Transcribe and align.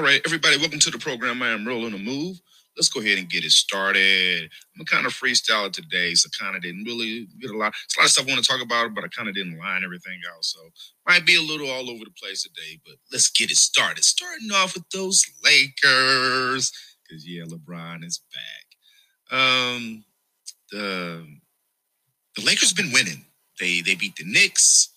All 0.00 0.06
right, 0.06 0.22
everybody, 0.24 0.56
welcome 0.56 0.78
to 0.78 0.90
the 0.90 0.96
program. 0.96 1.42
I 1.42 1.50
am 1.50 1.68
rolling 1.68 1.92
a 1.92 1.98
move. 1.98 2.40
Let's 2.74 2.88
go 2.88 3.00
ahead 3.00 3.18
and 3.18 3.28
get 3.28 3.44
it 3.44 3.50
started. 3.50 4.50
I'm 4.78 4.86
kind 4.86 5.04
of 5.04 5.12
freestyle 5.12 5.70
today, 5.70 6.14
so 6.14 6.30
kind 6.40 6.56
of 6.56 6.62
didn't 6.62 6.84
really 6.84 7.28
get 7.38 7.50
a 7.50 7.56
lot. 7.58 7.74
It's 7.84 7.98
a 7.98 8.00
lot 8.00 8.06
of 8.06 8.10
stuff 8.10 8.26
I 8.26 8.30
want 8.30 8.42
to 8.42 8.50
talk 8.50 8.62
about, 8.62 8.94
but 8.94 9.04
I 9.04 9.08
kind 9.08 9.28
of 9.28 9.34
didn't 9.34 9.58
line 9.58 9.84
everything 9.84 10.18
out. 10.34 10.42
So 10.42 10.58
might 11.06 11.26
be 11.26 11.36
a 11.36 11.42
little 11.42 11.68
all 11.68 11.90
over 11.90 12.02
the 12.02 12.14
place 12.18 12.42
today, 12.44 12.80
but 12.82 12.94
let's 13.12 13.28
get 13.28 13.50
it 13.50 13.58
started. 13.58 14.02
Starting 14.02 14.50
off 14.54 14.72
with 14.72 14.88
those 14.88 15.22
Lakers, 15.44 16.72
because 17.06 17.28
yeah, 17.28 17.42
LeBron 17.42 18.02
is 18.02 18.22
back. 18.32 19.38
Um, 19.38 20.04
the 20.72 21.26
the 22.36 22.42
Lakers 22.42 22.70
have 22.70 22.76
been 22.78 22.94
winning. 22.94 23.26
They 23.60 23.82
they 23.82 23.96
beat 23.96 24.16
the 24.16 24.24
Knicks. 24.24 24.94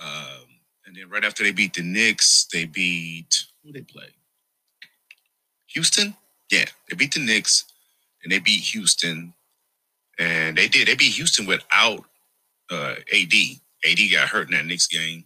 Um, 0.00 0.46
and 0.86 0.94
then 0.94 1.08
right 1.08 1.24
after 1.24 1.42
they 1.42 1.50
beat 1.50 1.74
the 1.74 1.82
Knicks, 1.82 2.46
they 2.52 2.64
beat 2.64 3.46
who 3.64 3.72
they 3.72 3.82
play? 3.82 4.06
Houston. 5.76 6.16
Yeah, 6.50 6.64
they 6.88 6.96
beat 6.96 7.12
the 7.12 7.20
Knicks, 7.20 7.66
and 8.22 8.32
they 8.32 8.38
beat 8.38 8.62
Houston, 8.72 9.34
and 10.18 10.56
they 10.56 10.68
did. 10.68 10.88
They 10.88 10.94
beat 10.94 11.12
Houston 11.16 11.44
without 11.44 12.02
uh, 12.70 12.94
AD. 13.14 13.34
AD 13.84 13.98
got 14.10 14.28
hurt 14.28 14.48
in 14.48 14.56
that 14.56 14.64
Knicks 14.64 14.86
game, 14.86 15.24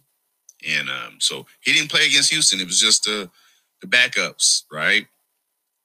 and 0.67 0.89
um, 0.89 1.15
so 1.19 1.45
he 1.61 1.71
didn't 1.71 1.89
play 1.89 2.05
against 2.05 2.31
Houston. 2.31 2.59
It 2.59 2.67
was 2.67 2.81
just 2.81 3.05
the 3.05 3.29
the 3.79 3.87
backups, 3.87 4.63
right? 4.69 5.07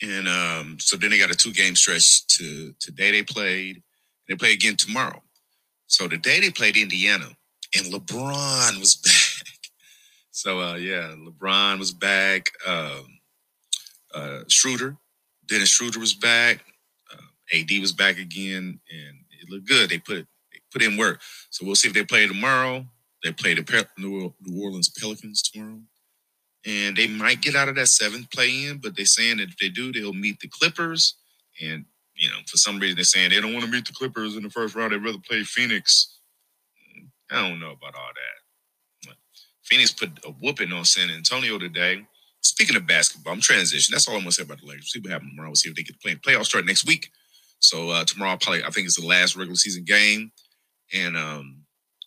And 0.02 0.26
um, 0.26 0.78
so 0.80 0.96
then 0.96 1.10
they 1.10 1.18
got 1.18 1.30
a 1.30 1.36
two 1.36 1.52
game 1.52 1.76
stretch 1.76 2.26
to 2.26 2.74
today. 2.80 3.12
They 3.12 3.22
played. 3.22 3.82
They 4.28 4.34
play 4.34 4.52
again 4.52 4.74
tomorrow. 4.74 5.22
So 5.86 6.08
today 6.08 6.40
they 6.40 6.50
played 6.50 6.76
Indiana, 6.76 7.28
and 7.76 7.86
LeBron 7.92 8.80
was 8.80 8.96
back. 9.04 9.60
So 10.32 10.60
uh, 10.60 10.74
yeah, 10.74 11.14
LeBron 11.16 11.78
was 11.78 11.92
back. 11.92 12.46
Um, 12.66 13.15
uh, 14.14 14.40
Schroeder, 14.48 14.96
Dennis 15.46 15.68
Schroeder 15.68 15.98
was 16.00 16.14
back. 16.14 16.64
Uh, 17.12 17.58
AD 17.58 17.70
was 17.80 17.92
back 17.92 18.18
again, 18.18 18.80
and 18.90 19.16
it 19.30 19.50
looked 19.50 19.68
good. 19.68 19.90
They 19.90 19.98
put 19.98 20.26
they 20.52 20.60
put 20.72 20.82
in 20.82 20.96
work. 20.96 21.20
So 21.50 21.64
we'll 21.64 21.74
see 21.76 21.88
if 21.88 21.94
they 21.94 22.04
play 22.04 22.26
tomorrow. 22.26 22.84
They 23.22 23.32
play 23.32 23.54
the 23.54 23.62
Pe- 23.62 23.84
New 23.98 24.32
Orleans 24.60 24.88
Pelicans 24.90 25.42
tomorrow, 25.42 25.80
and 26.64 26.96
they 26.96 27.06
might 27.06 27.42
get 27.42 27.56
out 27.56 27.68
of 27.68 27.76
that 27.76 27.88
seventh 27.88 28.30
play 28.30 28.66
in. 28.66 28.78
But 28.78 28.96
they're 28.96 29.06
saying 29.06 29.38
that 29.38 29.48
if 29.48 29.56
they 29.58 29.68
do, 29.68 29.92
they'll 29.92 30.12
meet 30.12 30.40
the 30.40 30.48
Clippers. 30.48 31.14
And 31.62 31.84
you 32.14 32.28
know, 32.28 32.38
for 32.46 32.56
some 32.56 32.78
reason, 32.78 32.96
they're 32.96 33.04
saying 33.04 33.30
they 33.30 33.40
don't 33.40 33.52
want 33.52 33.64
to 33.64 33.70
meet 33.70 33.86
the 33.86 33.92
Clippers 33.92 34.36
in 34.36 34.42
the 34.42 34.50
first 34.50 34.74
round. 34.74 34.92
They'd 34.92 35.04
rather 35.04 35.18
play 35.28 35.42
Phoenix. 35.42 36.18
I 37.30 37.48
don't 37.48 37.60
know 37.60 37.72
about 37.72 37.94
all 37.96 38.10
that. 38.14 38.22
Phoenix 39.64 39.90
put 39.90 40.10
a 40.24 40.30
whooping 40.30 40.72
on 40.72 40.84
San 40.84 41.10
Antonio 41.10 41.58
today. 41.58 42.06
Speaking 42.46 42.76
of 42.76 42.86
basketball, 42.86 43.32
I'm 43.32 43.40
transition. 43.40 43.92
That's 43.92 44.06
all 44.06 44.14
I'm 44.14 44.20
gonna 44.20 44.32
say 44.32 44.44
about 44.44 44.60
the 44.60 44.66
Lakers. 44.66 44.92
See 44.92 45.00
what 45.00 45.10
happens 45.10 45.30
tomorrow. 45.32 45.48
We'll 45.48 45.56
see 45.56 45.68
if 45.68 45.74
they 45.74 45.82
get 45.82 46.00
play. 46.00 46.14
Playoffs 46.14 46.46
start 46.46 46.64
next 46.64 46.86
week. 46.86 47.10
So 47.58 47.90
uh, 47.90 48.04
tomorrow, 48.04 48.36
probably 48.40 48.62
I 48.62 48.70
think 48.70 48.86
it's 48.86 49.00
the 49.00 49.06
last 49.06 49.34
regular 49.34 49.56
season 49.56 49.84
game, 49.84 50.30
and 50.94 51.16
um, 51.16 51.64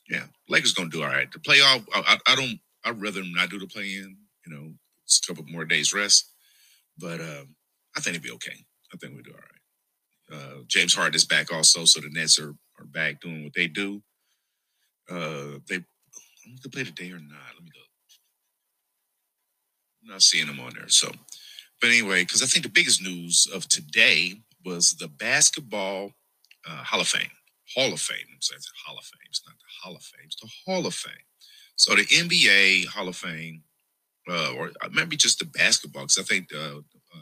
yeah, 0.10 0.23
Lakers 0.48 0.73
gonna 0.73 0.90
do 0.90 1.04
all 1.04 1.10
right. 1.10 1.30
The 1.30 1.40
playoff, 1.40 1.86
I, 1.94 2.16
I, 2.16 2.32
I 2.32 2.36
don't. 2.36 2.60
I'd 2.86 3.02
rather 3.02 3.20
them 3.20 3.34
not 3.34 3.50
do 3.50 3.60
the 3.60 3.67
play 3.67 3.95
in. 3.95 4.16
You 4.45 4.54
know, 4.56 4.72
it's 5.04 5.20
a 5.22 5.28
couple 5.28 5.44
more 5.52 5.66
days 5.66 5.94
rest, 5.94 6.32
but 6.98 7.20
um, 7.20 7.56
I 7.98 8.00
think 8.00 8.16
it'd 8.16 8.23
be 8.23 8.32
okay. 8.32 8.66
I 8.94 8.98
think 8.98 9.16
we 9.16 9.23
do 9.23 9.34
all 9.34 9.40
right. 9.40 10.42
Uh, 10.42 10.64
James 10.67 10.94
Harden 10.94 11.16
is 11.16 11.26
back 11.26 11.52
also, 11.52 11.84
so 11.84 12.00
the 12.00 12.10
Nets 12.10 12.40
are 12.40 12.56
are 12.80 12.86
back 12.86 13.20
doing 13.20 13.44
what 13.44 13.54
they 13.54 13.67
do. 13.67 14.02
Uh, 15.10 15.60
they 15.67 15.76
I'm 15.76 16.56
gonna 16.64 16.72
play 16.72 16.84
today 16.86 17.12
or 17.12 17.20
not. 17.20 17.56
Let 17.56 17.64
me 17.64 17.72
go. 17.73 17.89
Not 20.09 20.23
seeing 20.23 20.47
them 20.47 20.59
on 20.59 20.73
there. 20.73 20.89
So, 20.89 21.11
but 21.80 21.89
anyway, 21.89 22.23
because 22.23 22.42
I 22.42 22.47
think 22.47 22.64
the 22.64 22.71
biggest 22.71 23.02
news 23.02 23.47
of 23.53 23.67
today 23.67 24.33
was 24.65 24.95
the 24.95 25.08
basketball 25.08 26.11
uh, 26.67 26.83
Hall 26.83 27.02
of 27.02 27.08
Fame. 27.08 27.30
Hall 27.75 27.93
of 27.93 28.02
Fame. 28.02 28.25
I'm 28.33 28.42
sorry, 28.42 28.58
it's 28.58 28.71
Hall 28.86 28.97
of 28.97 29.03
Fame. 29.03 29.27
It's 29.30 29.43
not 29.45 29.55
the 29.58 29.65
Hall 29.81 29.95
of 29.95 30.03
Fame. 30.03 30.25
It's 30.25 30.36
the 30.42 30.49
Hall 30.65 30.86
of 30.86 30.93
Fame. 30.93 31.14
So 31.75 31.95
the 31.95 32.03
NBA 32.03 32.87
Hall 32.87 33.08
of 33.08 33.15
Fame, 33.15 33.64
uh, 34.30 34.53
or 34.58 34.71
maybe 34.92 35.15
just 35.15 35.39
the 35.39 35.45
basketball, 35.45 36.03
because 36.03 36.17
I 36.17 36.23
think 36.23 36.49
the, 36.49 36.83
uh, 37.15 37.20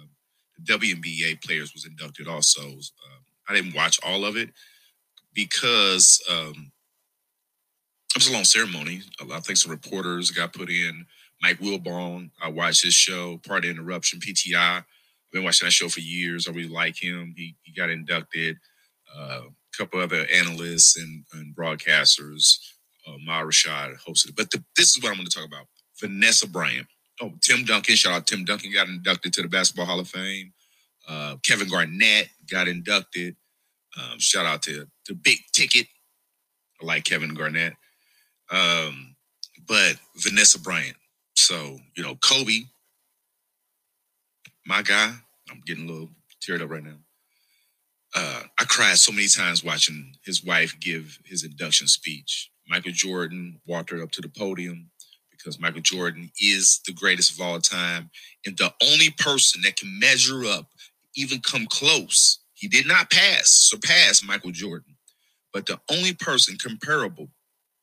the 0.57 0.77
WNBA 0.77 1.43
players 1.43 1.73
was 1.73 1.85
inducted 1.85 2.27
also. 2.27 2.61
Uh, 2.61 3.19
I 3.47 3.53
didn't 3.53 3.75
watch 3.75 3.99
all 4.03 4.25
of 4.25 4.35
it 4.35 4.49
because 5.33 6.21
um, 6.29 6.71
it 8.15 8.17
was 8.17 8.29
a 8.29 8.33
long 8.33 8.43
ceremony. 8.43 9.01
I 9.21 9.39
think 9.41 9.57
some 9.57 9.71
reporters 9.71 10.31
got 10.31 10.53
put 10.53 10.69
in. 10.69 11.05
Mike 11.41 11.59
Wilbon, 11.59 12.31
I 12.41 12.49
watched 12.49 12.83
his 12.83 12.93
show, 12.93 13.39
Pardon 13.45 13.75
the 13.75 13.81
Interruption, 13.81 14.19
PTI. 14.19 14.77
I've 14.77 14.83
been 15.31 15.43
watching 15.43 15.65
that 15.65 15.71
show 15.71 15.89
for 15.89 15.99
years. 15.99 16.47
I 16.47 16.51
really 16.51 16.67
like 16.67 17.01
him. 17.01 17.33
He, 17.35 17.55
he 17.61 17.73
got 17.73 17.89
inducted. 17.89 18.57
Uh, 19.15 19.41
a 19.45 19.77
couple 19.77 19.99
other 19.99 20.25
analysts 20.33 20.97
and, 20.97 21.23
and 21.33 21.55
broadcasters, 21.55 22.57
uh, 23.07 23.13
Ahmad 23.13 23.45
Rashad 23.45 23.95
hosted 24.07 24.29
it. 24.29 24.35
But 24.35 24.51
the, 24.51 24.63
this 24.75 24.95
is 24.95 25.03
what 25.03 25.09
I'm 25.09 25.15
going 25.15 25.27
to 25.27 25.35
talk 25.35 25.47
about 25.47 25.67
Vanessa 25.99 26.47
Bryant. 26.47 26.87
Oh, 27.21 27.33
Tim 27.41 27.65
Duncan. 27.65 27.95
Shout 27.95 28.13
out 28.13 28.27
Tim 28.27 28.45
Duncan 28.45 28.71
got 28.73 28.87
inducted 28.87 29.33
to 29.33 29.41
the 29.41 29.47
Basketball 29.47 29.85
Hall 29.85 29.99
of 29.99 30.07
Fame. 30.07 30.53
Uh, 31.07 31.37
Kevin 31.45 31.69
Garnett 31.69 32.29
got 32.49 32.67
inducted. 32.67 33.35
Um, 33.97 34.19
shout 34.19 34.45
out 34.45 34.61
to 34.63 34.87
the 35.07 35.13
big 35.15 35.39
ticket. 35.53 35.87
I 36.81 36.85
like 36.85 37.05
Kevin 37.05 37.33
Garnett. 37.33 37.73
Um, 38.51 39.15
but 39.67 39.95
Vanessa 40.17 40.59
Bryant. 40.59 40.95
So, 41.37 41.79
you 41.95 42.03
know, 42.03 42.15
Kobe, 42.15 42.63
my 44.65 44.81
guy, 44.81 45.13
I'm 45.49 45.61
getting 45.67 45.87
a 45.87 45.91
little 45.91 46.09
teared 46.41 46.63
up 46.63 46.71
right 46.71 46.83
now. 46.83 46.97
Uh, 48.15 48.41
I 48.59 48.63
cried 48.63 48.97
so 48.97 49.11
many 49.11 49.27
times 49.27 49.63
watching 49.63 50.13
his 50.25 50.43
wife 50.43 50.75
give 50.79 51.19
his 51.25 51.43
induction 51.43 51.87
speech. 51.87 52.49
Michael 52.67 52.91
Jordan 52.91 53.61
walked 53.67 53.91
her 53.91 54.01
up 54.01 54.11
to 54.13 54.21
the 54.21 54.29
podium 54.29 54.89
because 55.29 55.59
Michael 55.59 55.81
Jordan 55.81 56.31
is 56.41 56.81
the 56.87 56.93
greatest 56.93 57.33
of 57.33 57.41
all 57.45 57.59
time 57.59 58.09
and 58.45 58.57
the 58.57 58.73
only 58.83 59.11
person 59.11 59.61
that 59.61 59.75
can 59.77 59.99
measure 59.99 60.43
up, 60.43 60.71
even 61.15 61.39
come 61.39 61.67
close. 61.67 62.39
He 62.55 62.67
did 62.67 62.87
not 62.87 63.11
pass, 63.11 63.51
surpass 63.51 64.23
Michael 64.23 64.51
Jordan, 64.51 64.95
but 65.53 65.67
the 65.67 65.79
only 65.91 66.13
person 66.13 66.57
comparable 66.57 67.29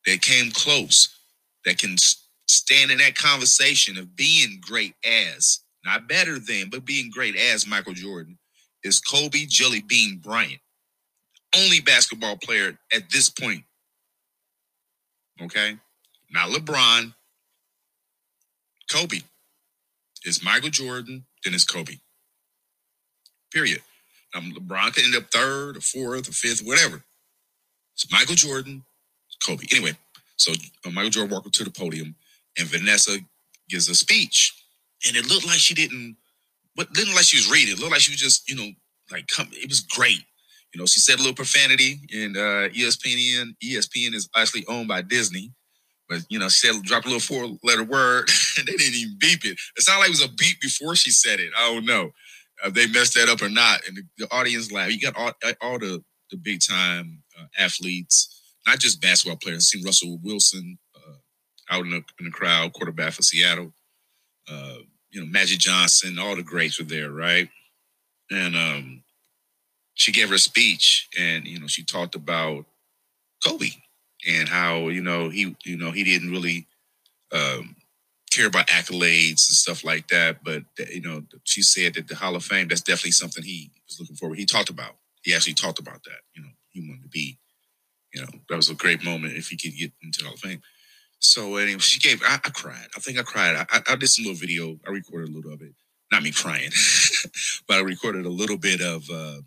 that 0.06 0.22
came 0.22 0.50
close 0.50 1.08
that 1.64 1.78
can 1.78 1.96
stand 2.48 2.90
in 2.90 2.98
that 2.98 3.14
conversation 3.14 3.98
of 3.98 4.16
being 4.16 4.60
great 4.60 4.94
as, 5.04 5.60
not 5.84 6.08
better 6.08 6.38
than, 6.38 6.68
but 6.70 6.84
being 6.84 7.10
great 7.10 7.36
as 7.36 7.66
Michael 7.66 7.94
Jordan 7.94 8.38
is 8.82 9.00
Kobe 9.00 9.46
Jelly 9.46 9.80
Bean 9.80 10.20
Bryant. 10.22 10.60
Only 11.56 11.80
basketball 11.80 12.36
player 12.36 12.78
at 12.92 13.10
this 13.10 13.28
point. 13.28 13.62
Okay? 15.42 15.76
Not 16.30 16.50
LeBron. 16.50 17.14
Kobe. 18.90 19.20
It's 20.24 20.42
Michael 20.42 20.70
Jordan, 20.70 21.24
then 21.44 21.54
it's 21.54 21.64
Kobe. 21.64 21.98
Period. 23.52 23.80
Um, 24.34 24.52
LeBron 24.52 24.94
could 24.94 25.04
end 25.04 25.16
up 25.16 25.30
third 25.30 25.76
or 25.76 25.80
fourth 25.80 26.28
or 26.28 26.32
fifth, 26.32 26.60
whatever. 26.64 27.02
It's 27.94 28.10
Michael 28.10 28.34
Jordan, 28.34 28.84
Kobe. 29.44 29.66
Anyway, 29.72 29.96
so 30.36 30.52
uh, 30.84 30.90
Michael 30.90 31.10
Jordan 31.10 31.32
walked 31.32 31.46
up 31.46 31.52
to 31.52 31.64
the 31.64 31.70
podium 31.70 32.16
and 32.58 32.68
Vanessa 32.68 33.18
gives 33.68 33.88
a 33.88 33.94
speech. 33.94 34.52
And 35.06 35.16
it 35.16 35.28
looked 35.28 35.46
like 35.46 35.58
she 35.58 35.74
didn't, 35.74 36.16
but 36.76 36.92
didn't 36.92 37.14
like 37.14 37.24
she 37.24 37.36
was 37.36 37.50
reading. 37.50 37.74
It 37.74 37.80
looked 37.80 37.92
like 37.92 38.00
she 38.00 38.12
was 38.12 38.20
just, 38.20 38.48
you 38.48 38.56
know, 38.56 38.70
like 39.10 39.26
come. 39.26 39.48
It 39.52 39.68
was 39.68 39.80
great. 39.80 40.22
You 40.72 40.80
know, 40.80 40.86
she 40.86 41.00
said 41.00 41.16
a 41.16 41.18
little 41.18 41.34
profanity, 41.34 42.00
and 42.12 42.36
uh, 42.36 42.68
ESPN 42.70 43.54
ESPN 43.62 44.14
is 44.14 44.28
actually 44.36 44.66
owned 44.66 44.88
by 44.88 45.02
Disney. 45.02 45.52
But 46.08 46.20
you 46.28 46.38
know, 46.38 46.48
she 46.48 46.66
said 46.66 46.82
drop 46.82 47.04
a 47.04 47.08
little 47.08 47.20
four 47.20 47.56
letter 47.62 47.84
word, 47.84 48.28
and 48.58 48.66
they 48.66 48.76
didn't 48.76 48.94
even 48.94 49.16
beep 49.20 49.44
it. 49.44 49.58
It 49.76 49.82
sounded 49.82 50.00
like 50.00 50.08
it 50.08 50.20
was 50.20 50.24
a 50.24 50.28
beep 50.28 50.60
before 50.60 50.96
she 50.96 51.10
said 51.10 51.38
it. 51.38 51.50
I 51.56 51.72
don't 51.72 51.86
know 51.86 52.10
if 52.64 52.74
they 52.74 52.86
messed 52.88 53.14
that 53.14 53.28
up 53.28 53.42
or 53.42 53.48
not. 53.48 53.86
And 53.86 53.96
the, 53.96 54.02
the 54.18 54.34
audience 54.34 54.72
laughed. 54.72 54.92
You 54.92 55.00
got 55.00 55.16
all, 55.16 55.32
all 55.60 55.78
the 55.78 56.02
the 56.30 56.36
big 56.36 56.60
time 56.60 57.22
uh, 57.38 57.46
athletes, 57.58 58.42
not 58.66 58.78
just 58.78 59.00
basketball 59.00 59.38
players. 59.38 59.70
I 59.72 59.76
seen 59.76 59.84
Russell 59.84 60.18
Wilson 60.22 60.78
out 61.74 61.84
in 61.84 61.90
the, 61.90 62.04
in 62.18 62.26
the 62.26 62.30
crowd, 62.30 62.72
quarterback 62.72 63.12
for 63.12 63.22
Seattle. 63.22 63.72
Uh, 64.48 64.78
you 65.10 65.20
know, 65.20 65.26
Magic 65.26 65.58
Johnson, 65.58 66.18
all 66.18 66.36
the 66.36 66.42
greats 66.42 66.78
were 66.78 66.84
there, 66.84 67.10
right? 67.10 67.48
And 68.30 68.56
um, 68.56 69.02
she 69.94 70.12
gave 70.12 70.30
her 70.30 70.38
speech, 70.38 71.08
and 71.18 71.46
you 71.46 71.60
know, 71.60 71.66
she 71.66 71.84
talked 71.84 72.14
about 72.14 72.64
Kobe 73.44 73.70
and 74.28 74.48
how 74.48 74.88
you 74.88 75.02
know 75.02 75.28
he, 75.28 75.56
you 75.64 75.76
know, 75.76 75.90
he 75.90 76.04
didn't 76.04 76.30
really 76.30 76.66
um, 77.32 77.76
care 78.30 78.46
about 78.46 78.66
accolades 78.68 79.30
and 79.30 79.56
stuff 79.56 79.84
like 79.84 80.08
that. 80.08 80.42
But 80.42 80.64
you 80.92 81.02
know, 81.02 81.22
she 81.44 81.62
said 81.62 81.94
that 81.94 82.08
the 82.08 82.16
Hall 82.16 82.36
of 82.36 82.44
Fame 82.44 82.68
that's 82.68 82.82
definitely 82.82 83.12
something 83.12 83.44
he 83.44 83.70
was 83.86 84.00
looking 84.00 84.16
forward. 84.16 84.38
He 84.38 84.46
talked 84.46 84.70
about. 84.70 84.96
He 85.22 85.34
actually 85.34 85.54
talked 85.54 85.78
about 85.78 86.02
that. 86.04 86.20
You 86.34 86.42
know, 86.42 86.50
he 86.70 86.80
wanted 86.80 87.02
to 87.02 87.08
be. 87.08 87.38
You 88.12 88.20
know, 88.20 88.28
that 88.48 88.56
was 88.56 88.70
a 88.70 88.74
great 88.74 89.04
moment 89.04 89.36
if 89.36 89.48
he 89.48 89.56
could 89.56 89.76
get 89.76 89.90
into 90.00 90.20
the 90.20 90.26
Hall 90.26 90.34
of 90.34 90.40
Fame. 90.40 90.62
So 91.24 91.56
anyway, 91.56 91.78
she 91.78 92.00
gave. 92.00 92.22
I, 92.22 92.34
I 92.34 92.50
cried. 92.50 92.86
I 92.94 93.00
think 93.00 93.18
I 93.18 93.22
cried. 93.22 93.56
I, 93.56 93.80
I, 93.88 93.96
did 93.96 94.08
some 94.08 94.24
little 94.24 94.38
video. 94.38 94.78
I 94.86 94.90
recorded 94.90 95.30
a 95.30 95.32
little 95.32 95.52
of 95.52 95.62
it. 95.62 95.72
not 96.12 96.22
me 96.22 96.30
crying, 96.30 96.70
but 97.68 97.78
I 97.78 97.80
recorded 97.80 98.26
a 98.26 98.30
little 98.30 98.58
bit 98.58 98.82
of 98.82 99.08
uh, 99.10 99.40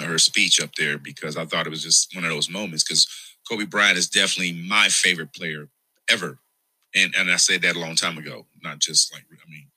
her 0.00 0.18
speech 0.18 0.60
up 0.60 0.74
there 0.74 0.98
because 0.98 1.36
I 1.36 1.44
thought 1.44 1.66
it 1.66 1.70
was 1.70 1.84
just 1.84 2.14
one 2.14 2.24
of 2.24 2.30
those 2.30 2.50
moments. 2.50 2.82
Because 2.82 3.06
Kobe 3.48 3.66
Bryant 3.66 3.98
is 3.98 4.08
definitely 4.08 4.52
my 4.68 4.88
favorite 4.88 5.32
player 5.32 5.68
ever, 6.10 6.38
and 6.94 7.14
and 7.16 7.30
I 7.30 7.36
said 7.36 7.62
that 7.62 7.76
a 7.76 7.80
long 7.80 7.94
time 7.94 8.18
ago, 8.18 8.46
not 8.60 8.80
just 8.80 9.12
like 9.12 9.24
I 9.30 9.48
mean, 9.48 9.68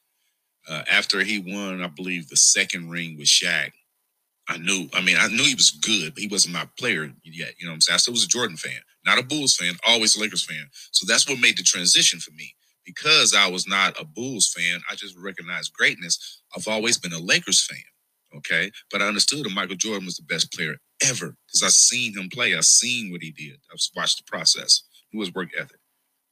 uh, 0.68 0.84
after 0.92 1.24
he 1.24 1.38
won, 1.38 1.84
I 1.84 1.88
believe 1.88 2.28
the 2.28 2.38
second 2.38 2.90
ring 2.90 3.18
with 3.18 3.28
Shaq. 3.28 3.72
I 4.48 4.58
knew, 4.58 4.88
I 4.94 5.02
mean, 5.02 5.18
I 5.20 5.28
knew 5.28 5.44
he 5.44 5.56
was 5.56 5.72
good, 5.72 6.14
but 6.14 6.22
he 6.22 6.28
wasn't 6.28 6.54
my 6.54 6.68
player 6.78 7.12
yet. 7.24 7.54
You 7.58 7.66
know 7.66 7.72
what 7.72 7.76
I'm 7.76 7.82
saying? 7.82 7.96
I 7.96 7.98
still 7.98 8.14
was 8.14 8.26
a 8.26 8.28
Jordan 8.28 8.58
fan, 8.58 8.80
not 9.06 9.18
a 9.18 9.24
Bulls 9.24 9.56
fan, 9.56 9.74
always 9.88 10.16
a 10.16 10.22
Lakers 10.22 10.46
fan. 10.46 10.68
So 10.92 11.06
that's 11.08 11.28
what 11.28 11.40
made 11.40 11.58
the 11.58 11.64
transition 11.64 12.20
for 12.20 12.32
me 12.32 12.54
because 12.86 13.34
I 13.34 13.48
was 13.50 13.68
not 13.68 14.00
a 14.00 14.06
Bulls 14.06 14.54
fan, 14.56 14.82
I 14.90 14.96
just 14.96 15.18
recognized 15.18 15.74
greatness. 15.74 16.42
I've 16.56 16.68
always 16.68 16.98
been 16.98 17.14
a 17.14 17.20
Lakers 17.20 17.66
fan. 17.66 17.80
Okay. 18.38 18.72
But 18.92 19.02
I 19.02 19.08
understood 19.08 19.46
that 19.46 19.54
Michael 19.54 19.76
Jordan 19.76 20.06
was 20.06 20.18
the 20.18 20.24
best 20.24 20.54
player 20.54 20.76
ever 21.04 21.36
because 21.48 21.64
I 21.64 21.70
seen 21.70 22.18
him 22.18 22.30
play. 22.30 22.56
I 22.56 22.62
seen 22.62 23.12
what 23.12 23.22
he 23.22 23.32
did. 23.32 23.58
I've 23.72 23.80
watched 23.96 24.18
the 24.18 24.30
process. 24.30 24.84
It 25.12 25.18
was 25.18 25.34
work 25.34 25.50
ethic. 25.58 25.80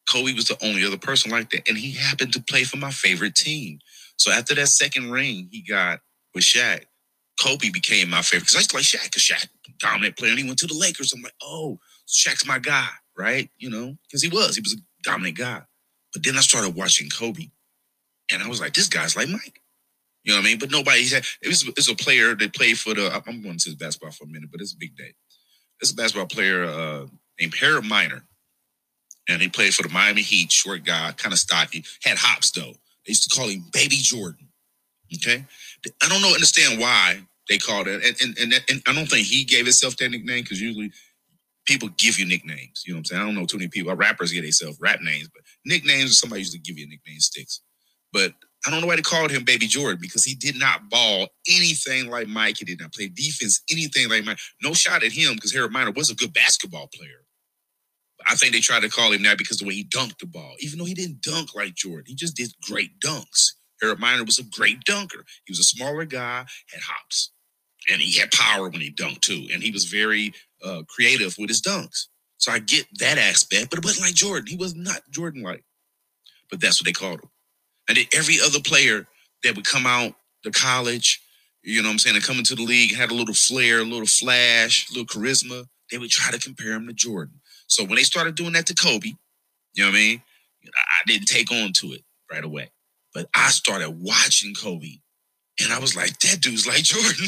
Kobe 0.09 0.33
was 0.33 0.45
the 0.45 0.57
only 0.65 0.85
other 0.85 0.97
person 0.97 1.31
like 1.31 1.49
that. 1.51 1.67
And 1.67 1.77
he 1.77 1.91
happened 1.91 2.33
to 2.33 2.41
play 2.41 2.63
for 2.65 2.77
my 2.77 2.91
favorite 2.91 3.35
team. 3.35 3.79
So 4.17 4.31
after 4.31 4.53
that 4.55 4.67
second 4.67 5.11
ring 5.11 5.47
he 5.51 5.61
got 5.61 5.99
with 6.35 6.43
Shaq, 6.43 6.85
Kobe 7.41 7.69
became 7.69 8.09
my 8.09 8.21
favorite 8.21 8.43
because 8.43 8.55
I 8.55 8.59
used 8.59 8.69
to 8.71 8.77
like 8.77 8.85
Shaq 8.85 9.03
because 9.05 9.23
Shaq 9.23 9.47
dominant 9.79 10.17
player 10.17 10.31
and 10.31 10.39
he 10.39 10.45
went 10.45 10.59
to 10.59 10.67
the 10.67 10.77
Lakers. 10.77 11.13
I'm 11.13 11.21
like, 11.21 11.33
oh, 11.41 11.79
Shaq's 12.07 12.45
my 12.45 12.59
guy, 12.59 12.87
right? 13.17 13.49
You 13.57 13.69
know, 13.69 13.97
because 14.07 14.21
he 14.21 14.29
was. 14.29 14.55
He 14.55 14.61
was 14.61 14.73
a 14.73 14.77
dominant 15.03 15.37
guy. 15.37 15.61
But 16.13 16.23
then 16.23 16.37
I 16.37 16.41
started 16.41 16.75
watching 16.75 17.09
Kobe, 17.09 17.49
and 18.31 18.43
I 18.43 18.47
was 18.47 18.61
like, 18.61 18.73
this 18.73 18.87
guy's 18.87 19.15
like 19.15 19.29
Mike. 19.29 19.59
You 20.23 20.31
know 20.31 20.39
what 20.39 20.45
I 20.45 20.49
mean? 20.49 20.59
But 20.59 20.71
nobody. 20.71 21.01
It 21.01 21.47
was, 21.47 21.67
it 21.67 21.75
was 21.75 21.89
a 21.89 21.95
player 21.95 22.35
that 22.35 22.55
played 22.55 22.77
for 22.77 22.93
the. 22.93 23.11
I'm 23.13 23.41
going 23.41 23.57
to 23.57 23.69
his 23.69 23.75
basketball 23.75 24.11
for 24.11 24.25
a 24.25 24.27
minute, 24.27 24.49
but 24.51 24.61
it's 24.61 24.73
a 24.73 24.77
big 24.77 24.95
day. 24.95 25.13
It's 25.81 25.91
a 25.91 25.95
basketball 25.95 26.27
player 26.27 26.63
uh, 26.63 27.07
named 27.39 27.55
Harold 27.59 27.85
Miner, 27.85 28.23
and 29.27 29.41
he 29.41 29.49
played 29.49 29.73
for 29.73 29.83
the 29.83 29.89
Miami 29.89 30.21
Heat. 30.21 30.51
Short 30.51 30.85
guy, 30.85 31.11
kind 31.13 31.33
of 31.33 31.39
stocky, 31.39 31.83
had 32.03 32.17
hops 32.17 32.51
though. 32.51 32.73
They 33.05 33.09
used 33.09 33.29
to 33.29 33.35
call 33.35 33.49
him 33.49 33.65
Baby 33.73 33.97
Jordan. 33.97 34.47
Okay, 35.13 35.45
I 36.01 36.09
don't 36.09 36.21
know, 36.21 36.33
understand 36.33 36.79
why 36.79 37.19
they 37.49 37.57
called 37.57 37.87
it, 37.87 38.03
and 38.03 38.15
and, 38.21 38.37
and, 38.53 38.63
and 38.69 38.81
I 38.87 38.93
don't 38.93 39.07
think 39.07 39.27
he 39.27 39.43
gave 39.43 39.65
himself 39.65 39.97
that 39.97 40.09
nickname 40.09 40.43
because 40.43 40.61
usually 40.61 40.91
people 41.65 41.89
give 41.97 42.19
you 42.19 42.25
nicknames. 42.25 42.83
You 42.85 42.93
know 42.93 42.97
what 42.97 42.99
I'm 42.99 43.05
saying? 43.05 43.21
I 43.21 43.25
don't 43.25 43.35
know 43.35 43.45
too 43.45 43.57
many 43.57 43.69
people. 43.69 43.95
Rappers 43.95 44.31
get 44.31 44.41
themselves 44.41 44.77
rap 44.81 44.99
names, 45.01 45.29
but 45.33 45.43
nicknames, 45.65 46.19
somebody 46.19 46.41
usually 46.41 46.59
give 46.59 46.77
you 46.77 46.85
a 46.85 46.89
nickname 46.89 47.19
sticks. 47.19 47.61
But 48.11 48.33
I 48.65 48.71
don't 48.71 48.81
know 48.81 48.87
why 48.87 48.95
they 48.95 49.01
called 49.01 49.31
him 49.31 49.43
Baby 49.43 49.67
Jordan 49.67 49.99
because 50.01 50.23
he 50.23 50.35
did 50.35 50.55
not 50.55 50.89
ball 50.89 51.27
anything 51.49 52.09
like 52.09 52.27
Mike. 52.27 52.57
He 52.57 52.65
did 52.65 52.79
not 52.79 52.93
play 52.93 53.09
defense 53.09 53.61
anything 53.69 54.09
like 54.09 54.23
Mike. 54.23 54.39
No 54.61 54.73
shot 54.73 55.03
at 55.03 55.11
him 55.11 55.33
because 55.35 55.53
Harold 55.53 55.71
Miner 55.73 55.91
was 55.91 56.09
a 56.09 56.15
good 56.15 56.33
basketball 56.33 56.89
player. 56.93 57.25
I 58.29 58.35
think 58.35 58.53
they 58.53 58.61
tried 58.61 58.83
to 58.83 58.89
call 58.89 59.11
him 59.11 59.23
that 59.23 59.37
because 59.37 59.57
the 59.57 59.65
way 59.67 59.73
he 59.73 59.83
dunked 59.83 60.19
the 60.19 60.27
ball, 60.27 60.53
even 60.59 60.79
though 60.79 60.85
he 60.85 60.93
didn't 60.93 61.21
dunk 61.21 61.55
like 61.55 61.75
Jordan, 61.75 62.05
he 62.07 62.15
just 62.15 62.37
did 62.37 62.51
great 62.61 62.91
dunks. 62.99 63.51
Harold 63.83 63.99
Miner 63.99 64.23
was 64.23 64.39
a 64.39 64.43
great 64.43 64.81
dunker. 64.85 65.25
He 65.45 65.51
was 65.51 65.59
a 65.59 65.63
smaller 65.63 66.05
guy, 66.05 66.45
had 66.71 66.81
hops, 66.81 67.31
and 67.91 68.01
he 68.01 68.17
had 68.17 68.31
power 68.31 68.69
when 68.69 68.79
he 68.79 68.91
dunked 68.91 69.19
too. 69.19 69.47
And 69.53 69.61
he 69.61 69.71
was 69.71 69.85
very 69.85 70.33
uh, 70.63 70.83
creative 70.87 71.35
with 71.37 71.49
his 71.49 71.61
dunks. 71.61 72.07
So 72.37 72.53
I 72.53 72.59
get 72.59 72.87
that 72.99 73.17
aspect, 73.17 73.69
but 73.69 73.79
it 73.79 73.85
wasn't 73.85 74.07
like 74.07 74.15
Jordan. 74.15 74.47
He 74.47 74.55
was 74.55 74.73
not 74.73 75.01
Jordan 75.11 75.43
like. 75.43 75.65
But 76.49 76.61
that's 76.61 76.81
what 76.81 76.85
they 76.85 76.93
called 76.93 77.19
him. 77.19 77.29
And 77.89 77.97
then 77.97 78.05
every 78.15 78.37
other 78.41 78.61
player 78.61 79.05
that 79.43 79.55
would 79.57 79.65
come 79.65 79.85
out 79.85 80.13
to 80.43 80.51
college, 80.51 81.21
you 81.61 81.81
know 81.81 81.89
what 81.89 81.93
I'm 81.93 81.99
saying, 81.99 82.15
and 82.15 82.23
come 82.23 82.37
into 82.37 82.55
the 82.55 82.63
league, 82.63 82.95
had 82.95 83.11
a 83.11 83.15
little 83.15 83.33
flair, 83.33 83.79
a 83.79 83.83
little 83.83 84.05
flash, 84.05 84.89
a 84.89 84.93
little 84.93 85.05
charisma, 85.05 85.65
they 85.91 85.97
would 85.97 86.09
try 86.09 86.31
to 86.31 86.39
compare 86.39 86.71
him 86.71 86.87
to 86.87 86.93
Jordan. 86.93 87.41
So 87.67 87.83
when 87.83 87.95
they 87.95 88.03
started 88.03 88.35
doing 88.35 88.53
that 88.53 88.65
to 88.67 88.75
Kobe, 88.75 89.13
you 89.73 89.83
know 89.83 89.89
what 89.89 89.95
I 89.95 89.99
mean? 89.99 90.21
I 90.65 91.03
didn't 91.05 91.27
take 91.27 91.51
on 91.51 91.73
to 91.73 91.87
it 91.93 92.01
right 92.31 92.43
away. 92.43 92.69
But 93.13 93.29
I 93.35 93.49
started 93.49 93.91
watching 93.91 94.53
Kobe 94.55 94.97
and 95.61 95.71
I 95.71 95.79
was 95.79 95.95
like, 95.95 96.19
that 96.19 96.41
dude's 96.41 96.67
like 96.67 96.83
Jordan. 96.83 97.27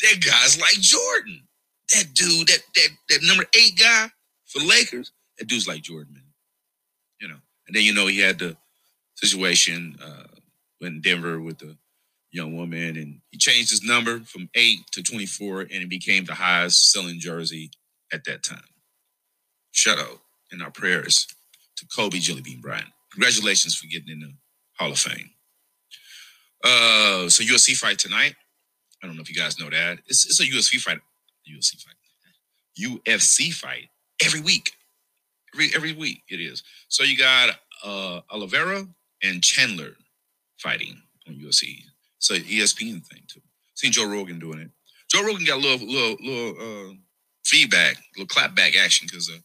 that 0.00 0.24
guy's 0.24 0.58
like 0.60 0.80
Jordan 0.80 1.42
that 1.90 2.14
dude, 2.14 2.48
that 2.48 2.62
that 2.74 2.88
that 3.08 3.22
number 3.22 3.44
eight 3.56 3.78
guy 3.78 4.08
for 4.46 4.60
Lakers, 4.60 5.12
that 5.38 5.46
dude's 5.46 5.68
like 5.68 5.82
Jordan, 5.82 6.14
man. 6.14 6.22
You 7.20 7.28
know, 7.28 7.36
and 7.66 7.76
then 7.76 7.82
you 7.82 7.94
know 7.94 8.06
he 8.06 8.20
had 8.20 8.38
the 8.38 8.56
situation 9.14 9.96
uh, 10.02 10.24
in 10.80 11.00
Denver 11.00 11.40
with 11.40 11.58
the 11.58 11.76
young 12.32 12.56
woman, 12.56 12.96
and 12.96 13.20
he 13.30 13.38
changed 13.38 13.70
his 13.70 13.82
number 13.82 14.20
from 14.20 14.48
eight 14.54 14.80
to 14.92 15.02
twenty 15.02 15.26
four, 15.26 15.60
and 15.60 15.82
it 15.82 15.90
became 15.90 16.24
the 16.24 16.34
highest 16.34 16.92
selling 16.92 17.20
jersey 17.20 17.70
at 18.12 18.24
that 18.24 18.42
time. 18.42 18.58
Shout 19.72 19.98
out 19.98 20.20
in 20.52 20.62
our 20.62 20.70
prayers 20.70 21.26
to 21.76 21.86
Kobe 21.94 22.18
Jellybean 22.18 22.60
Bryant. 22.60 22.88
Congratulations 23.12 23.76
for 23.76 23.86
getting 23.86 24.10
in 24.10 24.20
the 24.20 24.32
Hall 24.78 24.92
of 24.92 24.98
Fame. 24.98 25.30
Uh, 26.64 27.28
so 27.28 27.44
UFC 27.44 27.76
fight 27.76 27.98
tonight. 27.98 28.34
I 29.02 29.06
don't 29.06 29.16
know 29.16 29.22
if 29.22 29.28
you 29.28 29.36
guys 29.36 29.58
know 29.58 29.70
that. 29.70 29.98
It's, 30.06 30.26
it's 30.26 30.40
a 30.40 30.44
UFC 30.44 30.80
fight 30.80 30.98
UFC 31.48 31.82
fight. 31.82 31.94
UFC 32.78 33.52
fight 33.52 33.88
every 34.24 34.40
week. 34.40 34.72
Every 35.54 35.70
every 35.74 35.92
week 35.92 36.22
it 36.28 36.40
is. 36.40 36.62
So 36.88 37.04
you 37.04 37.16
got 37.16 37.50
uh 37.84 38.20
Oliveira 38.32 38.86
and 39.22 39.42
Chandler 39.42 39.96
fighting 40.58 41.00
on 41.26 41.34
UFC. 41.34 41.82
So 42.18 42.34
ESPN 42.34 43.04
thing 43.06 43.22
too. 43.28 43.40
Seen 43.74 43.92
Joe 43.92 44.08
Rogan 44.10 44.38
doing 44.38 44.58
it. 44.58 44.70
Joe 45.10 45.24
Rogan 45.24 45.44
got 45.44 45.58
a 45.58 45.60
little 45.60 45.86
little 45.86 46.16
little 46.20 46.90
uh, 46.90 46.94
feedback, 47.44 47.96
little 48.16 48.26
clapback 48.26 48.76
action 48.76 49.06
because 49.08 49.30
uh, 49.30 49.38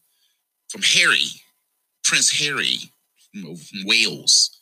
from 0.69 0.81
Harry, 0.81 1.27
Prince 2.03 2.31
Harry 2.39 2.77
from, 3.31 3.55
from 3.55 3.79
Wales. 3.85 4.60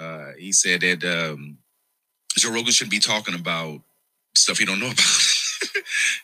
Uh, 0.00 0.32
he 0.38 0.52
said 0.52 0.80
that 0.80 1.04
um, 1.04 1.58
Joe 2.38 2.52
Rogan 2.52 2.72
shouldn't 2.72 2.90
be 2.90 3.00
talking 3.00 3.34
about 3.34 3.80
stuff 4.34 4.58
he 4.58 4.64
don't 4.64 4.80
know 4.80 4.86
about. 4.90 5.04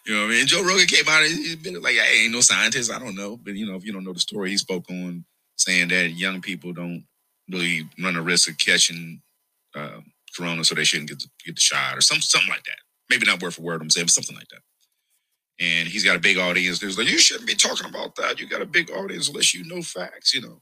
you 0.07 0.15
know 0.15 0.23
what 0.23 0.29
I 0.29 0.31
mean? 0.31 0.47
Joe 0.47 0.65
Rogan 0.65 0.87
came 0.87 1.05
out 1.09 1.23
and 1.23 1.33
he's 1.33 1.57
been 1.57 1.81
like, 1.83 1.97
I 1.97 2.23
ain't 2.23 2.33
no 2.33 2.41
scientist. 2.41 2.91
I 2.91 2.99
don't 2.99 3.15
know. 3.15 3.37
But, 3.37 3.55
you 3.55 3.67
know, 3.67 3.77
if 3.77 3.85
you 3.85 3.93
don't 3.93 4.05
know 4.05 4.15
the 4.15 4.21
story, 4.21 4.51
he 4.51 4.57
spoke 4.57 4.89
on 4.91 5.25
saying 5.57 5.89
that 5.89 6.11
young 6.11 6.41
people 6.41 6.73
don't 6.73 7.05
really 7.51 7.83
run 8.03 8.17
a 8.17 8.23
risk 8.23 8.49
of 8.49 8.59
catching 8.59 9.21
uh, 9.75 10.01
corona, 10.37 10.65
so 10.65 10.75
they 10.75 10.85
shouldn't 10.85 11.11
get 11.11 11.19
the, 11.19 11.29
get 11.45 11.57
the 11.57 11.61
shot 11.61 11.97
or 11.97 12.01
some, 12.01 12.21
something 12.21 12.51
like 12.51 12.65
that. 12.65 12.79
Maybe 13.11 13.27
not 13.27 13.43
word 13.43 13.55
for 13.55 13.63
word, 13.63 13.83
I'm 13.83 13.91
saying, 13.91 14.07
but 14.07 14.13
something 14.13 14.37
like 14.37 14.49
that. 14.49 14.61
And 15.59 15.89
he's 15.89 16.05
got 16.05 16.17
a 16.17 16.21
big 16.21 16.39
audience. 16.39 16.79
There's 16.79 16.99
like, 16.99 17.09
you 17.09 17.19
shouldn't 17.19 17.47
be 17.47 17.55
talking 17.55 17.89
about 17.89 18.17
that. 18.17 18.41
You 18.41 18.47
got 18.47 18.63
a 18.63 18.67
big 18.67 18.91
audience 18.91 19.29
unless 19.29 19.55
you 19.55 19.65
know 19.65 19.83
facts, 19.83 20.35
you 20.35 20.43
know. 20.43 20.61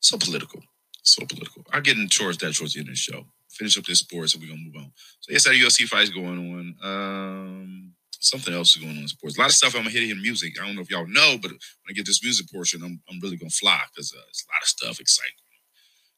So 0.00 0.18
political. 0.18 0.60
So 1.04 1.24
political. 1.26 1.62
I'll 1.70 1.82
get 1.82 1.98
into 1.98 2.18
towards 2.18 2.38
that 2.38 2.54
towards 2.54 2.72
the 2.72 2.80
end 2.80 2.88
of 2.88 2.94
the 2.94 2.98
show. 2.98 3.26
Finish 3.50 3.78
up 3.78 3.84
this 3.84 4.00
sports 4.00 4.34
and 4.34 4.42
we're 4.42 4.48
gonna 4.48 4.62
move 4.64 4.76
on. 4.76 4.90
So 5.20 5.32
yes, 5.32 5.44
that 5.44 5.54
UFC 5.54 5.86
fight 5.86 6.04
is 6.04 6.10
going 6.10 6.38
on. 6.38 6.76
Um 6.82 7.94
something 8.20 8.54
else 8.54 8.74
is 8.74 8.82
going 8.82 8.96
on 8.96 9.02
in 9.02 9.08
sports. 9.08 9.36
A 9.36 9.40
lot 9.40 9.50
of 9.50 9.54
stuff 9.54 9.74
I'm 9.74 9.82
gonna 9.82 9.90
hit 9.90 10.10
in 10.10 10.22
music. 10.22 10.54
I 10.60 10.66
don't 10.66 10.76
know 10.76 10.82
if 10.82 10.90
y'all 10.90 11.06
know, 11.06 11.36
but 11.40 11.50
when 11.50 11.90
I 11.90 11.92
get 11.92 12.06
this 12.06 12.24
music 12.24 12.50
portion, 12.50 12.82
I'm, 12.82 13.00
I'm 13.10 13.20
really 13.20 13.36
gonna 13.36 13.50
fly 13.50 13.80
because 13.92 14.12
uh, 14.16 14.24
it's 14.30 14.46
a 14.48 14.52
lot 14.52 14.62
of 14.62 14.68
stuff 14.68 15.00
exciting. 15.00 15.34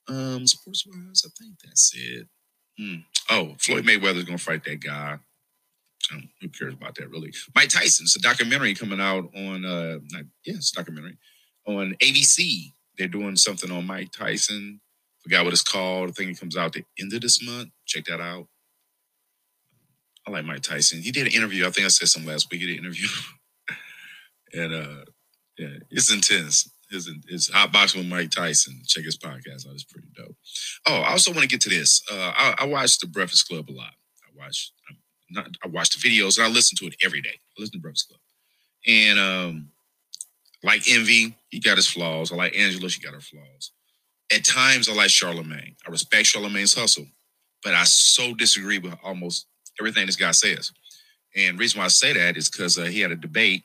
Um, 0.09 0.47
sports 0.47 0.85
wise, 0.87 1.25
I 1.26 1.31
think 1.37 1.57
that's 1.64 1.93
it. 1.97 2.28
Hmm. 2.78 3.00
Oh, 3.28 3.57
Floyd 3.59 3.85
Mayweather's 3.85 4.25
gonna 4.25 4.38
fight 4.38 4.64
that 4.64 4.81
guy. 4.81 5.19
Um, 6.12 6.28
who 6.40 6.49
cares 6.49 6.75
about 6.75 6.95
that 6.95 7.11
really? 7.11 7.33
Mike 7.57 7.71
Tyson. 7.71 8.05
It's 8.05 8.14
a 8.14 8.21
documentary 8.21 8.75
coming 8.75 9.00
out 9.00 9.28
on 9.35 9.64
uh, 9.64 9.99
not, 10.12 10.25
yeah, 10.45 10.55
it's 10.55 10.73
a 10.73 10.76
documentary 10.76 11.19
on 11.66 11.97
ABC. 12.00 12.73
They're 12.99 13.09
doing 13.09 13.37
something 13.37 13.71
on 13.71 13.87
Mike 13.87 14.12
Tyson. 14.12 14.81
Forgot 15.23 15.45
what 15.45 15.53
it's 15.53 15.62
called. 15.62 16.09
I 16.09 16.12
think 16.12 16.31
it 16.31 16.41
comes 16.41 16.57
out 16.57 16.73
the 16.73 16.85
end 17.00 17.12
of 17.12 17.21
this 17.21 17.45
month. 17.45 17.71
Check 17.85 18.05
that 18.07 18.21
out. 18.21 18.47
I 20.26 20.31
like 20.31 20.45
Mike 20.45 20.62
Tyson. 20.62 21.03
He 21.03 21.11
did 21.11 21.26
an 21.26 21.33
interview. 21.33 21.67
I 21.67 21.71
think 21.71 21.85
I 21.85 21.88
said 21.88 22.09
some 22.09 22.26
last 22.26 22.50
week. 22.50 22.61
He 22.61 22.67
did 22.67 22.79
an 22.79 22.85
interview, 22.85 23.09
and 24.53 24.75
uh, 24.75 25.05
yeah, 25.59 25.79
it's 25.91 26.12
intense. 26.12 26.71
His 26.91 27.11
his 27.29 27.49
hot 27.49 27.73
boxing 27.73 28.00
with 28.00 28.11
Mike 28.11 28.31
Tyson. 28.31 28.81
Check 28.87 29.05
his 29.05 29.19
podcast 29.19 29.67
out. 29.67 29.75
It's 29.75 29.85
pretty 29.85 30.09
dope. 30.17 30.37
Oh, 30.87 31.00
I 31.00 31.11
also 31.11 31.33
want 31.33 31.43
to 31.43 31.49
get 31.49 31.61
to 31.62 31.69
this. 31.69 32.03
Uh, 32.11 32.33
I, 32.35 32.55
I 32.61 32.65
watch 32.67 32.99
The 32.99 33.07
Breakfast 33.07 33.49
Club 33.49 33.69
a 33.69 33.73
lot. 33.73 33.95
I 34.25 34.37
watch 34.37 34.73
I'm 34.88 34.97
not 35.31 35.49
I 35.65 35.69
watch 35.69 35.91
the 35.91 36.09
videos 36.09 36.38
and 36.38 36.47
I 36.47 36.50
listen 36.50 36.76
to 36.79 36.87
it 36.87 36.97
every 37.05 37.21
day. 37.21 37.35
I 37.35 37.61
listen 37.61 37.75
to 37.75 37.83
Breakfast 37.83 38.09
Club, 38.09 38.21
and 38.87 39.19
um, 39.19 39.69
like 40.66 40.90
Envy, 40.90 41.35
he 41.49 41.61
got 41.61 41.76
his 41.76 41.87
flaws. 41.87 42.32
I 42.32 42.37
like 42.37 42.56
Angela, 42.56 42.90
she 42.90 43.00
got 43.00 43.14
her 43.14 43.20
flaws. 43.20 43.70
At 44.35 44.44
times, 44.44 44.88
I 44.88 44.94
like 44.94 45.11
Charlemagne. 45.11 45.76
I 45.87 45.90
respect 45.90 46.26
Charlemagne's 46.26 46.75
hustle, 46.75 47.06
but 47.62 47.73
I 47.73 47.85
so 47.85 48.35
disagree 48.35 48.78
with 48.78 48.94
almost 49.04 49.46
everything 49.78 50.06
this 50.06 50.16
guy 50.16 50.32
says. 50.32 50.73
And 51.37 51.58
reason 51.58 51.78
why 51.78 51.85
I 51.85 51.88
say 51.88 52.12
that 52.14 52.37
is 52.37 52.50
because 52.50 52.78
uh, 52.78 52.85
he 52.85 53.00
had 53.00 53.12
a 53.12 53.16
debate, 53.16 53.62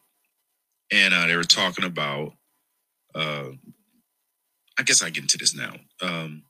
and 0.91 1.13
uh, 1.13 1.25
they 1.25 1.35
were 1.35 1.43
talking 1.43 1.85
about. 1.85 2.33
Uh, 3.15 3.49
I 4.79 4.83
guess 4.83 5.03
I 5.03 5.09
get 5.09 5.23
into 5.23 5.37
this 5.37 5.55
now. 5.55 5.73
Um, 6.01 6.43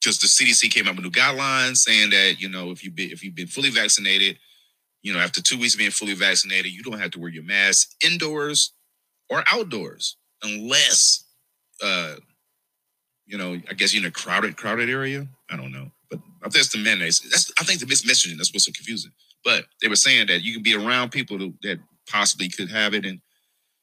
because 0.00 0.18
the 0.18 0.26
CDC 0.26 0.70
came 0.70 0.86
up 0.86 0.96
with 0.96 1.04
new 1.04 1.10
guidelines 1.10 1.78
saying 1.78 2.10
that 2.10 2.34
you 2.38 2.48
know 2.48 2.70
if 2.70 2.84
you 2.84 2.90
be, 2.90 3.06
if 3.06 3.24
you've 3.24 3.34
been 3.34 3.46
fully 3.46 3.70
vaccinated, 3.70 4.38
you 5.02 5.14
know 5.14 5.20
after 5.20 5.40
two 5.40 5.58
weeks 5.58 5.74
of 5.74 5.78
being 5.78 5.90
fully 5.90 6.14
vaccinated, 6.14 6.72
you 6.72 6.82
don't 6.82 6.98
have 6.98 7.12
to 7.12 7.20
wear 7.20 7.30
your 7.30 7.44
mask 7.44 7.92
indoors 8.04 8.73
or 9.30 9.44
outdoors 9.50 10.16
unless 10.42 11.24
uh 11.82 12.14
you 13.26 13.38
know 13.38 13.58
I 13.68 13.74
guess 13.74 13.94
you're 13.94 14.02
in 14.02 14.08
a 14.08 14.12
crowded 14.12 14.56
crowded 14.56 14.90
area. 14.90 15.26
I 15.50 15.56
don't 15.56 15.72
know, 15.72 15.90
but 16.10 16.20
I 16.42 16.44
think 16.44 16.54
that's 16.54 16.72
the 16.72 16.78
mandates. 16.78 17.20
That's 17.20 17.52
I 17.60 17.64
think 17.64 17.80
the 17.80 17.86
mismessaging. 17.86 18.36
That's 18.36 18.52
what's 18.52 18.66
so 18.66 18.72
confusing. 18.72 19.12
But 19.44 19.66
they 19.82 19.88
were 19.88 19.96
saying 19.96 20.26
that 20.28 20.42
you 20.42 20.54
can 20.54 20.62
be 20.62 20.74
around 20.74 21.10
people 21.10 21.38
that 21.62 21.78
possibly 22.10 22.48
could 22.48 22.70
have 22.70 22.94
it, 22.94 23.04
and 23.04 23.20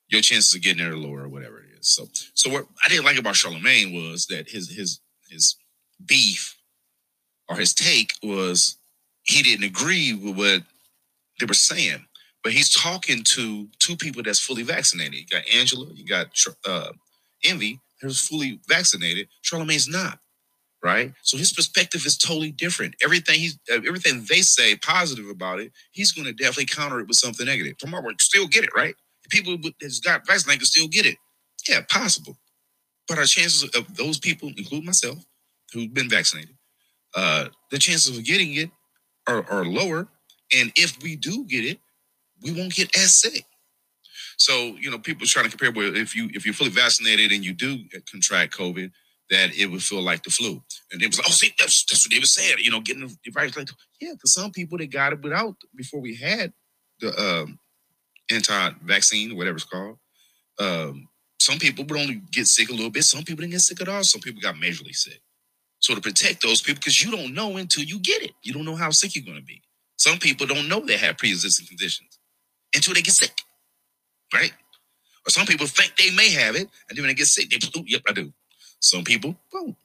your 0.10 0.22
chances 0.22 0.54
of 0.56 0.62
getting 0.62 0.84
there 0.84 0.94
are 0.94 0.98
lower 0.98 1.24
or 1.24 1.30
whatever 1.30 1.60
it 1.60 1.80
is. 1.80 1.88
So, 1.88 2.08
so 2.34 2.50
what 2.50 2.66
I 2.86 2.90
didn't 2.90 3.06
like 3.06 3.18
about 3.18 3.36
Charlemagne 3.36 3.94
was 3.94 4.28
that 4.28 4.50
his 4.50 4.70
his 4.70 5.00
his 5.30 5.56
beef 6.06 6.58
or 7.48 7.56
his 7.56 7.74
take 7.74 8.14
was 8.24 8.78
he 9.24 9.42
didn't 9.44 9.66
agree 9.66 10.14
with 10.14 10.38
what 10.38 10.64
they 11.40 11.46
were 11.46 11.54
saying, 11.54 12.06
but 12.44 12.54
he's 12.54 12.74
talking 12.74 13.24
to 13.24 13.68
two 13.80 13.96
people 13.96 14.24
that's 14.24 14.40
fully 14.40 14.64
vaccinated. 14.64 15.16
You 15.16 15.26
got 15.28 15.44
Angela, 15.54 15.88
you 15.94 16.06
got 16.06 16.28
uh, 16.68 16.92
Envy, 17.44 17.80
who's 18.02 18.26
fully 18.28 18.60
vaccinated. 18.68 19.28
Charlemagne's 19.44 19.88
not, 19.88 20.20
right? 20.84 21.14
So 21.24 21.38
his 21.38 21.54
perspective 21.54 22.06
is 22.06 22.18
totally 22.18 22.52
different. 22.52 22.96
Everything 23.04 23.40
he's 23.40 23.60
uh, 23.72 23.82
everything 23.88 24.26
they 24.30 24.42
say 24.42 24.76
positive 24.76 25.30
about 25.30 25.60
it, 25.60 25.72
he's 25.92 26.12
going 26.12 26.26
to 26.26 26.34
definitely 26.34 26.66
counter 26.66 27.00
it 27.00 27.08
with 27.08 27.18
something 27.18 27.46
negative. 27.46 27.78
Tomorrow, 27.78 28.06
we 28.08 28.16
still 28.20 28.48
get 28.48 28.64
it, 28.64 28.72
right? 28.76 28.96
People 29.30 29.58
that's 29.80 30.00
got 30.00 30.26
vaccinated 30.26 30.62
can 30.62 30.66
still 30.66 30.88
get 30.88 31.06
it. 31.06 31.18
Yeah, 31.70 31.82
possible. 31.90 32.38
But 33.08 33.18
our 33.20 33.26
chances 33.26 33.64
of 33.76 33.96
those 33.96 34.18
people, 34.20 34.52
including 34.58 34.86
myself, 34.86 35.20
who've 35.74 35.94
been 35.94 36.10
vaccinated, 36.10 36.56
uh, 37.16 37.48
the 37.70 37.78
chances 37.78 38.18
of 38.18 38.24
getting 38.24 38.56
it 38.56 38.72
are, 39.28 39.46
are 39.50 39.66
lower. 39.66 40.08
And 40.58 40.72
if 40.76 41.02
we 41.02 41.16
do 41.16 41.46
get 41.46 41.66
it, 41.66 41.80
we 42.44 42.52
won't 42.52 42.74
get 42.74 42.96
as 42.98 43.16
sick. 43.16 43.46
So, 44.38 44.76
you 44.80 44.90
know, 44.90 44.98
people 44.98 45.24
are 45.24 45.28
trying 45.28 45.46
to 45.46 45.52
compare 45.56 45.72
with 45.72 45.96
if 45.96 46.16
you 46.16 46.30
if 46.34 46.46
you're 46.46 46.54
fully 46.54 46.72
vaccinated 46.72 47.32
and 47.32 47.46
you 47.46 47.54
do 47.54 47.78
contract 48.12 48.58
COVID, 48.58 48.92
that 49.30 49.56
it 49.56 49.68
would 49.68 49.84
feel 49.84 50.02
like 50.02 50.24
the 50.24 50.30
flu. 50.30 50.62
And 50.92 51.02
it 51.02 51.08
was 51.08 51.20
like, 51.20 51.28
oh, 51.28 51.32
see, 51.32 51.54
that's, 51.60 51.86
that's 51.86 52.06
what 52.06 52.12
they 52.12 52.20
were 52.20 52.26
saying, 52.26 52.58
you 52.60 52.72
know, 52.72 52.82
getting 52.82 53.08
the 53.08 53.32
virus. 53.32 53.56
Like, 53.56 53.70
yeah, 54.02 54.14
because 54.14 54.34
some 54.34 54.52
people 54.52 54.78
that 54.80 54.92
got 54.92 55.14
it 55.14 55.22
without 55.22 55.56
before 55.76 56.02
we 56.02 56.16
had 56.16 56.52
the 57.00 57.18
um, 57.18 57.60
anti-vaccine, 58.32 59.38
whatever 59.38 59.58
it's 59.58 59.66
called. 59.66 59.98
Um, 60.60 61.08
some 61.40 61.60
people 61.60 61.86
would 61.86 62.00
only 62.00 62.22
get 62.32 62.48
sick 62.48 62.70
a 62.70 62.74
little 62.74 62.90
bit. 62.92 63.04
Some 63.04 63.24
people 63.24 63.42
didn't 63.42 63.54
get 63.54 63.62
sick 63.62 63.82
at 63.82 63.88
all. 63.90 64.04
Some 64.04 64.22
people 64.22 64.42
got 64.42 64.56
majorly 64.56 64.96
sick. 64.96 65.22
So 65.80 65.96
to 65.96 66.02
protect 66.02 66.44
those 66.44 66.62
people, 66.62 66.80
because 66.80 67.04
you 67.04 67.12
don't 67.12 67.34
know 67.34 67.58
until 67.58 67.84
you 67.84 68.00
get 68.00 68.22
it. 68.22 68.32
You 68.44 68.54
don't 68.54 68.66
know 68.66 68.76
how 68.76 68.90
sick 68.92 69.16
you're 69.16 69.26
going 69.26 69.38
to 69.38 69.44
be. 69.44 69.62
Some 70.00 70.18
people 70.18 70.46
don't 70.46 70.68
know 70.68 70.80
they 70.80 70.98
have 70.98 71.18
pre-existing 71.18 71.68
conditions 71.68 72.20
until 72.76 72.94
they 72.94 73.02
get 73.02 73.14
sick, 73.14 73.42
right? 74.34 74.54
Or 75.26 75.30
some 75.30 75.46
people 75.46 75.68
think 75.68 75.96
they 75.98 76.12
may 76.16 76.32
have 76.32 76.56
it, 76.56 76.68
and 76.90 76.98
then 76.98 77.04
when 77.04 77.10
they 77.10 77.14
get 77.14 77.28
sick, 77.28 77.50
they 77.50 77.58
oh, 77.78 77.84
yep, 77.86 78.02
I 78.10 78.14
do. 78.14 78.34
Some 78.80 79.04
people, 79.04 79.36
boom. 79.52 79.76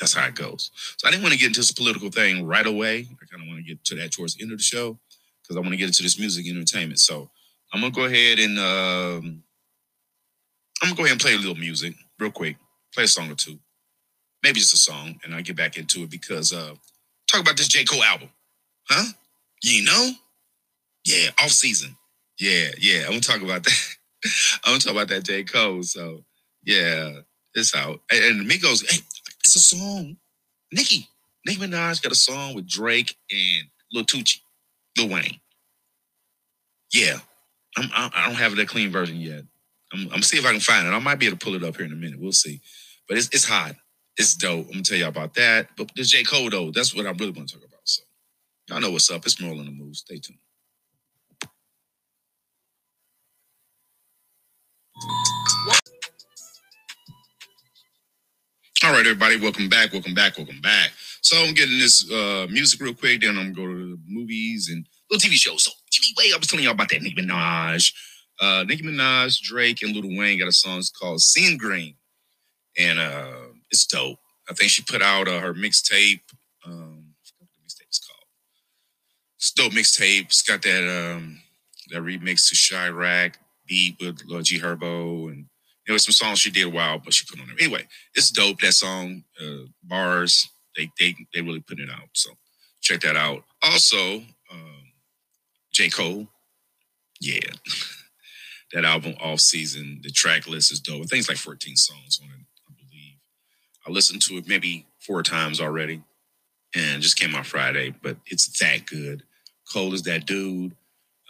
That's 0.00 0.14
how 0.14 0.26
it 0.26 0.34
goes. 0.34 0.70
So 0.96 1.06
I 1.06 1.10
didn't 1.12 1.22
want 1.22 1.34
to 1.34 1.38
get 1.38 1.48
into 1.48 1.60
this 1.60 1.70
political 1.70 2.10
thing 2.10 2.44
right 2.44 2.66
away. 2.66 3.06
I 3.22 3.26
kind 3.26 3.42
of 3.42 3.48
want 3.48 3.58
to 3.58 3.62
get 3.62 3.84
to 3.84 3.94
that 3.96 4.10
towards 4.12 4.34
the 4.34 4.42
end 4.42 4.50
of 4.50 4.58
the 4.58 4.64
show 4.64 4.98
because 5.42 5.56
I 5.56 5.60
want 5.60 5.70
to 5.70 5.76
get 5.76 5.86
into 5.86 6.02
this 6.02 6.18
music 6.18 6.48
entertainment. 6.48 6.98
So 6.98 7.30
I'm 7.72 7.80
gonna 7.80 7.92
go 7.92 8.04
ahead 8.04 8.38
and 8.38 8.58
um, 8.58 9.42
I'm 10.82 10.88
gonna 10.88 10.96
go 10.96 11.02
ahead 11.02 11.12
and 11.12 11.20
play 11.20 11.34
a 11.34 11.38
little 11.38 11.54
music 11.54 11.94
real 12.18 12.30
quick. 12.30 12.56
Play 12.92 13.04
a 13.04 13.08
song 13.08 13.30
or 13.30 13.34
two, 13.34 13.58
maybe 14.42 14.60
just 14.60 14.74
a 14.74 14.76
song, 14.76 15.18
and 15.24 15.34
I'll 15.34 15.42
get 15.42 15.56
back 15.56 15.76
into 15.76 16.02
it 16.02 16.10
because 16.10 16.52
uh, 16.52 16.74
talk 17.30 17.40
about 17.40 17.56
this 17.56 17.68
J 17.68 17.84
Cole 17.84 18.04
album, 18.04 18.28
huh? 18.88 19.12
You 19.62 19.84
know, 19.84 20.10
yeah, 21.04 21.30
off 21.40 21.50
season, 21.50 21.96
yeah, 22.38 22.68
yeah. 22.78 23.02
I'm 23.04 23.10
gonna 23.10 23.20
talk 23.20 23.42
about 23.42 23.64
that. 23.64 23.96
I'm 24.64 24.72
gonna 24.72 24.80
talk 24.80 24.92
about 24.92 25.08
that 25.08 25.24
J 25.24 25.44
Cole. 25.44 25.82
So 25.82 26.24
yeah, 26.64 27.20
it's 27.54 27.74
out. 27.74 28.00
And, 28.10 28.40
and 28.40 28.50
Migos, 28.50 28.90
hey, 28.90 28.98
it's 29.44 29.56
a 29.56 29.60
song. 29.60 30.16
Nicki, 30.72 31.08
Nicki 31.46 31.60
Minaj 31.60 32.02
got 32.02 32.12
a 32.12 32.16
song 32.16 32.54
with 32.54 32.68
Drake 32.68 33.16
and 33.30 33.68
Lil 33.92 34.04
Tunechi, 34.04 34.40
Lil 34.98 35.08
Wayne. 35.08 35.40
Yeah, 36.92 37.18
I'm, 37.76 37.90
I 37.94 38.26
don't 38.26 38.36
have 38.36 38.56
that 38.56 38.68
clean 38.68 38.90
version 38.90 39.16
yet. 39.16 39.44
I'm, 39.92 40.08
I'm 40.12 40.22
see 40.22 40.38
if 40.38 40.46
I 40.46 40.52
can 40.52 40.60
find 40.60 40.86
it. 40.86 40.90
I 40.90 40.98
might 40.98 41.18
be 41.18 41.26
able 41.26 41.38
to 41.38 41.44
pull 41.44 41.54
it 41.54 41.64
up 41.64 41.76
here 41.76 41.86
in 41.86 41.92
a 41.92 41.96
minute. 41.96 42.20
We'll 42.20 42.32
see. 42.32 42.60
But 43.08 43.18
it's 43.18 43.28
it's 43.28 43.44
hot. 43.44 43.76
It's 44.16 44.34
dope. 44.34 44.66
I'm 44.66 44.72
gonna 44.72 44.82
tell 44.82 44.98
y'all 44.98 45.08
about 45.08 45.34
that. 45.34 45.68
But 45.76 45.90
the 45.94 46.02
J 46.02 46.24
Cole 46.24 46.50
though, 46.50 46.70
that's 46.70 46.94
what 46.94 47.06
I 47.06 47.10
really 47.10 47.32
want 47.32 47.48
to 47.48 47.56
talk 47.56 47.66
about. 47.66 47.80
So 47.84 48.02
y'all 48.68 48.80
know 48.80 48.90
what's 48.90 49.10
up. 49.10 49.24
It's 49.26 49.40
Merle 49.40 49.58
on 49.58 49.66
the 49.66 49.70
move. 49.70 49.96
Stay 49.96 50.18
tuned. 50.18 50.38
All 58.84 58.92
right, 58.92 59.00
everybody, 59.00 59.40
welcome 59.40 59.70
back, 59.70 59.94
welcome 59.94 60.12
back, 60.12 60.36
welcome 60.36 60.60
back. 60.60 60.90
So 61.22 61.38
I'm 61.38 61.54
getting 61.54 61.78
this 61.78 62.10
uh, 62.10 62.46
music 62.50 62.82
real 62.82 62.92
quick, 62.92 63.22
then 63.22 63.38
I'm 63.38 63.54
gonna 63.54 63.54
go 63.54 63.66
to 63.66 63.90
the 63.92 63.98
movies 64.06 64.68
and 64.70 64.84
little 65.10 65.26
TV 65.26 65.36
shows. 65.36 65.64
So 65.64 65.70
anyway, 66.20 66.34
I 66.34 66.38
was 66.38 66.48
telling 66.48 66.64
y'all 66.64 66.74
about 66.74 66.90
that 66.90 67.00
Nicki 67.00 67.22
Minaj. 67.22 67.94
Uh, 68.40 68.64
Nicki 68.68 68.82
Minaj, 68.82 69.40
Drake, 69.40 69.80
and 69.80 69.96
Lil 69.96 70.18
Wayne 70.18 70.38
got 70.38 70.48
a 70.48 70.52
song 70.52 70.82
called 71.00 71.22
"Seeing 71.22 71.56
Green," 71.56 71.94
and 72.78 72.98
uh, 72.98 73.46
it's 73.70 73.86
dope. 73.86 74.18
I 74.50 74.52
think 74.52 74.70
she 74.70 74.82
put 74.82 75.00
out 75.00 75.28
uh, 75.28 75.40
her 75.40 75.54
mixtape. 75.54 76.20
Um, 76.66 77.14
what 77.38 77.48
the 77.54 77.60
mixtape 77.64 77.90
is 77.90 78.00
called. 78.06 78.26
It's 79.38 79.52
dope 79.52 79.72
mixtape. 79.72 80.26
It's 80.26 80.42
got 80.42 80.60
that 80.60 81.14
um, 81.14 81.40
that 81.90 82.02
remix 82.02 82.50
to 82.50 82.54
Chiraq 82.54 83.36
beat 83.66 83.96
with 83.98 84.20
uh, 84.30 84.42
G 84.42 84.60
Herbo 84.60 85.32
and 85.32 85.46
there 85.86 85.92
was 85.92 86.04
some 86.04 86.12
songs 86.12 86.38
she 86.38 86.50
did 86.50 86.66
a 86.66 86.70
while, 86.70 86.98
but 86.98 87.12
she 87.12 87.26
put 87.26 87.40
on 87.40 87.46
there. 87.46 87.56
Anyway, 87.60 87.86
it's 88.14 88.30
dope. 88.30 88.60
That 88.60 88.72
song, 88.72 89.24
uh, 89.40 89.66
bars, 89.82 90.48
they 90.76 90.90
they 90.98 91.14
they 91.32 91.40
really 91.42 91.60
put 91.60 91.80
it 91.80 91.90
out. 91.90 92.08
So 92.12 92.30
check 92.80 93.00
that 93.00 93.16
out. 93.16 93.44
Also, 93.62 94.22
um, 94.50 94.92
J. 95.72 95.88
Cole, 95.88 96.28
yeah. 97.20 97.50
that 98.72 98.84
album 98.84 99.14
off 99.22 99.40
season, 99.40 100.00
the 100.02 100.10
track 100.10 100.46
list 100.46 100.72
is 100.72 100.80
dope. 100.80 101.02
I 101.02 101.04
think 101.04 101.20
it's 101.20 101.28
like 101.28 101.38
14 101.38 101.76
songs 101.76 102.20
on 102.22 102.28
it, 102.28 102.44
I 102.68 102.72
believe. 102.74 103.16
I 103.86 103.90
listened 103.90 104.20
to 104.22 104.34
it 104.34 104.48
maybe 104.48 104.86
four 104.98 105.22
times 105.22 105.60
already 105.60 106.02
and 106.74 107.00
just 107.00 107.18
came 107.18 107.34
out 107.34 107.46
Friday, 107.46 107.94
but 108.02 108.16
it's 108.26 108.48
that 108.58 108.86
good. 108.86 109.22
Cole 109.72 109.94
is 109.94 110.02
that 110.02 110.26
dude. 110.26 110.74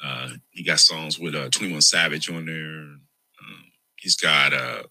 Uh, 0.02 0.30
he 0.50 0.64
got 0.64 0.80
songs 0.80 1.18
with 1.18 1.34
uh, 1.34 1.49
21 1.50 1.80
Savage 1.82 2.30
on 2.30 2.46
there. 2.46 2.99
He's 4.04 4.16
got 4.16 4.52
uh, 4.52 4.82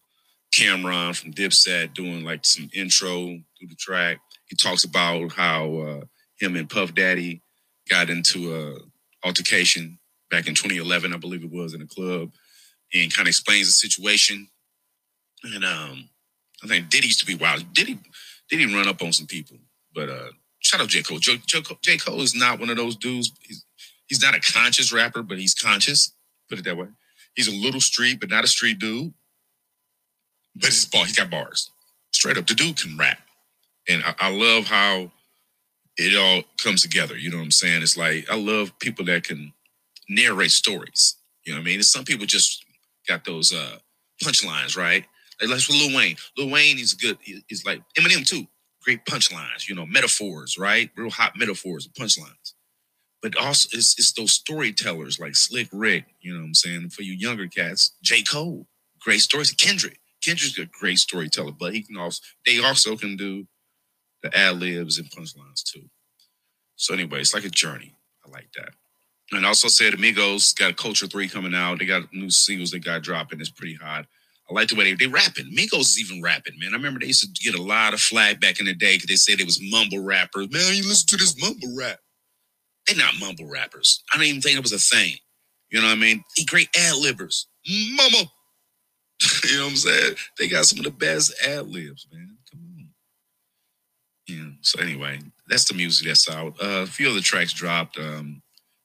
Cam'ron 0.58 1.16
from 1.16 1.34
Dipset 1.34 1.94
doing 1.94 2.26
like 2.26 2.44
some 2.46 2.68
intro 2.74 3.28
through 3.28 3.68
the 3.70 3.76
track. 3.76 4.18
He 4.50 4.56
talks 4.56 4.84
about 4.84 5.32
how 5.34 5.76
uh, 5.76 6.02
him 6.40 6.56
and 6.56 6.68
Puff 6.68 6.96
Daddy 6.96 7.44
got 7.88 8.10
into 8.10 8.56
a 8.56 8.78
altercation 9.26 10.00
back 10.32 10.48
in 10.48 10.56
2011, 10.56 11.14
I 11.14 11.18
believe 11.18 11.44
it 11.44 11.52
was, 11.52 11.76
in 11.76 11.84
a 11.84 11.86
club, 11.86 12.32
and 12.92 13.14
kind 13.14 13.28
of 13.28 13.30
explains 13.30 13.68
the 13.68 13.74
situation. 13.74 14.48
And 15.44 15.64
um, 15.64 16.10
I 16.64 16.68
think 16.68 16.90
Diddy 16.90 17.06
used 17.06 17.20
to 17.20 17.28
be 17.28 17.36
wild. 17.36 17.72
Diddy 17.72 18.00
Diddy 18.50 18.66
run 18.74 18.88
up 18.88 19.04
on 19.04 19.14
some 19.14 19.28
people, 19.28 19.58
but 19.94 20.10
uh, 20.10 20.30
shout 20.60 20.82
out 20.82 20.90
J 20.90 21.04
Cole. 21.04 21.20
J, 21.20 21.40
J, 21.46 21.62
J 21.84 21.98
Cole 21.98 22.22
is 22.22 22.34
not 22.34 22.60
one 22.60 22.72
of 22.72 22.78
those 22.78 22.96
dudes. 22.96 23.32
He's 23.42 23.64
he's 24.08 24.24
not 24.24 24.34
a 24.34 24.40
conscious 24.40 24.92
rapper, 24.92 25.22
but 25.22 25.38
he's 25.38 25.54
conscious. 25.54 26.14
Put 26.50 26.58
it 26.58 26.66
that 26.66 26.78
way. 26.78 26.88
He's 27.36 27.48
a 27.48 27.52
little 27.52 27.82
street, 27.82 28.20
but 28.20 28.30
not 28.30 28.44
a 28.44 28.48
street 28.48 28.80
dude. 28.80 29.14
But 30.56 30.66
he's 30.66 30.86
ball. 30.86 31.06
He 31.06 31.14
got 31.14 31.32
bars. 31.32 31.72
Straight 32.12 32.38
up, 32.38 32.46
the 32.46 32.54
dude 32.54 32.80
can 32.80 32.98
rap, 32.98 33.18
and 33.90 34.04
I, 34.04 34.14
I 34.20 34.30
love 34.32 34.66
how 34.66 35.12
it 35.98 36.16
all 36.18 36.44
comes 36.64 36.84
together. 36.84 37.18
You 37.18 37.32
know 37.32 37.38
what 37.38 37.44
I'm 37.44 37.52
saying? 37.52 37.82
It's 37.82 37.98
like 37.98 38.30
I 38.30 38.36
love 38.36 38.78
people 38.80 39.06
that 39.06 39.24
can 39.24 39.52
narrate 40.10 40.52
stories. 40.52 41.16
You 41.44 41.54
know 41.54 41.60
what 41.60 41.64
I 41.64 41.66
mean? 41.66 41.76
And 41.76 41.86
some 41.86 42.06
people 42.06 42.26
just 42.28 42.64
got 43.08 43.26
those 43.26 43.52
uh 43.52 43.78
punchlines, 44.24 44.78
right? 44.78 45.06
Like 45.42 45.50
like 45.50 45.68
with 45.68 45.70
Lil 45.70 45.98
Wayne. 45.98 46.16
Lil 46.38 46.52
Wayne 46.52 46.78
is 46.78 46.94
good. 46.94 47.18
He's 47.22 47.66
like 47.66 47.82
Eminem 47.98 48.28
too. 48.28 48.48
Great 48.84 49.06
punchlines, 49.06 49.68
you 49.68 49.76
know, 49.76 49.86
metaphors, 49.86 50.58
right? 50.58 50.92
Real 50.96 51.10
hot 51.10 51.34
metaphors 51.38 51.88
and 51.88 51.96
punchlines 51.96 52.54
but 53.24 53.38
also 53.38 53.70
it's, 53.72 53.98
it's 53.98 54.12
those 54.12 54.34
storytellers 54.34 55.18
like 55.18 55.36
Slick 55.36 55.70
Rick, 55.72 56.06
you 56.20 56.34
know 56.34 56.42
what 56.42 56.48
I'm 56.48 56.54
saying? 56.54 56.90
For 56.90 57.04
you 57.04 57.14
younger 57.14 57.48
cats, 57.48 57.96
J. 58.04 58.22
Cole, 58.22 58.68
great 59.00 59.22
stories. 59.22 59.52
Kendrick. 59.54 60.00
Kendrick's 60.22 60.60
a 60.60 60.66
great 60.66 61.00
storyteller, 61.00 61.54
but 61.58 61.74
he 61.74 61.82
can 61.82 61.98
also 61.98 62.22
they 62.46 62.60
also 62.60 62.98
can 62.98 63.16
do 63.16 63.48
the 64.22 64.38
ad 64.38 64.60
libs 64.60 65.00
and 65.00 65.10
punchlines 65.10 65.64
too. 65.64 65.84
So 66.76 66.94
anyway, 66.94 67.22
it's 67.22 67.34
like 67.34 67.46
a 67.46 67.50
journey. 67.50 67.96
I 68.26 68.30
like 68.30 68.50
that. 68.56 68.72
And 69.32 69.46
also 69.46 69.70
said 69.70 69.94
Amigos 69.94 70.54
got 70.54 70.78
Culture 70.78 71.08
3 71.08 71.28
coming 71.30 71.56
out. 71.56 71.80
They 71.80 71.86
got 71.86 72.14
new 72.14 72.30
singles 72.30 72.72
they 72.72 72.80
got 72.80 73.04
dropping. 73.04 73.40
It's 73.40 73.50
pretty 73.50 73.76
hot. 73.76 74.06
I 74.50 74.54
like 74.54 74.68
the 74.68 74.76
way 74.76 74.84
they 74.84 74.94
they 74.94 75.08
rapping. 75.08 75.56
Migos 75.56 75.80
is 75.82 76.00
even 76.02 76.22
rapping, 76.22 76.60
man. 76.60 76.74
I 76.74 76.76
remember 76.78 77.00
they 77.00 77.08
used 77.08 77.22
to 77.22 77.44
get 77.44 77.58
a 77.58 77.64
lot 77.64 77.94
of 77.94 78.02
flag 78.02 78.42
back 78.42 78.60
in 78.60 78.66
the 78.66 78.74
day 78.74 78.96
because 78.96 79.08
they 79.08 79.16
said 79.16 79.40
it 79.40 79.46
was 79.46 79.62
mumble 79.62 80.04
rappers. 80.04 80.52
Man, 80.52 80.76
you 80.76 80.88
listen 80.88 81.08
to 81.08 81.18
this 81.18 81.40
mumble 81.42 81.74
rap. 81.78 82.00
They're 82.88 82.98
not 82.98 83.14
mumble 83.20 83.48
rappers. 83.48 84.04
I 84.12 84.18
don't 84.18 84.26
even 84.26 84.42
think 84.42 84.58
it 84.58 84.64
was 84.64 84.74
a 84.74 84.80
thing. 84.80 85.16
You 85.70 85.82
know 85.82 85.88
what 85.88 85.94
I 85.94 86.00
mean? 86.00 86.24
They 86.38 86.44
great 86.44 86.70
ad 86.78 86.96
libbers. 86.96 87.46
Mama. 87.68 88.30
you 89.50 89.58
know 89.58 89.64
what 89.64 89.72
I'm 89.72 89.76
saying? 89.78 90.16
They 90.38 90.48
got 90.48 90.66
some 90.66 90.80
of 90.80 90.86
the 90.86 90.92
best 90.92 91.34
ad 91.48 91.68
libs, 91.68 92.08
man. 92.12 92.38
Come 92.52 92.62
on. 92.78 92.90
Yeah. 94.28 94.52
So 94.62 94.80
anyway, 94.82 95.20
that's 95.48 95.66
the 95.66 95.74
music 95.74 96.08
that's 96.08 96.30
out. 96.30 96.56
Uh, 96.62 96.84
a 96.84 96.86
few 96.86 97.10
other 97.10 97.22
tracks 97.22 97.54
dropped. 97.54 97.98
Um, 97.98 98.42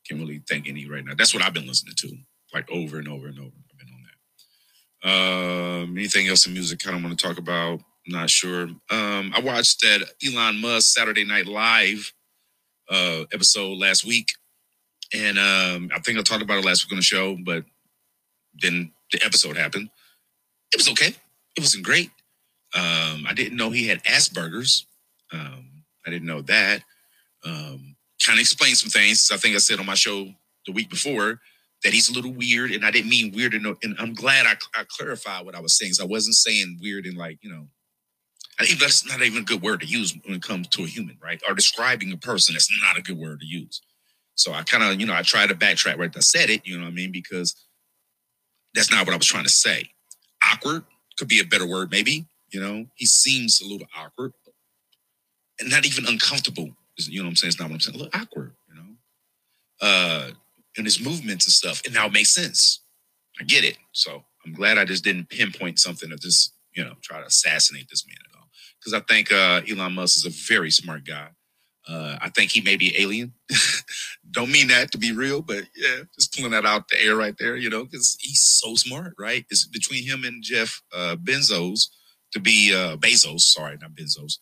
can't 0.08 0.20
really 0.20 0.42
think 0.48 0.68
any 0.68 0.88
right 0.88 1.04
now. 1.04 1.14
That's 1.16 1.34
what 1.34 1.42
I've 1.42 1.52
been 1.52 1.66
listening 1.66 1.94
to, 1.98 2.16
like 2.54 2.70
over 2.70 2.98
and 2.98 3.08
over 3.08 3.26
and 3.26 3.38
over. 3.38 3.48
I've 3.48 3.78
been 3.78 3.88
on 3.92 5.82
that. 5.82 5.82
Um, 5.82 5.96
anything 5.96 6.28
else 6.28 6.46
in 6.46 6.54
music? 6.54 6.80
Kind 6.80 6.96
of 6.96 7.02
want 7.02 7.18
to 7.18 7.26
talk 7.26 7.38
about. 7.38 7.80
Not 8.06 8.30
sure. 8.30 8.68
Um, 8.90 9.32
I 9.34 9.40
watched 9.42 9.82
that 9.82 10.08
Elon 10.26 10.60
Musk 10.60 10.94
Saturday 10.94 11.24
Night 11.24 11.46
Live 11.46 12.12
uh, 12.90 13.24
episode 13.32 13.78
last 13.78 14.04
week, 14.04 14.28
and 15.14 15.38
um, 15.38 15.90
I 15.94 16.00
think 16.00 16.18
I 16.18 16.22
talked 16.22 16.42
about 16.42 16.58
it 16.58 16.64
last 16.64 16.84
week 16.84 16.92
on 16.92 16.98
the 16.98 17.02
show, 17.02 17.36
but 17.44 17.64
then 18.60 18.92
the 19.12 19.20
episode 19.24 19.56
happened. 19.56 19.90
It 20.72 20.76
was 20.76 20.88
okay. 20.90 21.14
It 21.56 21.60
wasn't 21.60 21.84
great. 21.84 22.10
Um, 22.74 23.24
I 23.26 23.32
didn't 23.34 23.56
know 23.56 23.70
he 23.70 23.88
had 23.88 24.04
Asperger's. 24.04 24.86
Um, 25.32 25.84
I 26.06 26.10
didn't 26.10 26.26
know 26.26 26.42
that. 26.42 26.82
Um, 27.44 27.96
kind 28.24 28.38
of 28.38 28.40
explained 28.40 28.76
some 28.76 28.90
things. 28.90 29.30
I 29.32 29.36
think 29.36 29.54
I 29.54 29.58
said 29.58 29.78
on 29.78 29.86
my 29.86 29.94
show 29.94 30.28
the 30.66 30.72
week 30.72 30.90
before 30.90 31.40
that 31.84 31.92
he's 31.92 32.08
a 32.08 32.12
little 32.12 32.32
weird, 32.32 32.72
and 32.72 32.84
I 32.84 32.90
didn't 32.90 33.10
mean 33.10 33.32
weird. 33.34 33.54
In, 33.54 33.64
and 33.82 33.96
I'm 33.98 34.12
glad 34.12 34.46
I, 34.46 34.56
I 34.78 34.84
clarified 34.88 35.46
what 35.46 35.54
I 35.54 35.60
was 35.60 35.76
saying. 35.76 35.94
So 35.94 36.04
I 36.04 36.06
wasn't 36.06 36.36
saying 36.36 36.78
weird 36.82 37.06
and 37.06 37.16
like 37.16 37.38
you 37.42 37.50
know, 37.50 37.68
that's 38.58 39.06
not 39.06 39.22
even 39.22 39.42
a 39.42 39.44
good 39.44 39.62
word 39.62 39.80
to 39.80 39.86
use 39.86 40.16
when 40.24 40.34
it 40.34 40.42
comes 40.42 40.68
to 40.68 40.82
a 40.82 40.86
human, 40.86 41.16
right? 41.22 41.40
Or 41.48 41.54
describing 41.54 42.12
a 42.12 42.16
person, 42.16 42.54
that's 42.54 42.70
not 42.82 42.98
a 42.98 43.02
good 43.02 43.18
word 43.18 43.40
to 43.40 43.46
use. 43.46 43.80
So 44.34 44.52
I 44.52 44.62
kind 44.62 44.82
of, 44.82 45.00
you 45.00 45.06
know, 45.06 45.14
I 45.14 45.22
tried 45.22 45.48
to 45.48 45.54
backtrack 45.54 45.98
right. 45.98 46.14
I 46.14 46.20
said 46.20 46.50
it, 46.50 46.66
you 46.66 46.76
know 46.76 46.84
what 46.84 46.90
I 46.90 46.94
mean, 46.94 47.12
because 47.12 47.54
that's 48.74 48.90
not 48.90 49.06
what 49.06 49.12
I 49.12 49.16
was 49.16 49.26
trying 49.26 49.44
to 49.44 49.50
say. 49.50 49.90
Awkward 50.44 50.84
could 51.18 51.28
be 51.28 51.40
a 51.40 51.44
better 51.44 51.66
word, 51.66 51.90
maybe. 51.90 52.26
You 52.50 52.60
know, 52.60 52.86
he 52.94 53.06
seems 53.06 53.60
a 53.60 53.66
little 53.66 53.86
awkward 53.96 54.32
and 55.60 55.70
not 55.70 55.86
even 55.86 56.06
uncomfortable. 56.06 56.70
You 56.96 57.20
know 57.20 57.26
what 57.26 57.30
I'm 57.30 57.36
saying? 57.36 57.48
It's 57.48 57.60
not 57.60 57.68
what 57.68 57.74
I'm 57.74 57.80
saying. 57.80 57.96
A 57.96 58.04
little 58.04 58.20
awkward, 58.20 58.52
you 58.68 58.74
know, 58.74 58.88
uh, 59.80 60.30
in 60.76 60.84
his 60.84 61.00
movements 61.00 61.46
and 61.46 61.52
stuff. 61.52 61.82
And 61.84 61.94
now 61.94 62.06
it 62.06 62.12
makes 62.12 62.30
sense. 62.30 62.80
I 63.40 63.44
get 63.44 63.64
it. 63.64 63.76
So 63.92 64.24
I'm 64.44 64.52
glad 64.52 64.78
I 64.78 64.84
just 64.84 65.04
didn't 65.04 65.28
pinpoint 65.28 65.78
something 65.78 66.10
to 66.10 66.16
just, 66.16 66.54
you 66.74 66.84
know, 66.84 66.94
try 67.02 67.20
to 67.20 67.26
assassinate 67.26 67.88
this 67.90 68.06
man. 68.06 68.16
Because 68.78 68.94
I 68.94 69.00
think 69.00 69.32
uh, 69.32 69.62
Elon 69.68 69.94
Musk 69.94 70.18
is 70.18 70.26
a 70.26 70.52
very 70.52 70.70
smart 70.70 71.04
guy. 71.04 71.28
Uh, 71.88 72.18
I 72.20 72.28
think 72.28 72.50
he 72.50 72.60
may 72.60 72.76
be 72.76 72.94
alien. 72.98 73.32
Don't 74.30 74.52
mean 74.52 74.68
that 74.68 74.92
to 74.92 74.98
be 74.98 75.12
real, 75.12 75.40
but 75.40 75.64
yeah, 75.74 76.02
just 76.14 76.34
pulling 76.34 76.50
that 76.50 76.66
out 76.66 76.88
the 76.88 77.02
air 77.02 77.16
right 77.16 77.34
there, 77.38 77.56
you 77.56 77.70
know, 77.70 77.84
because 77.84 78.16
he's 78.20 78.40
so 78.40 78.74
smart, 78.74 79.14
right? 79.18 79.46
It's 79.48 79.66
between 79.66 80.04
him 80.06 80.24
and 80.24 80.42
Jeff 80.42 80.82
uh, 80.94 81.16
Benzos 81.16 81.88
to 82.32 82.40
be 82.40 82.74
uh, 82.74 82.98
Bezos, 82.98 83.40
sorry, 83.40 83.78
not 83.80 83.92
Benzos, 83.92 84.34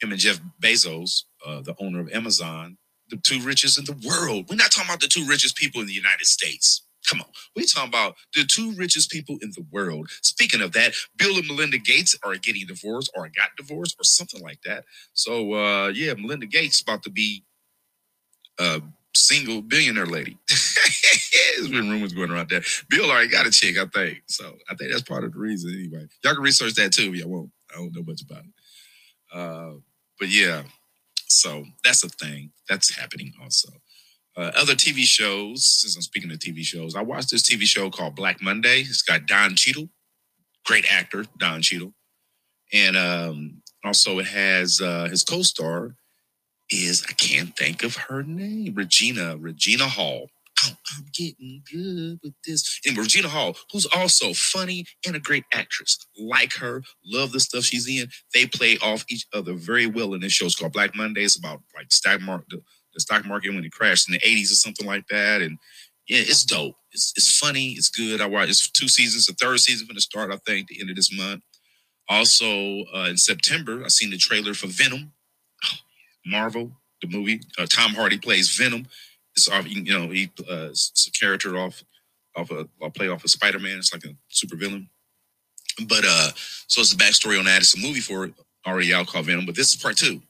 him 0.00 0.12
and 0.12 0.18
Jeff 0.18 0.40
Bezos, 0.62 1.24
uh, 1.46 1.60
the 1.60 1.74
owner 1.78 2.00
of 2.00 2.10
Amazon, 2.10 2.78
the 3.10 3.18
two 3.18 3.40
richest 3.40 3.78
in 3.78 3.84
the 3.84 4.08
world. 4.08 4.46
We're 4.48 4.56
not 4.56 4.70
talking 4.70 4.88
about 4.88 5.00
the 5.00 5.08
two 5.08 5.26
richest 5.26 5.56
people 5.56 5.82
in 5.82 5.86
the 5.86 5.92
United 5.92 6.26
States. 6.26 6.86
Come 7.08 7.20
on. 7.20 7.26
We're 7.56 7.66
talking 7.66 7.88
about 7.88 8.16
the 8.34 8.44
two 8.44 8.72
richest 8.74 9.10
people 9.10 9.36
in 9.42 9.50
the 9.50 9.66
world. 9.70 10.10
Speaking 10.22 10.60
of 10.62 10.72
that, 10.72 10.94
Bill 11.16 11.36
and 11.38 11.46
Melinda 11.46 11.78
Gates 11.78 12.16
are 12.24 12.36
getting 12.36 12.66
divorced 12.66 13.10
or 13.16 13.28
got 13.28 13.50
divorced 13.56 13.96
or 14.00 14.04
something 14.04 14.42
like 14.42 14.60
that. 14.64 14.84
So 15.14 15.54
uh 15.54 15.88
yeah, 15.88 16.14
Melinda 16.14 16.46
Gates 16.46 16.80
about 16.80 17.02
to 17.04 17.10
be 17.10 17.44
a 18.60 18.82
single 19.14 19.62
billionaire 19.62 20.06
lady. 20.06 20.38
There's 21.56 21.68
been 21.70 21.90
rumors 21.90 22.12
going 22.12 22.30
around 22.30 22.50
there. 22.50 22.62
Bill 22.90 23.10
already 23.10 23.28
got 23.28 23.46
a 23.46 23.50
chick, 23.50 23.78
I 23.78 23.86
think. 23.86 24.22
So 24.26 24.56
I 24.70 24.74
think 24.74 24.90
that's 24.90 25.02
part 25.02 25.24
of 25.24 25.32
the 25.32 25.38
reason 25.38 25.72
anyway. 25.74 26.06
Y'all 26.24 26.34
can 26.34 26.42
research 26.42 26.74
that 26.74 26.92
too, 26.92 27.12
Yeah, 27.14 27.26
won't. 27.26 27.50
I 27.72 27.78
don't 27.78 27.94
know 27.94 28.04
much 28.04 28.22
about 28.22 28.44
it. 28.44 28.52
Uh 29.38 29.74
but 30.18 30.28
yeah, 30.30 30.62
so 31.28 31.64
that's 31.84 32.04
a 32.04 32.08
thing 32.08 32.52
that's 32.68 32.94
happening 32.96 33.32
also. 33.42 33.70
Uh, 34.36 34.50
other 34.56 34.74
TV 34.74 35.04
shows, 35.04 35.64
since 35.64 35.94
I'm 35.94 36.02
speaking 36.02 36.30
of 36.32 36.38
TV 36.38 36.64
shows, 36.64 36.96
I 36.96 37.02
watched 37.02 37.30
this 37.30 37.42
TV 37.42 37.62
show 37.62 37.88
called 37.88 38.16
Black 38.16 38.42
Monday. 38.42 38.80
It's 38.80 39.02
got 39.02 39.26
Don 39.26 39.54
Cheadle, 39.54 39.88
great 40.66 40.84
actor, 40.90 41.24
Don 41.38 41.62
Cheadle. 41.62 41.94
And 42.72 42.96
um, 42.96 43.62
also 43.84 44.18
it 44.18 44.26
has 44.26 44.80
uh, 44.80 45.08
his 45.08 45.22
co-star 45.22 45.94
is, 46.70 47.04
I 47.08 47.12
can't 47.12 47.56
think 47.56 47.84
of 47.84 47.96
her 47.96 48.22
name, 48.22 48.74
Regina, 48.74 49.36
Regina 49.36 49.86
Hall. 49.86 50.28
Oh, 50.64 50.70
I'm 50.96 51.04
getting 51.12 51.62
good 51.70 52.18
with 52.22 52.34
this. 52.46 52.80
And 52.86 52.96
Regina 52.96 53.28
Hall, 53.28 53.56
who's 53.72 53.86
also 53.86 54.32
funny 54.32 54.86
and 55.06 55.14
a 55.14 55.20
great 55.20 55.44
actress. 55.52 55.98
Like 56.18 56.54
her, 56.54 56.82
love 57.04 57.32
the 57.32 57.40
stuff 57.40 57.64
she's 57.64 57.88
in. 57.88 58.08
They 58.32 58.46
play 58.46 58.78
off 58.78 59.04
each 59.08 59.26
other 59.32 59.52
very 59.52 59.86
well 59.86 60.14
in 60.14 60.20
this 60.20 60.32
show. 60.32 60.46
It's 60.46 60.56
called 60.56 60.72
Black 60.72 60.96
Monday. 60.96 61.22
It's 61.22 61.36
about 61.36 61.60
like 61.76 62.20
market, 62.22 62.60
the 62.94 63.00
stock 63.00 63.24
market 63.26 63.54
when 63.54 63.64
it 63.64 63.72
crashed 63.72 64.08
in 64.08 64.12
the 64.12 64.20
80s 64.20 64.52
or 64.52 64.56
something 64.56 64.86
like 64.86 65.06
that. 65.08 65.42
And 65.42 65.58
yeah, 66.08 66.20
it's 66.20 66.44
dope. 66.44 66.76
It's, 66.92 67.12
it's 67.16 67.38
funny. 67.38 67.70
It's 67.70 67.88
good. 67.88 68.20
I 68.20 68.26
watched 68.26 68.50
it's 68.50 68.70
two 68.70 68.88
seasons. 68.88 69.26
The 69.26 69.32
third 69.34 69.60
season 69.60 69.86
going 69.86 69.96
to 69.96 70.00
start, 70.00 70.32
I 70.32 70.36
think, 70.46 70.68
the 70.68 70.80
end 70.80 70.90
of 70.90 70.96
this 70.96 71.16
month. 71.16 71.42
Also, 72.08 72.84
uh, 72.94 73.06
in 73.08 73.16
September, 73.16 73.82
I 73.84 73.88
seen 73.88 74.10
the 74.10 74.16
trailer 74.16 74.54
for 74.54 74.66
Venom. 74.66 75.12
Oh, 75.64 75.76
Marvel, 76.26 76.72
the 77.00 77.08
movie. 77.08 77.40
Uh, 77.58 77.66
Tom 77.66 77.94
Hardy 77.94 78.18
plays 78.18 78.54
Venom. 78.56 78.86
It's 79.36 79.48
off, 79.48 79.66
you 79.66 79.82
know, 79.82 80.08
he 80.10 80.30
uh, 80.48 80.68
it's 80.70 81.08
a 81.08 81.18
character 81.18 81.56
off 81.56 81.82
off 82.36 82.50
a 82.50 82.68
I'll 82.82 82.90
play 82.90 83.08
off 83.08 83.24
of 83.24 83.30
Spider 83.30 83.58
Man. 83.58 83.78
It's 83.78 83.92
like 83.92 84.04
a 84.04 84.14
super 84.28 84.56
villain. 84.56 84.88
But 85.88 86.04
uh, 86.06 86.30
so 86.68 86.82
it's 86.82 86.94
the 86.94 87.02
backstory 87.02 87.38
on 87.38 87.46
that. 87.46 87.62
It's 87.62 87.76
a 87.76 87.80
movie 87.80 88.00
for 88.00 88.30
already 88.66 88.94
out 88.94 89.06
called 89.06 89.26
Venom, 89.26 89.46
but 89.46 89.56
this 89.56 89.74
is 89.74 89.82
part 89.82 89.96
two 89.96 90.20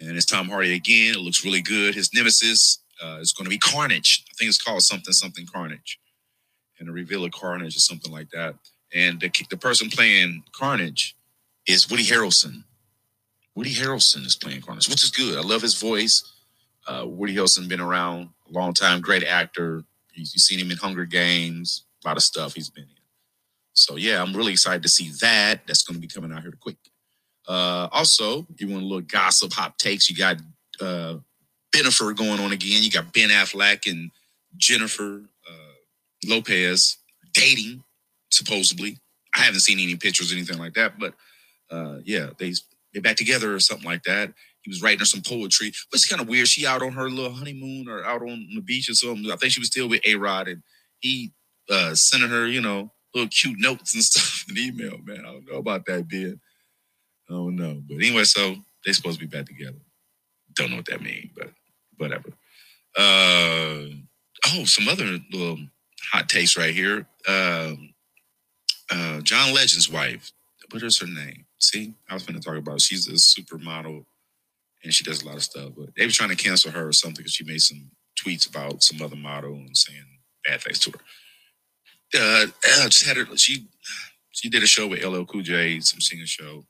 and 0.00 0.16
it's 0.16 0.26
Tom 0.26 0.48
Hardy 0.48 0.74
again. 0.74 1.14
It 1.14 1.20
looks 1.20 1.44
really 1.44 1.62
good. 1.62 1.94
His 1.94 2.12
nemesis 2.14 2.80
uh, 3.02 3.18
is 3.20 3.32
going 3.32 3.44
to 3.44 3.50
be 3.50 3.58
Carnage. 3.58 4.24
I 4.30 4.34
think 4.38 4.48
it's 4.48 4.62
called 4.62 4.82
something 4.82 5.12
something 5.12 5.46
Carnage, 5.46 5.98
and 6.78 6.88
the 6.88 6.92
reveal 6.92 7.24
of 7.24 7.32
Carnage 7.32 7.76
or 7.76 7.80
something 7.80 8.12
like 8.12 8.30
that. 8.30 8.54
And 8.94 9.20
the 9.20 9.30
the 9.50 9.56
person 9.56 9.90
playing 9.90 10.44
Carnage 10.52 11.16
is 11.66 11.90
Woody 11.90 12.04
Harrelson. 12.04 12.64
Woody 13.54 13.74
Harrelson 13.74 14.24
is 14.24 14.36
playing 14.36 14.62
Carnage, 14.62 14.88
which 14.88 15.02
is 15.02 15.10
good. 15.10 15.36
I 15.36 15.42
love 15.42 15.62
his 15.62 15.74
voice. 15.74 16.22
Uh, 16.86 17.04
Woody 17.06 17.34
Harrelson 17.34 17.68
been 17.68 17.80
around 17.80 18.30
a 18.48 18.52
long 18.52 18.72
time, 18.72 19.00
great 19.00 19.24
actor. 19.24 19.84
You've 20.14 20.28
seen 20.28 20.58
him 20.58 20.70
in 20.70 20.78
Hunger 20.78 21.04
Games, 21.04 21.84
a 22.04 22.08
lot 22.08 22.16
of 22.16 22.22
stuff 22.22 22.54
he's 22.54 22.70
been 22.70 22.84
in. 22.84 22.90
So 23.74 23.96
yeah, 23.96 24.22
I'm 24.22 24.34
really 24.34 24.52
excited 24.52 24.82
to 24.82 24.88
see 24.88 25.10
that. 25.20 25.66
That's 25.66 25.82
going 25.82 25.96
to 25.96 26.00
be 26.00 26.08
coming 26.08 26.32
out 26.32 26.42
here 26.42 26.52
quick. 26.58 26.76
Uh, 27.48 27.88
also, 27.92 28.46
you 28.58 28.68
want 28.68 28.82
a 28.82 28.86
little 28.86 29.00
gossip, 29.00 29.52
hot 29.52 29.78
takes. 29.78 30.10
You 30.10 30.16
got 30.16 30.36
uh, 30.80 31.16
Bennifer 31.74 32.14
going 32.14 32.40
on 32.40 32.52
again. 32.52 32.82
You 32.82 32.90
got 32.90 33.12
Ben 33.12 33.30
Affleck 33.30 33.90
and 33.90 34.10
Jennifer 34.56 35.22
uh, 35.48 36.26
Lopez 36.26 36.98
dating, 37.32 37.82
supposedly. 38.30 38.98
I 39.34 39.40
haven't 39.40 39.60
seen 39.60 39.78
any 39.78 39.96
pictures 39.96 40.30
or 40.30 40.36
anything 40.36 40.58
like 40.58 40.74
that, 40.74 40.98
but 40.98 41.14
uh, 41.70 41.98
yeah, 42.04 42.30
they 42.38 42.52
they 42.92 43.00
back 43.00 43.16
together 43.16 43.54
or 43.54 43.60
something 43.60 43.86
like 43.86 44.02
that. 44.04 44.32
He 44.62 44.70
was 44.70 44.82
writing 44.82 44.98
her 44.98 45.04
some 45.04 45.22
poetry, 45.22 45.68
which 45.68 46.02
is 46.02 46.06
kind 46.06 46.20
of 46.20 46.28
weird. 46.28 46.48
She 46.48 46.66
out 46.66 46.82
on 46.82 46.92
her 46.92 47.08
little 47.08 47.32
honeymoon 47.32 47.88
or 47.88 48.04
out 48.04 48.22
on 48.22 48.48
the 48.54 48.60
beach 48.60 48.90
or 48.90 48.94
something. 48.94 49.30
I 49.30 49.36
think 49.36 49.52
she 49.52 49.60
was 49.60 49.68
still 49.68 49.88
with 49.88 50.02
A 50.04 50.16
Rod, 50.16 50.48
and 50.48 50.62
he 51.00 51.32
uh, 51.70 51.94
sending 51.94 52.30
her, 52.30 52.46
you 52.46 52.60
know, 52.60 52.92
little 53.14 53.28
cute 53.28 53.58
notes 53.58 53.94
and 53.94 54.02
stuff 54.04 54.44
in 54.50 54.58
email. 54.58 54.98
Man, 55.04 55.20
I 55.20 55.32
don't 55.32 55.50
know 55.50 55.58
about 55.58 55.86
that, 55.86 56.08
Ben. 56.08 56.40
I 57.28 57.34
don't 57.34 57.56
know. 57.56 57.82
But 57.86 57.96
anyway, 57.96 58.24
so 58.24 58.56
they 58.84 58.92
supposed 58.92 59.20
to 59.20 59.26
be 59.26 59.36
back 59.36 59.46
together. 59.46 59.78
Don't 60.54 60.70
know 60.70 60.76
what 60.76 60.86
that 60.86 61.02
means, 61.02 61.30
but 61.36 61.50
whatever. 61.98 62.30
Uh, 62.96 63.94
oh, 64.46 64.64
some 64.64 64.88
other 64.88 65.18
little 65.30 65.58
hot 66.10 66.28
takes 66.28 66.56
right 66.56 66.74
here. 66.74 67.06
Um, 67.26 67.94
uh, 68.90 69.20
John 69.20 69.54
Legend's 69.54 69.90
wife. 69.90 70.32
What 70.70 70.82
is 70.82 70.98
her 70.98 71.06
name? 71.06 71.46
See, 71.58 71.94
I 72.08 72.14
was 72.14 72.24
going 72.24 72.38
to 72.38 72.44
talk 72.44 72.56
about. 72.56 72.80
She's 72.80 73.08
a 73.08 73.12
supermodel, 73.12 74.04
and 74.84 74.94
she 74.94 75.04
does 75.04 75.22
a 75.22 75.26
lot 75.26 75.36
of 75.36 75.42
stuff. 75.42 75.72
But 75.76 75.90
they 75.96 76.04
were 76.04 76.12
trying 76.12 76.30
to 76.30 76.36
cancel 76.36 76.70
her 76.70 76.88
or 76.88 76.92
something 76.92 77.18
because 77.18 77.32
she 77.32 77.44
made 77.44 77.60
some 77.60 77.90
tweets 78.18 78.48
about 78.48 78.82
some 78.82 79.00
other 79.02 79.16
model 79.16 79.54
and 79.54 79.76
saying 79.76 80.04
bad 80.46 80.60
things 80.60 80.78
to 80.80 80.90
her. 80.92 80.98
Uh, 82.14 82.46
I 82.82 82.88
just 82.88 83.06
had 83.06 83.16
her. 83.16 83.36
She 83.36 83.66
she 84.30 84.48
did 84.48 84.62
a 84.62 84.66
show 84.66 84.86
with 84.86 85.04
LL 85.04 85.24
Cool 85.24 85.42
J, 85.42 85.80
some 85.80 86.00
singing 86.00 86.26
show. 86.26 86.64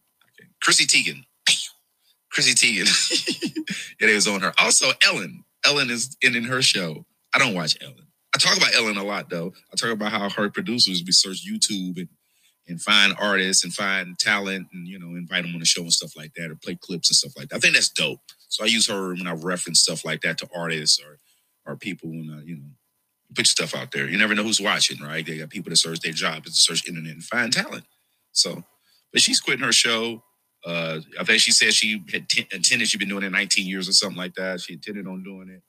Chrissy 0.62 0.87
Teigen. 0.87 1.25
Chrissy 2.31 2.55
Teigen. 2.55 2.88
it 4.01 4.14
was 4.14 4.29
on 4.29 4.40
her. 4.40 4.53
Also, 4.59 4.90
Ellen. 5.05 5.44
Ellen 5.64 5.90
is 5.90 6.16
in, 6.23 6.37
in 6.37 6.44
her 6.44 6.62
show. 6.62 7.05
I 7.35 7.38
don't 7.38 7.55
watch 7.55 7.77
Ellen. 7.83 8.07
I 8.35 8.38
talk 8.38 8.57
about 8.57 8.75
Ellen 8.75 8.97
a 8.97 9.05
lot 9.05 9.31
though. 9.31 9.53
I 9.73 9.77
talk 9.77 9.90
about 9.90 10.12
how 10.12 10.29
her 10.31 10.51
producers 10.51 11.03
research 11.05 11.47
YouTube 11.47 11.99
and 11.99 12.09
and 12.68 12.81
find 12.81 13.14
artists 13.18 13.64
and 13.64 13.73
find 13.73 14.18
talent 14.18 14.68
and 14.73 14.87
you 14.87 14.99
know 14.99 15.16
invite 15.16 15.42
them 15.42 15.55
on 15.55 15.61
the 15.61 15.66
show 15.66 15.81
and 15.81 15.92
stuff 15.92 16.12
like 16.16 16.35
that 16.35 16.51
or 16.51 16.57
play 16.57 16.77
clips 16.81 17.09
and 17.09 17.16
stuff 17.16 17.33
like 17.37 17.49
that. 17.49 17.57
I 17.57 17.59
think 17.59 17.75
that's 17.75 17.88
dope. 17.88 18.21
So 18.49 18.62
I 18.62 18.66
use 18.66 18.87
her 18.88 19.14
when 19.14 19.27
I 19.27 19.33
reference 19.33 19.81
stuff 19.81 20.05
like 20.05 20.21
that 20.21 20.38
to 20.38 20.49
artists 20.55 21.01
or 21.01 21.18
or 21.66 21.77
people 21.77 22.11
when 22.11 22.31
I, 22.31 22.44
you 22.44 22.57
know 22.57 22.71
put 23.31 23.38
your 23.38 23.44
stuff 23.47 23.75
out 23.75 23.92
there. 23.92 24.09
You 24.09 24.18
never 24.18 24.35
know 24.35 24.42
who's 24.42 24.61
watching, 24.61 25.03
right? 25.03 25.25
They 25.25 25.38
got 25.38 25.51
people 25.51 25.71
that 25.71 25.77
search 25.77 26.01
their 26.01 26.12
job 26.12 26.47
is 26.47 26.55
to 26.55 26.61
search 26.61 26.88
internet 26.88 27.12
and 27.12 27.25
find 27.25 27.53
talent. 27.53 27.85
So, 28.33 28.64
but 29.12 29.21
she's 29.21 29.40
quitting 29.40 29.64
her 29.64 29.73
show. 29.73 30.23
Uh, 30.64 31.01
I 31.18 31.25
think 31.25 31.40
she 31.40 31.53
said 31.53 31.73
she 31.73 32.03
had 32.11 32.29
t- 32.29 32.49
attended. 32.53 32.88
She'd 32.88 32.99
been 32.99 33.09
doing 33.09 33.23
it 33.23 33.31
19 33.31 33.66
years 33.66 33.88
or 33.88 33.92
something 33.92 34.18
like 34.18 34.35
that. 34.35 34.61
She 34.61 34.75
intended 34.75 35.07
on 35.07 35.23
doing 35.23 35.49
it, 35.49 35.62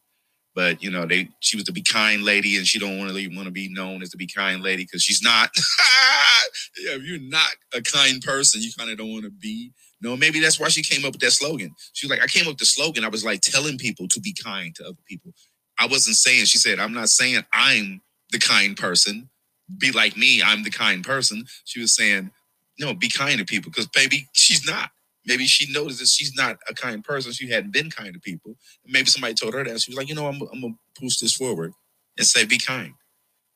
but 0.56 0.82
you 0.82 0.89
know, 0.89 1.06
they 1.06 1.30
she 1.39 1.58
was 1.58 1.65
the 1.65 1.71
be 1.71 1.82
kind 1.82 2.23
lady, 2.23 2.58
and 2.58 2.65
she 2.65 2.80
don't 2.80 2.97
want 2.97 3.15
to 3.15 3.28
want 3.36 3.45
to 3.45 3.52
be 3.52 3.71
known 3.71 4.02
as 4.02 4.10
the 4.10 4.17
be 4.17 4.28
kind 4.28 4.62
lady 4.62 4.84
because 4.84 5.04
she's 5.04 5.21
not. 5.21 5.52
yeah, 6.80 6.95
if 6.95 7.04
you're 7.04 7.19
not 7.19 7.49
a 7.73 7.82
kind 7.82 8.21
person, 8.21 8.62
you 8.62 8.71
kind 8.78 8.89
of 8.89 8.97
don't 8.97 9.12
want 9.12 9.25
to 9.25 9.32
be. 9.32 9.71
No, 10.02 10.15
maybe 10.15 10.39
that's 10.39 10.60
why 10.60 10.69
she 10.69 10.82
came 10.82 11.06
up 11.06 11.12
with 11.12 11.21
that 11.21 11.32
slogan. 11.32 11.75
She 11.93 12.08
was 12.08 12.12
like, 12.12 12.23
I 12.23 12.28
came 12.28 12.43
up 12.43 12.54
with 12.54 12.60
the 12.60 12.65
slogan. 12.65 13.04
I 13.04 13.10
was 13.10 13.25
like 13.25 13.41
telling 13.41 13.78
people 13.78 14.08
to 14.08 14.19
be 14.19 14.34
kind 14.34 14.73
to 14.75 14.86
other 14.86 15.02
people. 15.08 15.34
I 15.78 15.88
wasn't 15.88 16.15
saying. 16.15 16.45
She 16.45 16.58
said, 16.58 16.80
I'm 16.80 16.93
not 16.93 17.10
saying 17.10 17.43
I'm 17.54 18.02
the 18.32 18.39
kind 18.39 18.75
person. 18.75 19.30
Be 19.78 19.91
like 19.91 20.17
me. 20.17 20.41
I'm 20.43 20.63
the 20.63 20.71
kind 20.71 21.04
person. 21.04 21.45
She 21.65 21.80
was 21.80 21.95
saying, 21.95 22.32
no, 22.79 22.93
be 22.93 23.09
kind 23.09 23.39
to 23.39 23.45
people 23.45 23.71
because 23.71 23.89
maybe 23.95 24.27
she's 24.33 24.65
not. 24.65 24.91
Maybe 25.25 25.45
she 25.45 25.71
noticed 25.71 25.99
that 25.99 26.07
she's 26.07 26.33
not 26.35 26.57
a 26.67 26.73
kind 26.73 27.03
person. 27.03 27.31
She 27.33 27.49
hadn't 27.49 27.71
been 27.71 27.91
kind 27.91 28.13
to 28.13 28.19
people. 28.19 28.55
maybe 28.87 29.07
somebody 29.07 29.33
told 29.33 29.53
her 29.53 29.63
that. 29.63 29.81
She 29.81 29.91
was 29.91 29.97
like, 29.97 30.09
you 30.09 30.15
know, 30.15 30.27
I'm, 30.27 30.41
I'm 30.53 30.61
going 30.61 30.73
to 30.73 31.01
push 31.01 31.17
this 31.17 31.35
forward 31.35 31.73
and 32.17 32.25
say, 32.25 32.45
be 32.45 32.57
kind. 32.57 32.93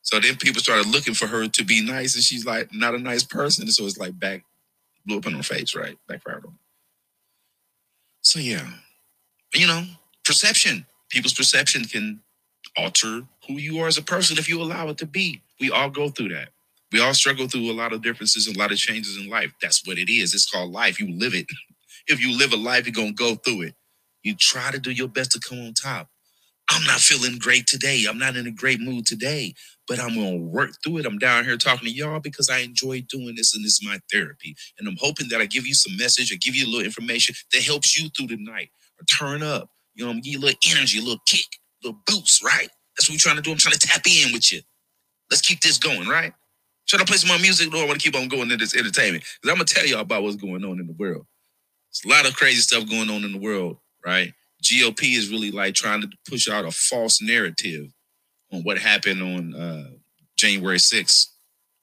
So 0.01 0.19
then 0.19 0.35
people 0.35 0.61
started 0.61 0.87
looking 0.87 1.13
for 1.13 1.27
her 1.27 1.47
to 1.47 1.63
be 1.63 1.83
nice, 1.83 2.15
and 2.15 2.23
she's 2.23 2.45
like, 2.45 2.73
not 2.73 2.93
a 2.93 2.99
nice 2.99 3.23
person. 3.23 3.67
So 3.67 3.85
it's 3.85 3.97
like 3.97 4.19
back, 4.19 4.43
blew 5.05 5.17
up 5.17 5.25
in 5.25 5.33
her 5.33 5.43
face, 5.43 5.73
right? 5.75 5.97
Backfired 6.07 6.45
on. 6.45 6.57
So 8.21 8.39
yeah, 8.39 8.67
you 9.53 9.67
know, 9.67 9.83
perception. 10.25 10.85
People's 11.09 11.33
perception 11.33 11.85
can 11.85 12.19
alter 12.75 13.21
who 13.47 13.53
you 13.53 13.79
are 13.79 13.87
as 13.87 13.97
a 13.97 14.01
person 14.01 14.37
if 14.37 14.49
you 14.49 14.61
allow 14.61 14.89
it 14.89 14.97
to 14.97 15.05
be. 15.05 15.41
We 15.59 15.71
all 15.71 15.89
go 15.89 16.09
through 16.09 16.29
that. 16.29 16.49
We 16.93 17.01
all 17.01 17.15
struggle 17.15 17.47
through 17.49 17.71
a 17.71 17.73
lot 17.73 17.91
of 17.91 18.03
differences 18.03 18.47
and 18.47 18.55
a 18.55 18.59
lot 18.59 18.71
of 18.71 18.77
changes 18.77 19.17
in 19.17 19.29
life. 19.29 19.51
That's 19.61 19.85
what 19.87 19.97
it 19.97 20.11
is. 20.11 20.35
It's 20.35 20.49
called 20.49 20.71
life. 20.71 20.99
You 20.99 21.11
live 21.19 21.33
it. 21.33 21.47
if 22.07 22.21
you 22.21 22.37
live 22.37 22.53
a 22.53 22.57
life, 22.57 22.85
you're 22.85 22.93
going 22.93 23.15
to 23.15 23.23
go 23.23 23.35
through 23.35 23.63
it. 23.63 23.75
You 24.23 24.35
try 24.35 24.71
to 24.71 24.79
do 24.79 24.91
your 24.91 25.09
best 25.09 25.31
to 25.31 25.41
come 25.41 25.59
on 25.59 25.73
top. 25.73 26.07
I'm 26.69 26.85
not 26.85 27.01
feeling 27.01 27.39
great 27.39 27.67
today. 27.67 28.05
I'm 28.09 28.19
not 28.19 28.37
in 28.37 28.47
a 28.47 28.51
great 28.51 28.79
mood 28.79 29.05
today, 29.07 29.53
but 29.87 29.99
I'm 29.99 30.15
going 30.15 30.39
to 30.39 30.45
work 30.45 30.71
through 30.83 30.99
it. 30.99 31.05
I'm 31.05 31.17
down 31.17 31.45
here 31.45 31.57
talking 31.57 31.89
to 31.89 31.93
y'all 31.93 32.19
because 32.19 32.49
I 32.49 32.59
enjoy 32.59 33.01
doing 33.09 33.35
this 33.35 33.55
and 33.55 33.65
this 33.65 33.73
is 33.73 33.81
my 33.85 33.99
therapy. 34.11 34.55
And 34.79 34.87
I'm 34.87 34.97
hoping 34.99 35.27
that 35.29 35.41
I 35.41 35.45
give 35.47 35.67
you 35.67 35.73
some 35.73 35.97
message 35.97 36.31
or 36.31 36.37
give 36.37 36.55
you 36.55 36.65
a 36.65 36.69
little 36.69 36.85
information 36.85 37.35
that 37.53 37.63
helps 37.63 37.99
you 37.99 38.09
through 38.09 38.27
the 38.27 38.37
night 38.37 38.69
or 38.99 39.05
turn 39.05 39.43
up. 39.43 39.69
You 39.95 40.05
know, 40.05 40.11
I'm 40.11 40.21
give 40.21 40.33
you 40.33 40.39
a 40.39 40.45
little 40.45 40.59
energy, 40.71 40.99
a 40.99 41.01
little 41.01 41.21
kick, 41.27 41.45
a 41.83 41.87
little 41.87 42.01
boost, 42.07 42.43
right? 42.43 42.69
That's 42.97 43.09
what 43.09 43.15
we're 43.15 43.19
trying 43.19 43.35
to 43.37 43.41
do. 43.41 43.51
I'm 43.51 43.57
trying 43.57 43.77
to 43.77 43.87
tap 43.87 44.03
in 44.07 44.31
with 44.31 44.51
you. 44.53 44.61
Let's 45.29 45.41
keep 45.41 45.61
this 45.61 45.77
going, 45.77 46.07
right? 46.07 46.33
Should 46.85 47.01
I 47.01 47.05
play 47.05 47.17
some 47.17 47.29
more 47.29 47.39
music 47.39 47.73
or 47.73 47.77
I 47.77 47.87
want 47.87 47.99
to 47.99 48.11
keep 48.11 48.19
on 48.19 48.27
going 48.27 48.51
in 48.51 48.59
this 48.59 48.75
entertainment? 48.75 49.23
Because 49.23 49.51
I'm 49.51 49.57
gonna 49.57 49.65
tell 49.65 49.85
y'all 49.85 50.01
about 50.01 50.23
what's 50.23 50.35
going 50.35 50.63
on 50.63 50.79
in 50.79 50.87
the 50.87 50.93
world. 50.93 51.25
There's 51.91 52.13
a 52.13 52.17
lot 52.17 52.29
of 52.29 52.35
crazy 52.35 52.61
stuff 52.61 52.89
going 52.89 53.09
on 53.09 53.23
in 53.23 53.31
the 53.31 53.39
world, 53.39 53.77
right? 54.05 54.33
GOP 54.63 55.15
is 55.17 55.29
really 55.29 55.51
like 55.51 55.75
trying 55.75 56.01
to 56.01 56.09
push 56.29 56.49
out 56.49 56.65
a 56.65 56.71
false 56.71 57.21
narrative 57.21 57.91
on 58.51 58.61
what 58.61 58.77
happened 58.77 59.21
on 59.21 59.53
uh, 59.53 59.89
January 60.37 60.77
6th. 60.77 61.27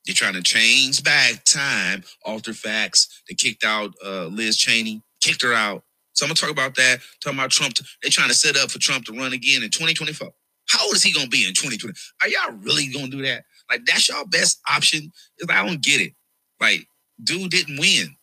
They're 0.07 0.15
trying 0.15 0.35
to 0.35 0.43
change 0.43 1.03
back 1.03 1.45
time, 1.45 2.05
alter 2.25 2.55
facts. 2.55 3.23
They 3.29 3.35
kicked 3.35 3.65
out 3.65 3.93
uh, 4.05 4.27
Liz 4.27 4.57
Cheney, 4.57 5.03
kicked 5.21 5.43
her 5.43 5.53
out. 5.53 5.85
So 6.15 6.25
I'm 6.25 6.29
gonna 6.29 6.37
talk 6.37 6.51
about 6.51 6.75
that. 6.77 7.01
Talking 7.23 7.39
about 7.39 7.51
Trump. 7.51 7.75
They're 8.03 8.11
trying 8.11 8.29
to 8.29 8.35
set 8.35 8.57
up 8.57 8.71
for 8.71 8.79
Trump 8.79 9.05
to 9.07 9.13
run 9.13 9.33
again 9.33 9.63
in 9.63 9.71
2024. 9.71 10.29
How 10.69 10.85
old 10.85 10.95
is 10.95 11.03
he 11.03 11.13
gonna 11.13 11.29
be 11.29 11.47
in 11.47 11.55
2020? 11.55 11.95
Are 12.23 12.29
y'all 12.29 12.59
really 12.63 12.89
gonna 12.89 13.09
do 13.09 13.23
that? 13.23 13.45
Like 13.71 13.85
that's 13.87 14.09
y'all 14.09 14.27
best 14.27 14.61
option? 14.69 15.13
Like, 15.47 15.57
I 15.57 15.67
don't 15.67 15.83
get 15.83 16.01
it. 16.01 16.13
Like, 16.61 16.87
dude 17.23 17.51
didn't 17.51 17.79
win, 17.79 18.17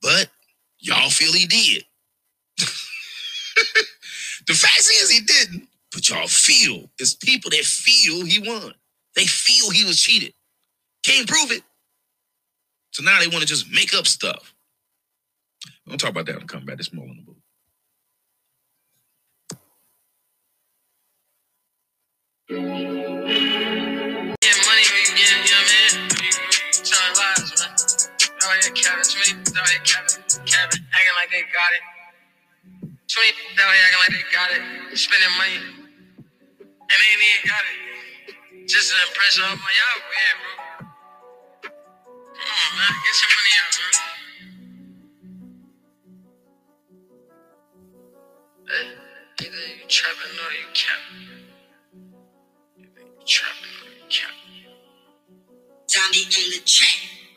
but 0.00 0.30
y'all 0.78 1.10
feel 1.10 1.32
he 1.32 1.46
did. 1.46 1.84
the 4.46 4.54
fact 4.54 4.78
is 4.78 5.10
he 5.10 5.20
didn't, 5.20 5.68
but 5.92 6.08
y'all 6.08 6.28
feel 6.28 6.88
it's 6.98 7.14
people 7.14 7.50
that 7.50 7.64
feel 7.64 8.24
he 8.24 8.38
won. 8.48 8.74
They 9.16 9.26
feel 9.26 9.70
he 9.70 9.84
was 9.84 10.00
cheated. 10.00 10.32
Can't 11.04 11.28
prove 11.28 11.50
it. 11.50 11.62
So 12.92 13.02
now 13.02 13.18
they 13.20 13.26
want 13.28 13.40
to 13.40 13.46
just 13.46 13.70
make 13.70 13.94
up 13.94 14.06
stuff. 14.06 14.54
Gonna 15.86 15.98
talk 15.98 16.10
about 16.10 16.26
that 16.26 16.36
when 16.36 16.44
I 16.44 16.46
come 16.46 16.64
back. 16.64 16.76
This 16.76 16.92
more 16.92 17.06
the 17.06 17.22
book. 17.22 17.36
Like 31.20 31.30
they 31.30 31.42
got 31.52 31.72
it. 31.76 31.84
20 33.08 33.28
out 33.28 33.74
here 33.74 33.84
acting 33.84 34.00
like 34.00 34.12
they 34.16 34.24
got 34.32 34.50
it. 34.50 34.62
Spending 34.96 35.34
money. 35.36 35.60
And 35.60 36.96
they 36.96 37.08
ain't 37.12 37.22
even 37.22 37.50
got 37.50 37.64
it. 37.68 37.76
Just 38.68 38.92
an 38.92 38.98
impression 39.08 39.44
of 39.44 39.58
my 39.60 39.72
y'all 39.76 40.00
weird, 40.08 40.36
bro. 40.40 40.52
Come 42.34 42.48
on, 42.48 42.70
man. 42.78 42.94
Get 43.04 43.16
your 43.20 43.30
money 43.36 43.54
out, 43.60 43.72
man. 43.76 43.94
Hey, 48.70 48.86
either 49.44 49.64
you 49.76 49.86
trapping 49.88 50.34
or 50.40 50.52
you 50.56 50.68
capping. 50.72 51.20
Either 52.78 53.02
you 53.04 53.24
trapping 53.26 53.74
or 53.84 53.90
you 53.92 54.06
capping. 54.08 54.50
Zombie 55.90 56.24
on 56.24 56.46
the 56.54 56.60
track. 56.64 57.29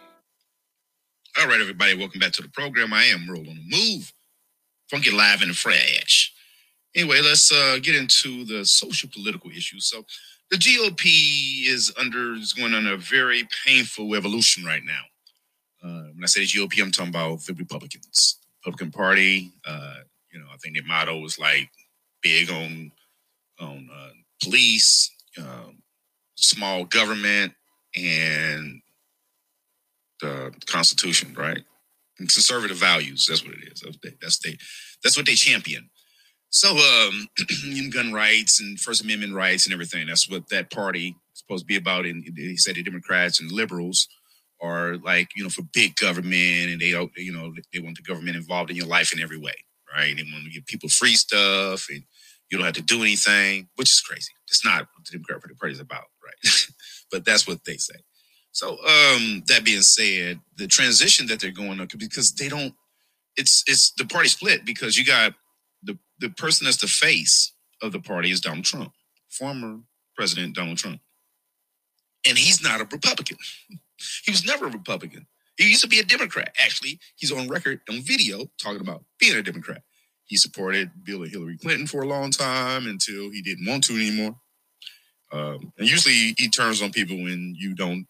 All 1.39 1.47
right, 1.47 1.59
everybody, 1.59 1.97
welcome 1.97 2.19
back 2.19 2.31
to 2.33 2.43
the 2.43 2.49
program. 2.49 2.93
I 2.93 3.05
am 3.05 3.27
rolling 3.27 3.45
the 3.55 3.75
move. 3.95 4.13
Funky 4.91 5.09
live 5.09 5.41
in 5.41 5.49
and 5.49 5.57
fresh. 5.57 6.31
Anyway, 6.95 7.21
let's 7.21 7.51
uh, 7.51 7.79
get 7.81 7.95
into 7.95 8.45
the 8.45 8.63
social 8.63 9.09
political 9.11 9.49
issues. 9.49 9.87
So, 9.87 10.05
the 10.51 10.57
GOP 10.57 11.67
is 11.67 11.91
under 11.99 12.35
is 12.35 12.53
going 12.53 12.75
on 12.75 12.85
a 12.85 12.97
very 12.97 13.47
painful 13.65 14.13
evolution 14.13 14.63
right 14.63 14.83
now. 14.85 15.01
Uh, 15.83 16.03
when 16.13 16.23
I 16.23 16.27
say 16.27 16.41
GOP, 16.41 16.79
I'm 16.79 16.91
talking 16.91 17.09
about 17.09 17.43
the 17.45 17.55
Republicans, 17.55 18.37
Republican 18.63 18.91
Party. 18.91 19.51
Uh, 19.65 20.01
you 20.31 20.39
know, 20.39 20.45
I 20.53 20.57
think 20.57 20.75
their 20.75 20.85
motto 20.85 21.25
is 21.25 21.39
like 21.39 21.71
big 22.21 22.51
on 22.51 22.91
on 23.59 23.89
uh, 23.91 24.09
police, 24.43 25.09
um, 25.39 25.81
small 26.35 26.85
government, 26.85 27.53
and 27.95 28.82
the 30.21 30.53
Constitution, 30.65 31.33
right? 31.37 31.63
And 32.19 32.29
conservative 32.29 32.77
values. 32.77 33.25
That's 33.27 33.43
what 33.43 33.55
it 33.55 33.71
is. 33.71 33.81
That's 33.81 33.97
they, 34.03 34.11
that's 34.21 34.39
they 34.39 34.57
that's 35.03 35.17
what 35.17 35.25
they 35.25 35.35
champion. 35.35 35.89
So, 36.49 36.69
um, 36.69 37.27
gun 37.89 38.13
rights 38.13 38.61
and 38.61 38.79
First 38.79 39.03
Amendment 39.03 39.33
rights 39.33 39.65
and 39.65 39.73
everything. 39.73 40.05
That's 40.05 40.29
what 40.29 40.49
that 40.49 40.69
party 40.69 41.07
is 41.33 41.39
supposed 41.39 41.63
to 41.63 41.65
be 41.65 41.77
about. 41.77 42.05
And 42.05 42.23
they 42.37 42.55
said 42.57 42.75
the 42.75 42.83
Democrats 42.83 43.41
and 43.41 43.51
liberals 43.51 44.07
are 44.61 44.97
like, 44.97 45.29
you 45.35 45.43
know, 45.43 45.49
for 45.49 45.63
big 45.73 45.95
government, 45.95 46.69
and 46.69 46.79
they, 46.79 46.95
you 47.17 47.33
know, 47.33 47.53
they 47.73 47.79
want 47.79 47.97
the 47.97 48.03
government 48.03 48.37
involved 48.37 48.69
in 48.69 48.75
your 48.75 48.85
life 48.85 49.11
in 49.11 49.19
every 49.19 49.39
way, 49.39 49.55
right? 49.95 50.15
They 50.15 50.23
want 50.23 50.45
to 50.45 50.51
give 50.51 50.65
people 50.67 50.89
free 50.89 51.15
stuff, 51.15 51.87
and 51.89 52.03
you 52.49 52.57
don't 52.57 52.65
have 52.65 52.75
to 52.75 52.83
do 52.83 53.01
anything, 53.01 53.67
which 53.75 53.91
is 53.91 54.01
crazy. 54.01 54.31
It's 54.47 54.63
not 54.63 54.81
what 54.81 55.05
the 55.05 55.17
Democratic 55.17 55.59
Party 55.59 55.73
is 55.73 55.79
about, 55.79 56.05
right? 56.23 56.65
but 57.11 57.25
that's 57.25 57.47
what 57.47 57.65
they 57.65 57.77
say. 57.77 57.95
So 58.53 58.73
um, 58.73 59.43
that 59.47 59.63
being 59.65 59.81
said, 59.81 60.39
the 60.57 60.67
transition 60.67 61.25
that 61.27 61.39
they're 61.39 61.51
going 61.51 61.79
on 61.79 61.87
because 61.97 62.33
they 62.33 62.47
don't. 62.47 62.73
It's 63.35 63.63
it's 63.67 63.91
the 63.93 64.05
party 64.05 64.29
split 64.29 64.63
because 64.63 64.95
you 64.95 65.03
got 65.03 65.33
the 65.81 65.97
the 66.19 66.29
person 66.29 66.65
that's 66.65 66.77
the 66.77 66.87
face 66.87 67.51
of 67.81 67.91
the 67.91 67.99
party 67.99 68.29
is 68.29 68.41
Donald 68.41 68.63
Trump, 68.63 68.93
former 69.27 69.79
President 70.15 70.55
Donald 70.55 70.77
Trump, 70.77 71.01
and 72.27 72.37
he's 72.37 72.61
not 72.63 72.79
a 72.79 72.85
Republican. 72.85 73.37
he 74.23 74.31
was 74.31 74.45
never 74.45 74.67
a 74.67 74.71
Republican. 74.71 75.25
He 75.57 75.69
used 75.69 75.81
to 75.81 75.87
be 75.87 75.99
a 75.99 76.03
Democrat. 76.03 76.55
Actually, 76.63 76.99
he's 77.15 77.31
on 77.31 77.47
record 77.47 77.81
on 77.89 78.01
video 78.01 78.45
talking 78.61 78.81
about 78.81 79.03
being 79.19 79.35
a 79.35 79.41
Democrat. 79.41 79.81
He 80.25 80.37
supported 80.37 80.91
Bill 81.03 81.23
and 81.23 81.31
Hillary 81.31 81.57
Clinton 81.57 81.87
for 81.87 82.03
a 82.03 82.07
long 82.07 82.29
time 82.29 82.85
until 82.85 83.31
he 83.31 83.41
didn't 83.41 83.67
want 83.67 83.83
to 83.85 83.93
anymore. 83.93 84.35
Um, 85.31 85.73
and 85.79 85.89
usually 85.89 86.35
he 86.37 86.49
turns 86.49 86.83
on 86.83 86.91
people 86.91 87.17
when 87.17 87.55
you 87.57 87.73
don't 87.73 88.05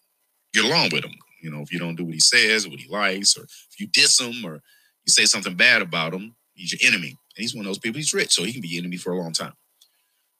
get 0.54 0.66
along 0.66 0.90
with 0.92 1.04
him. 1.04 1.14
You 1.42 1.52
know, 1.52 1.62
if 1.62 1.72
you 1.72 1.80
don't 1.80 1.96
do 1.96 2.06
what 2.06 2.14
he 2.14 2.20
says, 2.20 2.66
or 2.66 2.70
what 2.70 2.80
he 2.80 2.90
likes, 2.90 3.38
or 3.38 3.44
if 3.44 3.80
you 3.80 3.88
diss 3.88 4.20
him 4.20 4.46
or 4.46 4.62
you 5.06 5.10
say 5.10 5.26
something 5.26 5.56
bad 5.56 5.82
about 5.82 6.14
him, 6.14 6.36
he's 6.54 6.72
your 6.72 6.90
enemy. 6.90 7.10
And 7.10 7.42
he's 7.42 7.54
one 7.54 7.66
of 7.66 7.70
those 7.70 7.80
people. 7.80 7.98
He's 7.98 8.14
rich, 8.14 8.32
so 8.32 8.44
he 8.44 8.54
can 8.54 8.62
be 8.62 8.70
your 8.70 8.82
enemy 8.82 8.98
for 8.98 9.12
a 9.12 9.20
long 9.20 9.34
time. 9.34 9.54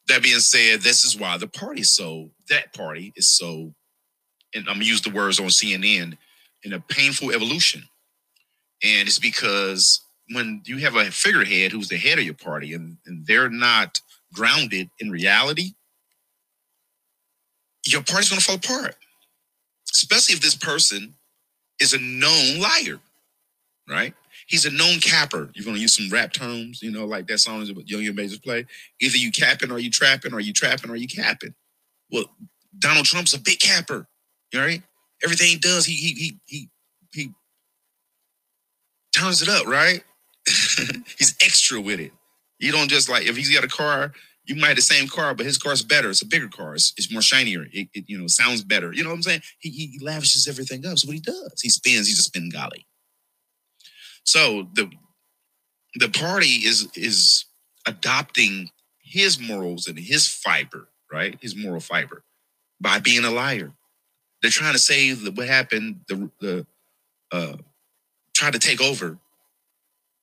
That 0.08 0.24
being 0.24 0.40
said, 0.40 0.82
this 0.82 1.04
is 1.04 1.18
why 1.18 1.38
the 1.38 1.48
party 1.48 1.84
so. 1.84 2.32
That 2.50 2.74
party 2.74 3.14
is 3.16 3.30
so, 3.30 3.74
and 4.54 4.68
I'm 4.68 4.76
gonna 4.76 4.86
use 4.86 5.02
the 5.02 5.12
words 5.12 5.40
on 5.40 5.48
CNN, 5.48 6.18
in 6.64 6.74
a 6.74 6.80
painful 6.80 7.32
evolution. 7.32 7.84
And 8.84 9.08
it's 9.08 9.20
because 9.20 10.02
when 10.32 10.62
you 10.66 10.78
have 10.80 10.96
a 10.96 11.12
figurehead 11.12 11.72
who's 11.72 11.90
the 11.90 11.98
head 11.98 12.20
of 12.20 12.26
your 12.26 12.34
party 12.34 12.74
and, 12.74 12.98
and 13.06 13.26
they're 13.26 13.50
not 13.50 14.00
grounded 14.34 14.90
in 15.00 15.12
reality, 15.12 15.72
your 17.86 18.02
party's 18.04 18.30
going 18.30 18.40
to 18.40 18.46
fall 18.46 18.56
apart. 18.56 18.96
Especially 19.94 20.34
if 20.34 20.42
this 20.42 20.56
person 20.56 21.16
is 21.80 21.94
a 21.94 22.00
known 22.00 22.60
liar, 22.60 23.00
right? 23.90 24.14
He's 24.48 24.66
a 24.66 24.72
known 24.72 25.00
capper. 25.00 25.50
You're 25.54 25.66
to 25.76 25.82
use 25.82 25.96
some 25.96 26.10
rap 26.10 26.34
terms, 26.34 26.82
you 26.82 26.92
know, 26.92 27.06
like 27.06 27.28
that 27.28 27.40
song 27.40 27.66
that 27.66 27.90
Young 27.90 28.06
and 28.06 28.16
Majors 28.16 28.40
play. 28.40 28.66
Either 29.00 29.18
you 29.18 29.32
capping 29.32 29.72
or 29.72 29.80
you 29.80 29.90
trapping, 29.90 30.34
or 30.34 30.40
you 30.40 30.54
trapping 30.54 30.90
or 30.90 30.96
you 30.96 31.08
capping. 31.08 31.54
Well, 32.12 32.26
Donald 32.78 33.06
Trump's 33.06 33.34
a 33.34 33.40
big 33.40 33.60
capper, 33.60 34.08
right? 34.54 34.82
Everything 35.24 35.48
he 35.48 35.58
does, 35.58 35.86
he 35.86 35.94
he 35.94 36.14
he 36.14 36.40
he 36.46 36.70
he 37.14 37.32
turns 39.16 39.42
it 39.42 39.50
up, 39.50 39.66
right? 39.68 40.04
he's 41.18 41.36
extra 41.42 41.80
with 41.80 42.00
it. 42.00 42.12
You 42.60 42.72
don't 42.72 42.90
just 42.90 43.10
like 43.10 43.26
if 43.26 43.38
he's 43.38 43.54
got 43.54 43.64
a 43.64 43.68
car, 43.68 44.14
you 44.46 44.56
might 44.56 44.68
have 44.68 44.76
the 44.76 44.82
same 44.82 45.08
car, 45.08 45.34
but 45.34 45.46
his 45.46 45.58
car's 45.58 45.82
better. 45.82 46.10
It's 46.10 46.22
a 46.22 46.28
bigger 46.28 46.50
car. 46.50 46.76
It's, 46.76 46.94
it's 46.98 47.12
more 47.12 47.22
shinier. 47.22 47.66
It, 47.72 47.88
it, 47.94 48.06
you 48.08 48.18
know 48.18 48.28
sounds 48.28 48.64
better. 48.64 48.92
You 48.94 49.04
know 49.04 49.10
what 49.10 49.16
I'm 49.16 49.24
saying? 49.24 49.42
He, 49.60 49.70
he 49.70 50.00
lavishes 50.02 50.48
everything 50.48 50.86
up. 50.86 50.98
So 50.98 51.08
what 51.08 51.16
he 51.16 51.22
does, 51.22 51.62
he 51.62 51.70
spins. 51.70 52.08
He's 52.08 52.20
a 52.20 52.24
spin 52.24 52.50
golly. 52.50 52.86
So 54.24 54.68
the 54.74 54.92
the 55.96 56.10
party 56.10 56.66
is 56.66 56.88
is 56.96 57.46
adopting 57.88 58.70
his 59.02 59.40
morals 59.40 59.88
and 59.88 59.98
his 59.98 60.28
fiber, 60.28 60.90
right? 61.12 61.38
His 61.42 61.56
moral 61.56 61.80
fiber 61.80 62.24
by 62.82 63.00
being 63.00 63.26
a 63.26 63.32
liar. 63.32 63.74
They're 64.42 64.52
trying 64.52 64.74
to 64.74 64.80
say 64.80 65.14
that 65.14 65.36
what 65.36 65.48
happened, 65.48 66.02
the 66.08 66.30
the 66.40 66.68
uh 67.32 67.58
try 68.34 68.52
to 68.52 68.60
take 68.60 68.82
over 68.82 69.18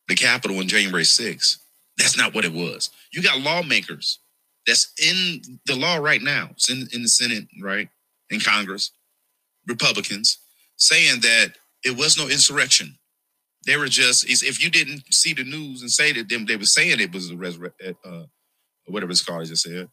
the 0.08 0.14
Capitol 0.14 0.58
on 0.58 0.66
January 0.66 1.04
6th. 1.04 1.58
That's 2.00 2.16
not 2.16 2.34
what 2.34 2.44
it 2.44 2.52
was. 2.52 2.90
You 3.12 3.22
got 3.22 3.40
lawmakers 3.40 4.18
that's 4.66 4.92
in 4.98 5.42
the 5.66 5.76
law 5.76 5.96
right 5.96 6.22
now. 6.22 6.48
It's 6.52 6.70
in, 6.70 6.88
in 6.92 7.02
the 7.02 7.08
Senate, 7.08 7.46
right? 7.62 7.88
In 8.30 8.40
Congress, 8.40 8.92
Republicans 9.66 10.38
saying 10.76 11.20
that 11.20 11.52
it 11.84 11.96
was 11.96 12.16
no 12.16 12.28
insurrection. 12.28 12.96
They 13.66 13.76
were 13.76 13.88
just, 13.88 14.24
if 14.28 14.62
you 14.62 14.70
didn't 14.70 15.12
see 15.12 15.34
the 15.34 15.44
news 15.44 15.82
and 15.82 15.90
say 15.90 16.12
that 16.12 16.28
them, 16.28 16.46
they 16.46 16.56
were 16.56 16.64
saying 16.64 17.00
it 17.00 17.12
was 17.12 17.30
a 17.30 17.36
resurrection, 17.36 17.96
uh, 18.04 18.22
whatever 18.86 19.12
it's 19.12 19.22
called, 19.22 19.42
I 19.42 19.44
just 19.44 19.64
said, 19.64 19.88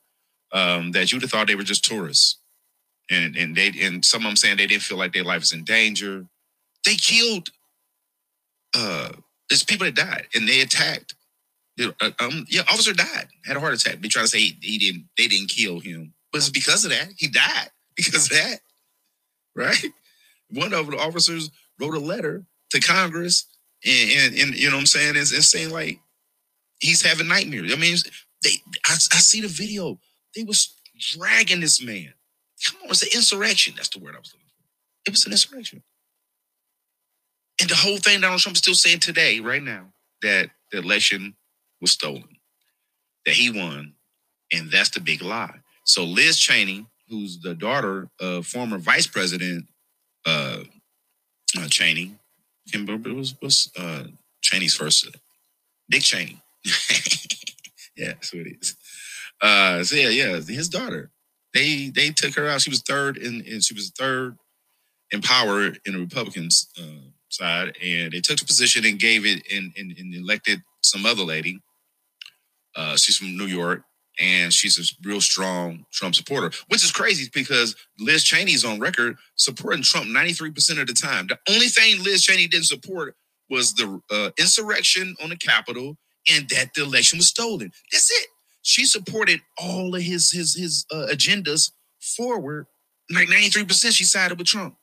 um, 0.54 0.91
that 0.93 1.12
you'd 1.12 1.22
have 1.22 1.32
thought 1.32 1.48
they 1.48 1.56
were 1.56 1.63
just 1.63 1.84
tourists. 1.86 2.39
And 3.10 3.38
and 3.38 3.56
they 3.56 3.72
and 3.82 4.04
some 4.04 4.22
of 4.22 4.26
them 4.26 4.36
saying 4.36 4.58
they 4.58 4.67
didn't 4.67 4.84
feel 4.84 4.98
like 4.98 5.13
their 5.13 5.24
life 5.24 5.39
was 5.39 5.54
in 5.54 5.63
danger. 5.63 6.26
They 6.86 6.96
killed 6.96 7.50
uh 8.76 9.12
there's 9.50 9.63
people 9.63 9.86
that 9.86 9.96
died 9.96 10.28
and 10.36 10.48
they 10.48 10.60
attacked. 10.60 11.15
Uh, 11.80 12.10
um, 12.20 12.46
yeah, 12.50 12.62
officer 12.62 12.94
died, 12.94 13.28
had 13.46 13.58
a 13.58 13.60
heart 13.60 13.74
attack. 13.74 14.02
They 14.02 14.08
try 14.08 14.24
to 14.24 14.28
say 14.28 14.40
he, 14.40 14.58
he 14.62 14.78
didn't, 14.78 15.06
they 15.18 15.28
didn't 15.28 15.50
kill 15.50 15.80
him, 15.80 16.13
but 16.32 16.40
it's 16.40 16.50
because 16.50 16.86
of 16.86 16.92
that. 16.92 17.10
He 17.18 17.28
died 17.28 17.70
because 17.96 18.32
of 18.32 18.38
that, 18.38 18.60
right? 19.56 19.86
One 20.50 20.74
of 20.74 20.90
the 20.90 20.98
officers 20.98 21.52
wrote 21.80 21.94
a 21.94 22.00
letter 22.00 22.46
to 22.72 22.80
Congress, 22.80 23.46
and, 23.86 24.12
and, 24.12 24.40
and 24.40 24.56
you 24.56 24.70
know 24.70 24.76
what 24.76 24.82
I'm 24.82 24.86
saying, 24.88 25.18
and 25.18 25.28
saying 25.28 25.70
like 25.70 26.00
he's 26.80 27.02
having 27.02 27.28
nightmares. 27.28 27.74
I 27.74 27.78
mean, 27.78 27.98
they, 28.44 28.52
I, 28.86 28.94
I 28.94 29.20
see 29.20 29.42
the 29.42 29.48
video. 29.48 30.00
They 30.36 30.44
was 30.44 30.76
dragging 31.00 31.60
this 31.60 31.84
man. 31.84 32.13
Come 32.66 32.80
on, 32.84 32.90
it's 32.90 33.04
an 33.04 33.10
insurrection. 33.13 33.74
That's 33.76 33.90
the 33.90 34.00
word 34.00 34.16
I 34.16 34.20
was 34.20 34.34
looking 34.34 34.48
for. 34.48 35.10
It 35.10 35.12
was 35.12 35.26
an 35.26 35.32
insurrection. 35.32 35.84
And 37.62 37.70
the 37.70 37.76
whole 37.76 37.98
thing 37.98 38.22
Donald 38.22 38.42
Trump 38.42 38.56
is 38.56 38.60
still 38.60 38.74
saying 38.74 39.00
today, 39.00 39.40
right 39.40 39.62
now, 39.62 39.86
that 40.22 40.50
the 40.72 40.80
election 40.80 41.36
was 41.82 41.92
stolen, 41.92 42.38
that 43.26 43.36
he 43.36 43.50
won, 43.50 43.94
and 44.52 44.72
that's 44.72 44.90
the 44.90 45.00
big 45.00 45.22
lie. 45.22 45.60
So 45.84 46.04
Liz 46.04 46.38
Cheney, 46.38 46.86
who's 47.10 47.40
the 47.40 47.56
daughter 47.56 48.10
of 48.20 48.46
former 48.46 48.78
Vice 48.78 49.08
President 49.08 49.66
uh, 50.26 50.60
uh 51.58 51.68
Cheney, 51.68 52.16
it 52.74 53.16
was, 53.16 53.36
was 53.42 53.72
uh, 53.78 54.04
Cheney's 54.42 54.76
first, 54.76 55.08
uh, 55.08 55.12
Dick 55.90 56.02
Cheney. 56.02 56.42
yeah, 57.96 58.08
that's 58.08 58.34
what 58.34 58.46
it 58.46 58.58
is. 58.62 58.76
Uh, 59.42 59.84
so 59.84 59.96
yeah, 59.96 60.10
yeah, 60.10 60.40
his 60.40 60.68
daughter. 60.68 61.12
They 61.54 61.90
they 61.90 62.10
took 62.10 62.36
her 62.36 62.48
out. 62.48 62.62
She 62.62 62.70
was 62.70 62.82
third 62.82 63.18
in, 63.18 63.36
and 63.50 63.63
she 63.63 63.74
was 63.74 63.92
third 63.98 64.38
in 65.12 65.22
power 65.22 65.68
in 65.86 65.94
the 65.94 66.00
Republicans. 66.00 66.68
Uh, 66.78 67.12
side, 67.30 67.76
and 67.84 68.12
they 68.12 68.22
took 68.22 68.40
the 68.40 68.46
position 68.46 68.86
and 68.86 69.00
gave 69.00 69.26
it 69.26 69.44
and, 69.54 69.74
and, 69.78 69.96
and 69.98 70.13
elected 70.13 70.62
some 70.82 71.06
other 71.06 71.24
lady. 71.24 71.60
Uh, 72.78 72.96
she's 72.96 73.18
from 73.18 73.38
New 73.38 73.46
York, 73.46 73.84
and 74.20 74.54
she's 74.54 74.78
a 74.80 75.08
real 75.08 75.20
strong 75.22 75.86
Trump 75.92 76.16
supporter, 76.16 76.52
which 76.70 76.84
is 76.84 76.92
crazy 76.92 77.30
because 77.34 77.76
Liz 78.00 78.24
Cheney's 78.24 78.63
on 78.63 78.80
record 78.80 79.18
supporting 79.36 79.84
Trump 79.84 80.08
93% 80.08 80.80
of 80.80 80.88
the 80.88 80.94
time. 80.94 81.28
The 81.28 81.38
only 81.50 81.68
thing 81.68 82.04
Liz 82.04 82.24
Cheney 82.24 82.48
didn't 82.48 82.66
support 82.68 83.16
was 83.50 83.74
the 83.74 84.00
uh, 84.12 84.30
insurrection 84.40 85.16
on 85.24 85.30
the 85.30 85.38
Capitol 85.38 85.98
and 86.34 86.48
that 86.50 86.74
the 86.76 86.84
election 86.84 87.18
was 87.18 87.28
stolen. 87.28 87.72
That's 87.92 88.12
it. 88.12 88.28
She 88.62 88.86
supported 88.86 89.42
all 89.58 89.96
of 89.96 90.02
his 90.02 90.32
his 90.32 90.56
his 90.56 90.86
uh, 90.92 91.08
agendas 91.12 91.72
forward. 92.02 92.68
Like 93.10 93.30
93%, 93.30 93.96
she 93.96 94.04
sided 94.04 94.38
with 94.38 94.48
Trump 94.48 94.76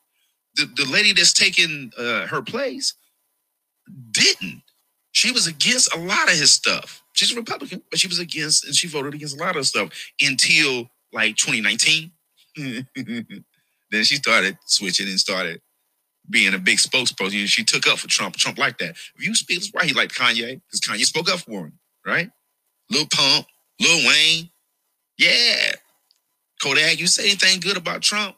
the, 0.55 0.65
the 0.75 0.89
lady 0.89 1.13
that's 1.13 1.33
taking 1.33 1.91
uh, 1.97 2.27
her 2.27 2.41
place 2.41 2.93
didn't. 4.11 4.61
She 5.11 5.31
was 5.31 5.47
against 5.47 5.93
a 5.95 5.99
lot 5.99 6.31
of 6.31 6.37
his 6.37 6.51
stuff. 6.51 7.03
She's 7.15 7.31
a 7.31 7.35
Republican, 7.35 7.81
but 7.89 7.99
she 7.99 8.07
was 8.07 8.19
against, 8.19 8.65
and 8.65 8.75
she 8.75 8.87
voted 8.87 9.13
against 9.13 9.39
a 9.39 9.43
lot 9.43 9.55
of 9.55 9.65
stuff 9.65 9.89
until 10.21 10.89
like 11.13 11.35
2019. 11.37 12.11
then 12.57 14.03
she 14.03 14.15
started 14.15 14.57
switching 14.65 15.07
and 15.07 15.19
started 15.19 15.61
being 16.29 16.53
a 16.53 16.59
big 16.59 16.77
spokesperson. 16.77 17.47
She 17.47 17.63
took 17.63 17.87
up 17.87 17.99
for 17.99 18.07
Trump. 18.07 18.35
Trump 18.35 18.57
like 18.57 18.77
that. 18.79 18.91
If 18.91 19.25
you 19.25 19.33
speak, 19.33 19.59
that's 19.59 19.71
why 19.71 19.85
he 19.85 19.93
liked 19.93 20.13
Kanye, 20.13 20.61
because 20.61 20.81
Kanye 20.81 21.05
spoke 21.05 21.29
up 21.29 21.39
for 21.39 21.65
him, 21.65 21.79
right? 22.05 22.29
Lil 22.91 23.05
Pump, 23.11 23.47
Lil 23.79 24.07
Wayne, 24.07 24.49
yeah. 25.17 25.71
Kodak, 26.61 26.99
you 26.99 27.07
say 27.07 27.23
anything 27.23 27.59
good 27.59 27.77
about 27.77 28.01
Trump? 28.01 28.35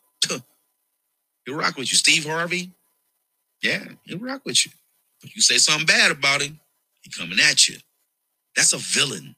He'll 1.46 1.56
rock 1.56 1.78
with 1.78 1.92
you. 1.92 1.98
Steve 1.98 2.26
Harvey, 2.26 2.72
yeah, 3.64 3.86
he'll 4.04 4.20
rock 4.20 4.42
with 4.46 4.66
you. 4.66 4.72
But 5.22 5.34
you 5.34 5.42
say 5.42 5.58
something 5.58 5.86
bad 5.86 6.12
about 6.12 6.42
him, 6.42 6.60
he 7.02 7.10
coming 7.10 7.40
at 7.40 7.70
you. 7.70 7.78
That's 8.58 8.74
a 8.74 8.78
villain. 8.78 9.38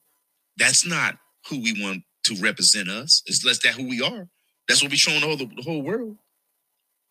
That's 0.58 0.86
not 0.86 1.18
who 1.48 1.62
we 1.62 1.80
want 1.80 2.02
to 2.24 2.36
represent 2.42 2.90
us. 2.90 3.22
It's 3.28 3.46
less 3.46 3.60
that 3.60 3.74
who 3.76 3.88
we 3.88 4.02
are. 4.02 4.28
That's 4.68 4.82
what 4.82 4.92
we're 4.92 4.98
showing 4.98 5.22
the 5.22 5.28
whole, 5.28 5.38
the 5.38 5.62
whole 5.64 5.84
world. 5.84 6.18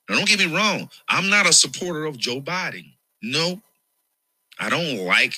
Now, 0.09 0.17
don't 0.17 0.29
get 0.29 0.41
me 0.41 0.53
wrong. 0.53 0.91
I'm 1.09 1.31
not 1.31 1.49
a 1.49 1.53
supporter 1.53 2.05
of 2.05 2.19
Joe 2.19 2.41
Biden. 2.41 2.95
No, 3.23 3.63
I 4.59 4.71
don't 4.71 5.07
like 5.07 5.35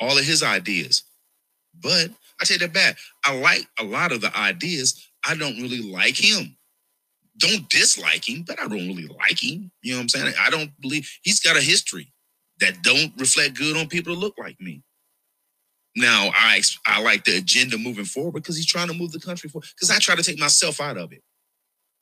all 0.00 0.16
of 0.16 0.24
his 0.24 0.42
ideas. 0.42 1.02
But 1.78 2.10
I 2.40 2.44
take 2.44 2.60
that 2.60 2.72
back. 2.72 2.96
I 3.26 3.38
like 3.38 3.66
a 3.78 3.84
lot 3.84 4.12
of 4.12 4.22
the 4.22 4.34
ideas. 4.34 5.06
I 5.26 5.34
don't 5.34 5.60
really 5.60 5.82
like 5.82 6.16
him 6.16 6.56
don't 7.38 7.68
dislike 7.68 8.28
him, 8.28 8.44
but 8.46 8.60
I 8.60 8.68
don't 8.68 8.88
really 8.88 9.08
like 9.08 9.42
him. 9.42 9.70
You 9.82 9.92
know 9.92 9.98
what 9.98 10.02
I'm 10.02 10.08
saying? 10.08 10.34
I 10.40 10.50
don't 10.50 10.70
believe 10.80 11.08
he's 11.22 11.40
got 11.40 11.56
a 11.56 11.60
history 11.60 12.12
that 12.60 12.82
don't 12.82 13.12
reflect 13.18 13.56
good 13.56 13.76
on 13.76 13.88
people 13.88 14.14
that 14.14 14.20
look 14.20 14.38
like 14.38 14.60
me. 14.60 14.82
Now 15.96 16.30
I 16.34 16.62
I 16.86 17.02
like 17.02 17.24
the 17.24 17.36
agenda 17.36 17.76
moving 17.76 18.04
forward 18.04 18.34
because 18.34 18.56
he's 18.56 18.66
trying 18.66 18.88
to 18.88 18.94
move 18.94 19.12
the 19.12 19.20
country 19.20 19.50
forward. 19.50 19.68
Because 19.74 19.90
I 19.90 19.98
try 19.98 20.14
to 20.14 20.22
take 20.22 20.38
myself 20.38 20.80
out 20.80 20.96
of 20.96 21.12
it, 21.12 21.22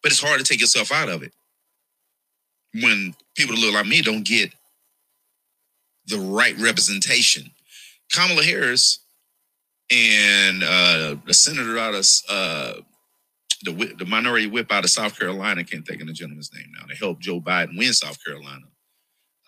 but 0.03 0.12
it's 0.12 0.20
hard 0.20 0.38
to 0.38 0.44
take 0.44 0.61
yourself 0.61 0.92
out 0.92 1.09
of 1.09 1.22
it 1.22 1.33
when 2.74 3.14
people 3.37 3.57
that 3.57 3.61
look 3.62 3.74
like 3.74 3.87
me 3.87 4.03
don't 4.03 4.24
get 4.24 4.53
the 6.07 6.18
right 6.18 6.57
representation. 6.59 7.50
Kamala 8.12 8.44
Harris 8.44 9.00
and 9.90 10.62
uh, 10.62 11.16
the 11.26 11.35
senator 11.35 11.79
out 11.79 11.94
of 11.94 12.07
uh, 12.29 12.74
the 13.62 13.94
the 13.98 14.07
minority 14.07 14.46
whip 14.46 14.70
out 14.72 14.85
of 14.85 14.90
South 14.90 15.18
Carolina. 15.18 15.64
Can't 15.64 15.87
think 15.87 16.00
of 16.00 16.07
the 16.07 16.12
gentleman's 16.12 16.53
name 16.55 16.70
now. 16.79 16.87
To 16.87 16.94
help 16.94 17.18
Joe 17.18 17.40
Biden 17.40 17.76
win 17.76 17.92
South 17.92 18.24
Carolina. 18.24 18.66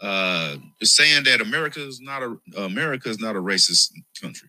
Uh, 0.02 0.56
saying 0.82 1.22
that 1.22 1.40
America 1.40 1.80
is 1.80 2.00
not 2.00 2.22
a 2.24 2.36
America 2.60 3.08
is 3.08 3.20
not 3.20 3.36
a 3.36 3.40
racist 3.40 3.92
country. 4.20 4.48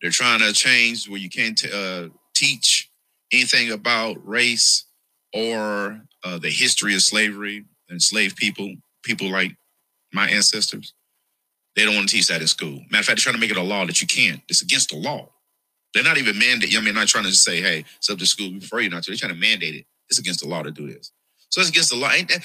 They're 0.00 0.12
trying 0.12 0.38
to 0.40 0.52
change 0.52 1.08
where 1.08 1.18
you 1.18 1.28
can't 1.28 1.58
t- 1.58 1.70
uh, 1.72 2.08
teach 2.36 2.88
anything 3.32 3.72
about 3.72 4.16
race 4.24 4.84
or 5.32 6.00
uh, 6.22 6.38
the 6.38 6.50
history 6.50 6.94
of 6.94 7.02
slavery, 7.02 7.64
enslaved 7.90 8.36
people, 8.36 8.74
people 9.02 9.28
like 9.28 9.56
my 10.12 10.28
ancestors. 10.28 10.94
They 11.74 11.84
don't 11.84 11.96
want 11.96 12.08
to 12.08 12.14
teach 12.14 12.28
that 12.28 12.40
in 12.40 12.46
school. 12.46 12.80
Matter 12.90 13.00
of 13.00 13.06
fact, 13.06 13.06
they're 13.06 13.16
trying 13.16 13.34
to 13.34 13.40
make 13.40 13.50
it 13.50 13.56
a 13.56 13.62
law 13.62 13.84
that 13.86 14.00
you 14.00 14.06
can't. 14.06 14.40
It's 14.48 14.62
against 14.62 14.90
the 14.90 14.96
law. 14.98 15.30
They're 15.92 16.04
not 16.04 16.18
even 16.18 16.36
mandating. 16.36 16.76
I 16.76 16.80
mean, 16.80 16.94
not 16.94 17.08
trying 17.08 17.24
to 17.24 17.32
say, 17.32 17.60
hey, 17.60 17.84
it's 17.96 18.08
up 18.08 18.18
to 18.18 18.26
school 18.26 18.52
before 18.52 18.80
you 18.80 18.90
not 18.90 19.02
to. 19.04 19.10
They're 19.10 19.18
trying 19.18 19.34
to 19.34 19.40
mandate 19.40 19.74
it. 19.74 19.86
It's 20.08 20.20
against 20.20 20.40
the 20.40 20.48
law 20.48 20.62
to 20.62 20.70
do 20.70 20.86
this. 20.92 21.10
So 21.48 21.60
it's 21.60 21.70
against 21.70 21.90
the 21.90 21.96
law. 21.96 22.10
Ain't 22.12 22.28
that 22.28 22.44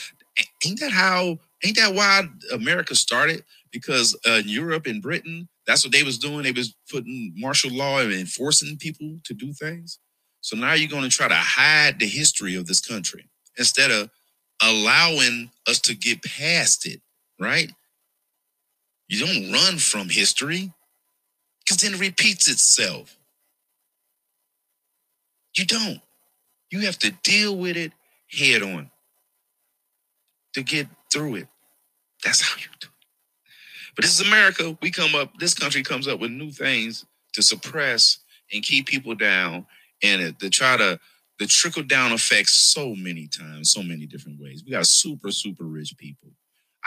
Ain't 0.65 0.79
that 0.79 0.91
how? 0.91 1.39
Ain't 1.63 1.77
that 1.77 1.93
why 1.93 2.23
America 2.53 2.95
started? 2.95 3.43
Because 3.71 4.17
uh, 4.27 4.41
Europe 4.45 4.85
and 4.85 5.01
Britain, 5.01 5.47
that's 5.67 5.83
what 5.83 5.93
they 5.93 6.03
was 6.03 6.17
doing. 6.17 6.43
They 6.43 6.51
was 6.51 6.75
putting 6.89 7.33
martial 7.35 7.71
law 7.71 7.99
and 7.99 8.13
enforcing 8.13 8.77
people 8.77 9.19
to 9.25 9.33
do 9.33 9.53
things. 9.53 9.99
So 10.41 10.55
now 10.55 10.73
you're 10.73 10.89
going 10.89 11.03
to 11.03 11.09
try 11.09 11.27
to 11.27 11.35
hide 11.35 11.99
the 11.99 12.07
history 12.07 12.55
of 12.55 12.65
this 12.65 12.79
country 12.79 13.29
instead 13.57 13.91
of 13.91 14.09
allowing 14.63 15.51
us 15.67 15.79
to 15.81 15.95
get 15.95 16.23
past 16.23 16.85
it, 16.85 17.01
right? 17.39 17.71
You 19.07 19.25
don't 19.25 19.51
run 19.51 19.77
from 19.77 20.09
history 20.09 20.71
because 21.65 21.81
then 21.81 21.93
it 21.95 21.99
repeats 21.99 22.49
itself. 22.49 23.17
You 25.57 25.65
don't. 25.65 26.01
You 26.71 26.81
have 26.81 26.99
to 26.99 27.11
deal 27.23 27.57
with 27.57 27.75
it 27.75 27.91
head 28.31 28.61
on 28.61 28.91
to 30.53 30.63
get 30.63 30.87
through 31.11 31.35
it. 31.35 31.47
That's 32.23 32.41
how 32.41 32.55
you 32.57 32.67
do 32.79 32.87
it. 32.87 33.09
But 33.95 34.03
this 34.03 34.19
is 34.19 34.25
America. 34.25 34.77
We 34.81 34.91
come 34.91 35.15
up, 35.15 35.37
this 35.39 35.53
country 35.53 35.83
comes 35.83 36.07
up 36.07 36.19
with 36.19 36.31
new 36.31 36.51
things 36.51 37.05
to 37.33 37.41
suppress 37.41 38.19
and 38.53 38.63
keep 38.63 38.87
people 38.87 39.15
down 39.15 39.65
and 40.03 40.21
it, 40.21 40.39
to 40.39 40.49
try 40.49 40.77
to 40.77 40.99
the 41.39 41.47
trickle 41.47 41.83
down 41.83 42.11
effects 42.11 42.55
so 42.55 42.95
many 42.95 43.27
times, 43.27 43.71
so 43.71 43.81
many 43.81 44.05
different 44.05 44.39
ways. 44.39 44.63
We 44.65 44.71
got 44.71 44.85
super, 44.87 45.31
super 45.31 45.63
rich 45.63 45.95
people. 45.97 46.29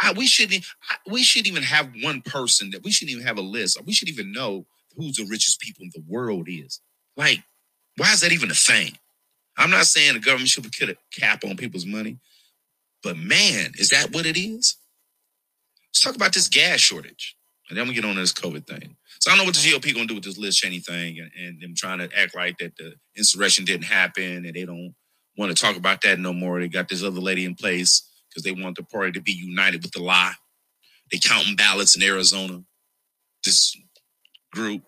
I, 0.00 0.12
we 0.12 0.26
shouldn't. 0.26 0.64
we 1.10 1.22
should 1.22 1.46
even 1.46 1.62
have 1.62 1.90
one 2.02 2.22
person 2.22 2.70
that 2.70 2.82
we 2.82 2.90
shouldn't 2.90 3.16
even 3.16 3.26
have 3.26 3.38
a 3.38 3.42
list. 3.42 3.82
We 3.84 3.92
should 3.92 4.08
even 4.08 4.32
know 4.32 4.66
who's 4.96 5.16
the 5.16 5.24
richest 5.24 5.60
people 5.60 5.84
in 5.84 5.90
the 5.94 6.04
world 6.06 6.48
is. 6.48 6.80
Like, 7.16 7.42
why 7.96 8.12
is 8.12 8.20
that 8.20 8.32
even 8.32 8.50
a 8.50 8.54
thing? 8.54 8.96
I'm 9.56 9.70
not 9.70 9.86
saying 9.86 10.14
the 10.14 10.20
government 10.20 10.48
should 10.48 10.64
put 10.64 10.88
a 10.88 10.96
cap 11.12 11.44
on 11.44 11.56
people's 11.56 11.86
money, 11.86 12.18
but 13.02 13.16
man, 13.16 13.72
is 13.78 13.90
that 13.90 14.12
what 14.12 14.26
it 14.26 14.36
is? 14.36 14.76
Let's 15.88 16.02
talk 16.02 16.16
about 16.16 16.32
this 16.32 16.48
gas 16.48 16.80
shortage. 16.80 17.36
And 17.68 17.78
then 17.78 17.88
we 17.88 17.94
get 17.94 18.04
on 18.04 18.16
this 18.16 18.32
COVID 18.32 18.66
thing. 18.66 18.96
So 19.20 19.30
I 19.30 19.34
don't 19.34 19.44
know 19.44 19.48
what 19.48 19.54
the 19.54 19.60
GOP 19.60 19.94
gonna 19.94 20.06
do 20.06 20.14
with 20.14 20.24
this 20.24 20.38
Liz 20.38 20.56
Cheney 20.56 20.80
thing 20.80 21.18
and, 21.18 21.30
and 21.38 21.60
them 21.60 21.74
trying 21.74 21.98
to 21.98 22.08
act 22.18 22.34
like 22.34 22.58
that 22.58 22.76
the 22.76 22.94
insurrection 23.16 23.64
didn't 23.64 23.84
happen 23.84 24.44
and 24.44 24.54
they 24.54 24.64
don't 24.64 24.94
want 25.38 25.56
to 25.56 25.60
talk 25.60 25.76
about 25.76 26.02
that 26.02 26.18
no 26.18 26.32
more. 26.32 26.60
They 26.60 26.68
got 26.68 26.88
this 26.88 27.02
other 27.02 27.20
lady 27.20 27.44
in 27.44 27.54
place 27.54 28.08
because 28.28 28.42
they 28.42 28.52
want 28.52 28.76
the 28.76 28.82
party 28.82 29.12
to 29.12 29.20
be 29.20 29.32
united 29.32 29.82
with 29.82 29.92
the 29.92 30.02
lie. 30.02 30.34
They 31.10 31.18
counting 31.18 31.56
ballots 31.56 31.96
in 31.96 32.02
Arizona. 32.02 32.62
This 33.44 33.76
group. 34.52 34.82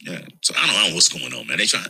Yeah. 0.00 0.20
So 0.42 0.54
I 0.56 0.66
don't, 0.66 0.76
I 0.76 0.80
don't 0.80 0.88
know 0.90 0.94
what's 0.94 1.08
going 1.08 1.32
on, 1.32 1.46
man. 1.46 1.58
They 1.58 1.66
trying 1.66 1.86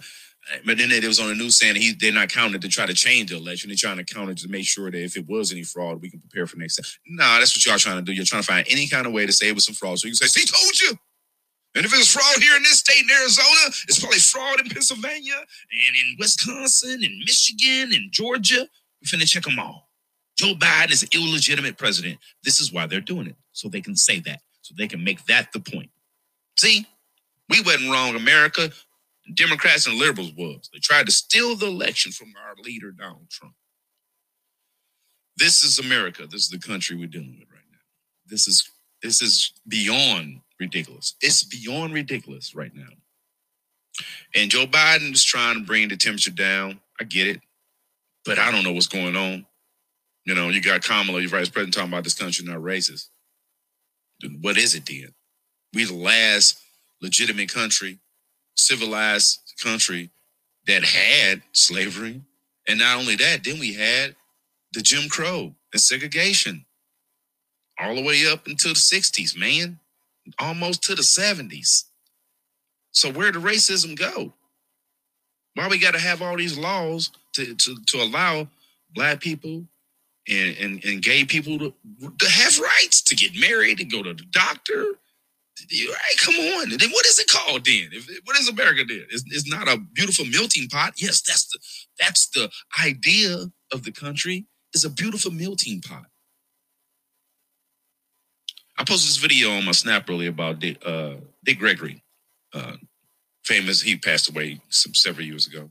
but 0.64 0.78
then 0.78 0.90
it 0.90 1.04
was 1.04 1.20
on 1.20 1.28
the 1.28 1.34
news 1.34 1.58
saying 1.58 1.76
he 1.76 1.94
they're 1.98 2.12
not 2.12 2.28
counting 2.28 2.56
it 2.56 2.62
to 2.62 2.68
try 2.68 2.86
to 2.86 2.94
change 2.94 3.30
the 3.30 3.36
election. 3.36 3.68
They're 3.70 3.76
trying 3.76 3.96
to 3.96 4.04
count 4.04 4.30
it 4.30 4.38
to 4.38 4.48
make 4.48 4.66
sure 4.66 4.90
that 4.90 5.02
if 5.02 5.16
it 5.16 5.26
was 5.28 5.52
any 5.52 5.62
fraud, 5.62 6.02
we 6.02 6.10
can 6.10 6.20
prepare 6.20 6.46
for 6.46 6.58
next 6.58 6.76
time. 6.76 6.84
Nah, 7.06 7.38
that's 7.38 7.56
what 7.56 7.64
y'all 7.64 7.78
trying 7.78 7.96
to 7.96 8.02
do. 8.02 8.12
You're 8.12 8.24
trying 8.24 8.42
to 8.42 8.46
find 8.46 8.66
any 8.70 8.86
kind 8.86 9.06
of 9.06 9.12
way 9.12 9.26
to 9.26 9.32
say 9.32 9.48
it 9.48 9.54
was 9.54 9.64
some 9.64 9.74
fraud. 9.74 9.98
So 9.98 10.06
you 10.06 10.12
can 10.12 10.28
say, 10.28 10.40
see, 10.40 10.46
told 10.46 10.80
you. 10.80 10.98
And 11.76 11.84
if 11.84 11.92
it's 11.92 12.12
fraud 12.12 12.42
here 12.42 12.56
in 12.56 12.62
this 12.62 12.78
state 12.78 13.02
in 13.02 13.10
Arizona, 13.10 13.74
it's 13.88 13.98
probably 13.98 14.18
fraud 14.18 14.60
in 14.60 14.68
Pennsylvania 14.68 15.34
and 15.34 15.96
in 15.96 16.16
Wisconsin 16.18 17.02
and 17.02 17.18
Michigan 17.20 17.92
and 17.92 18.12
Georgia. 18.12 18.68
We 19.00 19.06
finna 19.08 19.28
check 19.28 19.42
them 19.44 19.58
all. 19.58 19.88
Joe 20.36 20.54
Biden 20.54 20.92
is 20.92 21.02
an 21.02 21.08
illegitimate 21.14 21.78
president. 21.78 22.18
This 22.44 22.60
is 22.60 22.72
why 22.72 22.86
they're 22.86 23.00
doing 23.00 23.26
it. 23.26 23.36
So 23.52 23.68
they 23.68 23.80
can 23.80 23.96
say 23.96 24.20
that. 24.20 24.40
So 24.62 24.74
they 24.76 24.88
can 24.88 25.02
make 25.02 25.24
that 25.26 25.52
the 25.52 25.60
point. 25.60 25.90
See, 26.56 26.86
we 27.48 27.60
wasn't 27.60 27.90
wrong. 27.90 28.14
America 28.14 28.70
Democrats 29.32 29.86
and 29.86 29.98
liberals 29.98 30.32
was. 30.36 30.68
They 30.72 30.80
tried 30.80 31.06
to 31.06 31.12
steal 31.12 31.56
the 31.56 31.66
election 31.66 32.12
from 32.12 32.32
our 32.36 32.54
leader, 32.62 32.90
Donald 32.90 33.30
Trump. 33.30 33.54
This 35.36 35.62
is 35.62 35.78
America. 35.78 36.26
This 36.26 36.42
is 36.42 36.50
the 36.50 36.58
country 36.58 36.96
we're 36.96 37.06
dealing 37.06 37.36
with 37.38 37.48
right 37.50 37.64
now. 37.72 37.78
This 38.26 38.46
is 38.46 38.70
this 39.02 39.20
is 39.20 39.52
beyond 39.66 40.40
ridiculous. 40.60 41.14
It's 41.20 41.42
beyond 41.42 41.92
ridiculous 41.94 42.54
right 42.54 42.74
now. 42.74 42.88
And 44.34 44.50
Joe 44.50 44.66
Biden 44.66 45.12
is 45.12 45.24
trying 45.24 45.58
to 45.58 45.64
bring 45.64 45.88
the 45.88 45.96
temperature 45.96 46.30
down. 46.30 46.80
I 47.00 47.04
get 47.04 47.26
it. 47.26 47.40
But 48.24 48.38
I 48.38 48.50
don't 48.50 48.64
know 48.64 48.72
what's 48.72 48.86
going 48.86 49.16
on. 49.16 49.46
You 50.24 50.34
know, 50.34 50.48
you 50.48 50.62
got 50.62 50.82
Kamala, 50.82 51.20
your 51.20 51.28
vice 51.28 51.50
president, 51.50 51.74
talking 51.74 51.92
about 51.92 52.04
this 52.04 52.14
country 52.14 52.46
not 52.46 52.58
racist. 52.58 53.08
What 54.40 54.56
is 54.56 54.74
it 54.74 54.86
then? 54.86 55.14
We 55.74 55.84
the 55.84 55.94
last 55.94 56.58
legitimate 57.02 57.52
country 57.52 57.98
civilized 58.56 59.54
country 59.62 60.10
that 60.66 60.84
had 60.84 61.42
slavery. 61.52 62.22
And 62.68 62.78
not 62.78 62.98
only 62.98 63.16
that, 63.16 63.44
then 63.44 63.58
we 63.58 63.74
had 63.74 64.16
the 64.72 64.80
Jim 64.80 65.08
Crow 65.08 65.54
and 65.72 65.80
segregation 65.80 66.64
all 67.78 67.94
the 67.94 68.02
way 68.02 68.26
up 68.30 68.46
until 68.46 68.72
the 68.72 68.78
60s, 68.78 69.36
man, 69.36 69.78
almost 70.38 70.82
to 70.84 70.94
the 70.94 71.02
70s. 71.02 71.84
So 72.92 73.10
where 73.10 73.32
did 73.32 73.42
racism 73.42 73.98
go? 73.98 74.32
Why 75.54 75.68
we 75.68 75.78
got 75.78 75.94
to 75.94 76.00
have 76.00 76.22
all 76.22 76.36
these 76.36 76.58
laws 76.58 77.10
to, 77.34 77.54
to, 77.54 77.76
to 77.86 78.02
allow 78.02 78.48
black 78.94 79.20
people 79.20 79.64
and, 80.28 80.56
and, 80.58 80.84
and 80.84 81.02
gay 81.02 81.24
people 81.24 81.58
to, 81.58 81.74
to 82.00 82.30
have 82.30 82.58
rights 82.58 83.02
to 83.02 83.14
get 83.14 83.38
married 83.38 83.80
and 83.80 83.90
go 83.90 84.02
to 84.02 84.14
the 84.14 84.24
doctor 84.30 84.94
Right, 85.60 86.18
come 86.18 86.34
on. 86.34 86.70
Then 86.70 86.90
what 86.90 87.06
is 87.06 87.18
it 87.18 87.28
called 87.30 87.64
then? 87.64 87.88
If, 87.92 88.08
what 88.24 88.38
is 88.38 88.48
America 88.48 88.82
then? 88.86 89.06
It's, 89.10 89.24
it's 89.26 89.48
not 89.48 89.68
a 89.68 89.78
beautiful 89.78 90.24
melting 90.24 90.68
pot. 90.68 90.94
Yes, 90.96 91.22
that's 91.22 91.46
the 91.46 91.58
that's 91.98 92.28
the 92.30 92.50
idea 92.84 93.46
of 93.72 93.84
the 93.84 93.92
country. 93.92 94.46
It's 94.74 94.84
a 94.84 94.90
beautiful 94.90 95.30
melting 95.30 95.80
pot. 95.80 96.06
I 98.76 98.84
posted 98.84 99.08
this 99.08 99.18
video 99.18 99.52
on 99.52 99.64
my 99.64 99.72
snap 99.72 100.10
earlier 100.10 100.30
about 100.30 100.58
Dick, 100.58 100.78
uh, 100.84 101.14
Dick 101.44 101.60
Gregory, 101.60 102.02
uh, 102.52 102.76
famous. 103.44 103.80
He 103.80 103.96
passed 103.96 104.28
away 104.28 104.60
some 104.68 104.94
several 104.94 105.24
years 105.24 105.46
ago. 105.46 105.70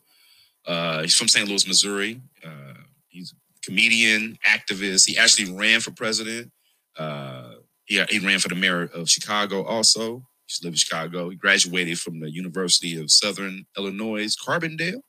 Uh, 0.65 1.01
he's 1.01 1.15
from 1.15 1.27
St. 1.27 1.47
Louis, 1.47 1.67
Missouri. 1.67 2.21
Uh, 2.45 2.73
he's 3.09 3.33
a 3.33 3.65
comedian, 3.65 4.37
activist. 4.47 5.05
He 5.05 5.17
actually 5.17 5.51
ran 5.51 5.81
for 5.81 5.91
president. 5.91 6.51
Uh, 6.97 7.52
he, 7.85 8.03
he 8.09 8.19
ran 8.19 8.39
for 8.39 8.49
the 8.49 8.55
mayor 8.55 8.83
of 8.93 9.09
Chicago 9.09 9.63
also. 9.63 10.25
He 10.45 10.51
used 10.51 10.61
to 10.61 10.67
live 10.67 10.73
in 10.73 10.77
Chicago. 10.77 11.29
He 11.29 11.35
graduated 11.35 11.99
from 11.99 12.19
the 12.19 12.31
University 12.31 12.99
of 12.99 13.11
Southern 13.11 13.65
Illinois, 13.77 14.35
Carbondale. 14.35 15.01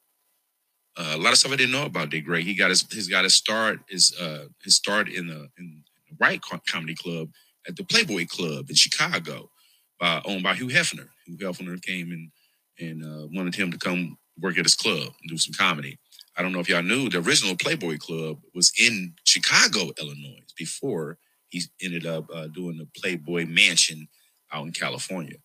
Uh, 0.97 1.13
a 1.15 1.19
lot 1.19 1.33
of 1.33 1.39
stuff 1.39 1.53
I 1.53 1.57
didn't 1.57 1.73
know 1.73 1.87
about 1.87 2.11
Dick 2.11 2.25
Gray. 2.25 2.43
He 2.43 2.55
got 2.55 2.71
his 2.71 2.83
he's 2.93 3.09
got 3.09 3.25
his 3.25 3.35
start 3.35 3.81
his 3.89 4.15
uh 4.21 4.47
his 4.63 4.77
start 4.77 5.09
in 5.09 5.27
the 5.27 5.49
in 5.59 5.83
the 6.09 6.17
Wright 6.21 6.41
Comedy 6.69 6.95
Club 6.95 7.31
at 7.67 7.77
the 7.77 7.85
Playboy 7.85 8.27
Club 8.27 8.69
in 8.69 8.77
Chicago, 8.77 9.51
by, 9.99 10.23
owned 10.25 10.43
by 10.43 10.55
Hugh 10.55 10.69
Hefner. 10.69 11.09
Hugh 11.27 11.37
Hefner 11.39 11.83
came 11.83 12.13
and 12.13 12.31
and 12.79 13.05
uh, 13.05 13.27
wanted 13.33 13.55
him 13.55 13.71
to 13.71 13.79
come 13.79 14.19
work 14.41 14.59
at 14.59 14.65
his 14.65 14.75
club 14.75 15.13
and 15.21 15.31
do 15.31 15.39
some 15.39 15.55
comedy. 15.55 15.99
I 16.37 16.43
don't 16.43 16.53
know 16.53 16.59
if 16.61 16.69
y'all 16.69 16.83
knew 16.83 17.09
the 17.09 17.19
original 17.19 17.57
Playboy 17.57 17.99
Club 17.99 18.39
was 18.55 18.73
in 18.81 19.15
Chicago, 19.25 19.93
Illinois, 20.01 20.43
before 20.57 21.19
he 21.55 21.63
ended 21.87 22.05
up 22.05 22.27
uh, 22.35 22.49
doing 22.49 22.77
the 22.77 22.89
Playboy 23.01 23.47
Mansion 23.47 24.09
out 24.53 24.67
in 24.67 24.73
California. 24.73 25.37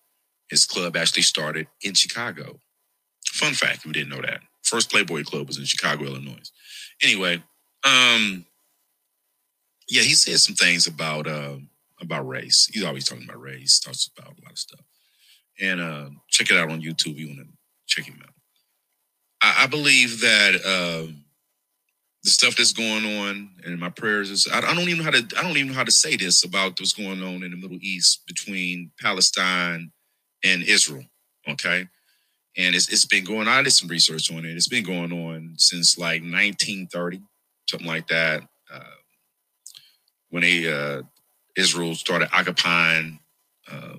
His 0.50 0.66
club 0.66 0.98
actually 0.98 1.22
started 1.22 1.68
in 1.84 1.94
Chicago. 1.94 2.60
Fun 3.28 3.54
fact, 3.54 3.86
we 3.86 3.92
didn't 3.92 4.10
know 4.10 4.22
that. 4.22 4.42
First 4.64 4.90
Playboy 4.90 5.24
Club 5.24 5.46
was 5.48 5.60
in 5.60 5.66
Chicago, 5.66 6.06
Illinois. 6.06 6.52
Anyway, 7.04 7.36
um, 7.84 8.46
yeah, 9.88 10.02
he 10.02 10.16
said 10.16 10.40
some 10.40 10.56
things 10.56 10.88
about 10.88 11.28
uh, 11.28 11.58
about 12.02 12.28
race. 12.28 12.68
He's 12.74 12.84
always 12.84 13.08
talking 13.08 13.26
about 13.26 13.40
race. 13.42 13.80
Talks 13.80 14.10
about 14.18 14.34
a 14.38 14.42
lot 14.42 14.52
of 14.52 14.58
stuff. 14.58 14.82
And 15.62 15.80
uh, 15.80 16.10
check 16.30 16.50
it 16.50 16.58
out 16.58 16.72
on 16.72 16.82
YouTube. 16.82 17.18
You 17.18 17.28
want 17.28 17.40
to 17.40 17.48
check 17.86 18.06
him 18.06 18.20
out. 18.24 18.34
I, 19.44 19.66
I 19.66 19.68
believe 19.68 20.22
that. 20.22 20.56
Uh, 20.66 21.14
the 22.24 22.30
stuff 22.30 22.58
that's 22.58 22.74
going 22.74 23.06
on 23.20 23.50
and 23.66 23.80
my 23.80 23.90
prayers 23.90 24.30
is 24.30 24.48
I, 24.52 24.58
I, 24.58 24.74
don't 24.74 24.90
even 24.90 24.98
know 24.98 25.04
how 25.06 25.12
to 25.12 25.26
I 25.38 25.42
don't 25.42 25.56
even 25.56 25.70
know 25.70 25.74
how 25.74 25.84
to 25.84 25.92
say 25.92 26.18
this 26.18 26.44
about 26.44 26.80
what's 26.80 26.94
going 26.94 27.24
on 27.24 27.44
in 27.44 27.52
the 27.52 27.58
Middle 27.58 27.80
East 27.82 28.26
between 28.28 28.92
Palestine 29.00 29.92
and 30.44 30.64
Israel. 30.64 31.06
Okay. 31.48 31.88
And 32.58 32.76
it's 32.76 32.90
it's 32.90 33.06
been 33.06 33.24
going 33.24 33.48
on. 33.48 33.60
I 33.60 33.64
did 33.64 33.72
some 33.72 33.88
research 33.88 34.32
on 34.32 34.46
it. 34.46 34.56
It's 34.56 34.68
been 34.68 34.84
going 34.84 35.14
on 35.14 35.54
since 35.58 35.98
like 35.98 36.22
1930, 36.22 37.22
something 37.70 37.88
like 37.88 38.08
that. 38.08 38.42
Uh, 38.72 38.84
when 40.30 40.42
they 40.42 40.70
uh, 40.72 41.04
Israel 41.56 41.96
started 41.96 42.30
occupying 42.34 43.20
uh, 43.72 43.96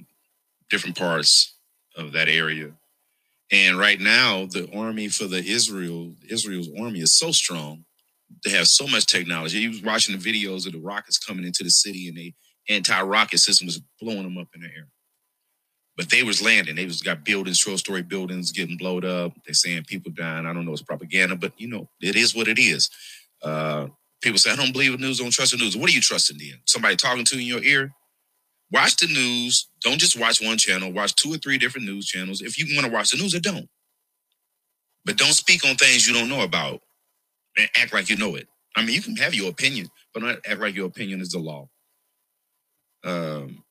different 0.69 0.99
parts 0.99 1.55
of 1.97 2.13
that 2.13 2.29
area. 2.29 2.73
And 3.53 3.79
right 3.79 3.99
now, 3.99 4.47
the 4.47 4.71
army 4.77 5.09
for 5.09 5.27
the 5.27 5.39
Israel 5.39 6.13
Israel's 6.29 6.69
army 6.79 7.01
is 7.01 7.15
so 7.15 7.33
strong 7.33 7.85
they 8.45 8.51
have 8.51 8.69
so 8.69 8.87
much 8.87 9.07
technology. 9.07 9.61
He 9.61 9.69
was 9.69 9.83
watching 9.83 10.17
the 10.17 10.23
videos 10.23 10.67
of 10.67 10.73
the 10.73 10.81
rockets 10.81 11.19
coming 11.19 11.45
into 11.45 11.65
the 11.65 11.71
city 11.71 12.09
and 12.09 12.17
the 12.17 12.35
anti-rocket 12.69 13.39
system 13.39 13.67
was 13.67 13.81
blowing 14.01 14.23
them 14.25 14.39
up 14.39 14.49
in 14.55 14.63
the 14.63 14.69
air. 14.69 14.89
But 15.97 16.11
they 16.11 16.23
was 16.23 16.43
landing. 16.43 16.77
They 16.77 16.87
was 16.87 17.03
got 17.03 17.25
buildings, 17.25 17.61
12 17.61 17.81
story 17.81 18.03
buildings 18.03 18.53
getting 18.53 18.77
blowed 18.77 19.05
up. 19.05 19.33
They're 19.45 19.55
saying 19.55 19.85
people 19.85 20.13
dying. 20.13 20.47
I 20.47 20.53
don't 20.53 20.65
know 20.65 20.73
it's 20.73 20.83
propaganda, 20.83 21.37
but 21.37 21.53
you 21.59 21.69
know, 21.69 21.89
it 22.01 22.17
is 22.17 22.35
what 22.35 22.49
it 22.49 22.59
is. 22.59 22.91
Uh, 23.43 23.89
People 24.21 24.39
say, 24.39 24.51
I 24.51 24.57
don't 24.57 24.73
believe 24.73 24.93
the 24.93 24.99
news, 24.99 25.19
don't 25.19 25.33
trust 25.33 25.53
the 25.53 25.59
news. 25.59 25.77
What 25.77 25.91
are 25.91 25.95
you 25.95 26.01
trusting 26.01 26.39
then? 26.39 26.61
Somebody 26.67 26.97
talking 26.97 27.25
to 27.25 27.37
you 27.41 27.59
in 27.59 27.65
your 27.65 27.65
ear? 27.65 27.93
Watch 28.73 28.97
the 28.97 29.07
news. 29.07 29.69
Don't 29.83 29.99
just 29.99 30.19
watch 30.21 30.43
one 30.43 30.59
channel. 30.59 30.93
Watch 30.93 31.15
two 31.15 31.33
or 31.33 31.39
three 31.39 31.59
different 31.59 31.87
news 31.87 32.07
channels. 32.07 32.43
If 32.43 32.59
you 32.59 32.75
want 32.77 32.87
to 32.87 32.93
watch 32.93 33.11
the 33.11 33.19
news, 33.19 33.35
or 33.35 33.41
don't. 33.41 33.69
But 35.05 35.17
don't 35.17 35.33
speak 35.33 35.65
on 35.67 35.77
things 35.77 36.07
you 36.07 36.15
don't 36.15 36.29
know 36.29 36.43
about 36.43 36.81
and 37.57 37.69
act 37.77 37.93
like 37.93 38.09
you 38.09 38.17
know 38.17 38.37
it. 38.37 38.49
I 38.77 38.85
mean, 38.85 38.95
you 38.95 39.03
can 39.03 39.17
have 39.17 39.35
your 39.35 39.51
opinion, 39.51 39.89
but 40.15 40.21
don't 40.21 40.39
act 40.47 40.61
like 40.61 40.75
your 40.75 40.87
opinion 40.87 41.21
is 41.21 41.31
the 41.31 41.39
law. 41.39 41.69
Um, 43.05 43.65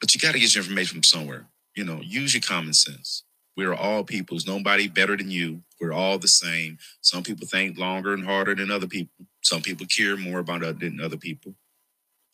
but 0.00 0.14
you 0.14 0.20
got 0.20 0.32
to 0.32 0.38
get 0.38 0.54
your 0.54 0.62
information 0.62 0.96
from 0.96 1.02
somewhere. 1.02 1.46
You 1.74 1.84
know, 1.84 2.00
use 2.00 2.34
your 2.34 2.40
common 2.40 2.72
sense. 2.72 3.24
We 3.56 3.64
are 3.64 3.74
all 3.74 4.04
peoples. 4.04 4.46
Nobody 4.46 4.88
better 4.88 5.16
than 5.16 5.30
you. 5.30 5.62
We're 5.80 5.92
all 5.92 6.18
the 6.18 6.28
same. 6.28 6.78
Some 7.00 7.22
people 7.22 7.46
think 7.46 7.78
longer 7.78 8.12
and 8.12 8.24
harder 8.24 8.54
than 8.54 8.70
other 8.70 8.86
people. 8.86 9.26
Some 9.44 9.62
people 9.62 9.86
care 9.86 10.16
more 10.16 10.38
about 10.38 10.62
it 10.62 10.80
than 10.80 11.00
other 11.00 11.16
people. 11.16 11.54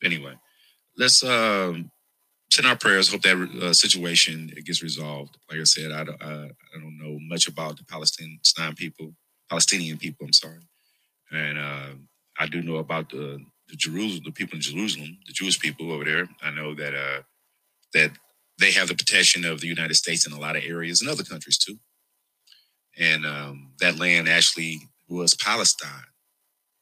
Anyway, 0.03 0.35
let's 0.97 1.23
um, 1.23 1.91
send 2.51 2.67
our 2.67 2.77
prayers. 2.77 3.11
Hope 3.11 3.23
that 3.23 3.37
uh, 3.63 3.73
situation 3.73 4.53
it 4.57 4.67
gets 4.67 4.83
resolved. 4.83 5.39
Like 5.51 5.61
I 5.61 5.65
said, 5.65 5.93
I 5.93 6.05
don't, 6.05 6.23
I, 6.23 6.51
I 6.75 6.81
don't 6.81 6.99
know 6.99 7.19
much 7.21 7.47
about 7.47 7.77
the 7.77 7.85
Palestinian 7.85 8.41
people, 8.75 9.15
Palestinian 9.49 9.99
people. 9.99 10.27
I'm 10.27 10.33
sorry, 10.33 10.59
and 11.33 11.59
uh, 11.59 11.89
I 12.39 12.47
do 12.47 12.63
know 12.63 12.77
about 12.77 13.11
the 13.11 13.45
the 13.69 13.77
Jerusalem, 13.77 14.23
the 14.25 14.33
people 14.33 14.57
in 14.57 14.61
Jerusalem, 14.61 15.19
the 15.27 15.33
Jewish 15.33 15.59
people 15.59 15.93
over 15.93 16.05
there. 16.05 16.29
I 16.43 16.51
know 16.51 16.75
that 16.75 16.95
uh, 16.95 17.23
that 17.95 18.11
they 18.59 18.71
have 18.73 18.89
the 18.89 18.95
protection 18.95 19.45
of 19.45 19.61
the 19.61 19.67
United 19.67 19.95
States 19.95 20.27
in 20.27 20.33
a 20.33 20.39
lot 20.39 20.57
of 20.57 20.63
areas 20.65 21.01
and 21.01 21.11
other 21.11 21.25
countries 21.25 21.59
too. 21.59 21.77
And 22.99 23.25
um, 23.25 23.73
that 23.81 23.99
land 23.99 24.29
actually 24.29 24.81
was 25.09 25.35
Palestine 25.35 26.05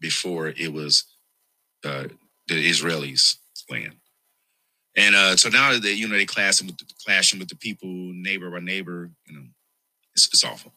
before 0.01 0.49
it 0.49 0.73
was 0.73 1.05
uh, 1.85 2.05
the 2.49 2.71
Israelis' 2.71 3.37
land. 3.71 3.95
And 4.97 5.15
uh, 5.15 5.37
so 5.37 5.49
now 5.49 5.79
that 5.79 5.95
you 5.95 6.09
know 6.09 6.17
they 6.17 6.27
clashing 6.27 6.67
with 6.67 6.79
the, 6.79 6.85
clashing 7.05 7.39
with 7.39 7.49
the 7.49 7.57
people, 7.57 7.89
neighbor 7.89 8.51
by 8.51 8.59
neighbor, 8.59 9.11
you 9.27 9.35
know, 9.35 9.45
it's, 10.15 10.27
it's 10.27 10.43
awful. 10.43 10.73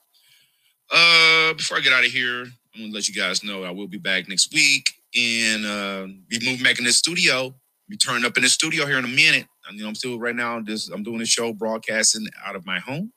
Uh, 0.91 1.53
before 1.53 1.77
I 1.77 1.81
get 1.81 1.93
out 1.93 2.05
of 2.05 2.11
here, 2.11 2.45
I'm 2.75 2.81
gonna 2.81 2.93
let 2.93 3.07
you 3.07 3.13
guys 3.13 3.43
know 3.43 3.63
I 3.63 3.71
will 3.71 3.87
be 3.87 3.99
back 3.99 4.27
next 4.27 4.51
week 4.51 4.89
and 5.15 5.65
uh, 5.65 6.07
be 6.27 6.39
moving 6.43 6.63
back 6.63 6.79
in 6.79 6.85
the 6.85 6.91
studio. 6.91 7.53
Be 7.87 7.97
turning 7.97 8.25
up 8.25 8.35
in 8.35 8.43
the 8.43 8.49
studio 8.49 8.87
here 8.87 8.97
in 8.97 9.05
a 9.05 9.09
minute. 9.09 9.45
I, 9.67 9.73
you 9.73 9.83
know, 9.83 9.89
I'm 9.89 9.95
still 9.95 10.17
right 10.19 10.35
now. 10.35 10.59
Just 10.61 10.91
I'm 10.91 11.03
doing 11.03 11.21
a 11.21 11.25
show 11.25 11.53
broadcasting 11.53 12.25
out 12.43 12.55
of 12.55 12.65
my 12.65 12.79
home. 12.79 13.11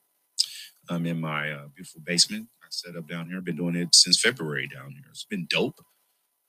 I'm 0.91 1.07
in 1.07 1.21
my 1.21 1.53
uh, 1.53 1.69
beautiful 1.75 2.03
basement. 2.05 2.49
I 2.63 2.67
set 2.69 2.97
up 2.97 3.09
down 3.09 3.29
here. 3.29 3.39
I've 3.39 3.45
been 3.45 3.57
doing 3.57 3.77
it 3.77 3.95
since 3.95 4.21
February 4.21 4.69
down 4.69 4.91
here. 4.91 5.05
It's 5.11 5.25
been 5.25 5.47
dope. 5.49 5.81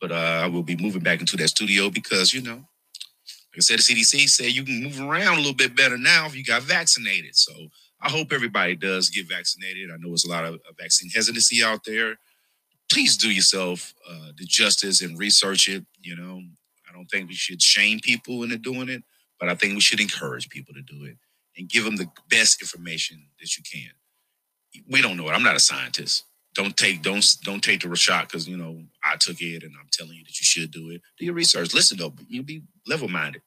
But 0.01 0.11
uh, 0.11 0.41
I 0.43 0.47
will 0.47 0.63
be 0.63 0.75
moving 0.75 1.01
back 1.01 1.21
into 1.21 1.37
that 1.37 1.47
studio 1.47 1.89
because 1.89 2.33
you 2.33 2.41
know, 2.41 2.55
like 2.55 3.57
I 3.57 3.59
said, 3.61 3.79
the 3.79 3.83
CDC 3.83 4.27
said 4.29 4.51
you 4.51 4.63
can 4.63 4.83
move 4.83 4.99
around 4.99 5.35
a 5.35 5.37
little 5.37 5.53
bit 5.53 5.77
better 5.77 5.97
now 5.97 6.25
if 6.25 6.35
you 6.35 6.43
got 6.43 6.63
vaccinated. 6.63 7.35
So 7.37 7.53
I 8.01 8.09
hope 8.09 8.33
everybody 8.33 8.75
does 8.75 9.09
get 9.09 9.29
vaccinated. 9.29 9.91
I 9.91 9.97
know 9.97 10.09
there's 10.09 10.25
a 10.25 10.29
lot 10.29 10.43
of 10.43 10.59
vaccine 10.77 11.09
hesitancy 11.09 11.63
out 11.63 11.85
there 11.85 12.17
please 12.91 13.17
do 13.17 13.31
yourself 13.31 13.93
uh, 14.09 14.31
the 14.37 14.45
justice 14.45 15.01
and 15.01 15.17
research 15.17 15.67
it. 15.67 15.85
You 16.01 16.15
know, 16.15 16.41
I 16.89 16.93
don't 16.93 17.07
think 17.07 17.27
we 17.27 17.35
should 17.35 17.61
shame 17.61 17.99
people 17.99 18.43
into 18.43 18.57
doing 18.57 18.89
it, 18.89 19.03
but 19.39 19.49
I 19.49 19.55
think 19.55 19.73
we 19.73 19.81
should 19.81 19.99
encourage 19.99 20.49
people 20.49 20.73
to 20.73 20.81
do 20.81 21.05
it 21.05 21.17
and 21.57 21.69
give 21.69 21.83
them 21.83 21.95
the 21.95 22.09
best 22.29 22.61
information 22.61 23.27
that 23.39 23.57
you 23.57 23.63
can. 23.63 23.91
We 24.89 25.01
don't 25.01 25.17
know 25.17 25.27
it. 25.29 25.33
I'm 25.33 25.43
not 25.43 25.55
a 25.55 25.59
scientist. 25.59 26.23
Don't 26.53 26.75
take 26.75 27.01
don't 27.03 27.23
don't 27.43 27.63
take 27.63 27.81
the 27.81 27.95
shot 27.95 28.27
because 28.27 28.47
you 28.47 28.57
know 28.57 28.81
I 29.03 29.15
took 29.17 29.41
it 29.41 29.63
and 29.63 29.73
I'm 29.79 29.89
telling 29.91 30.13
you 30.13 30.23
that 30.23 30.39
you 30.39 30.43
should 30.43 30.71
do 30.71 30.89
it. 30.89 31.01
Do 31.17 31.25
your 31.25 31.35
research. 31.35 31.73
Listen 31.73 31.97
though, 31.97 32.13
you 32.27 32.41
be 32.41 32.63
level 32.87 33.07
minded. 33.07 33.43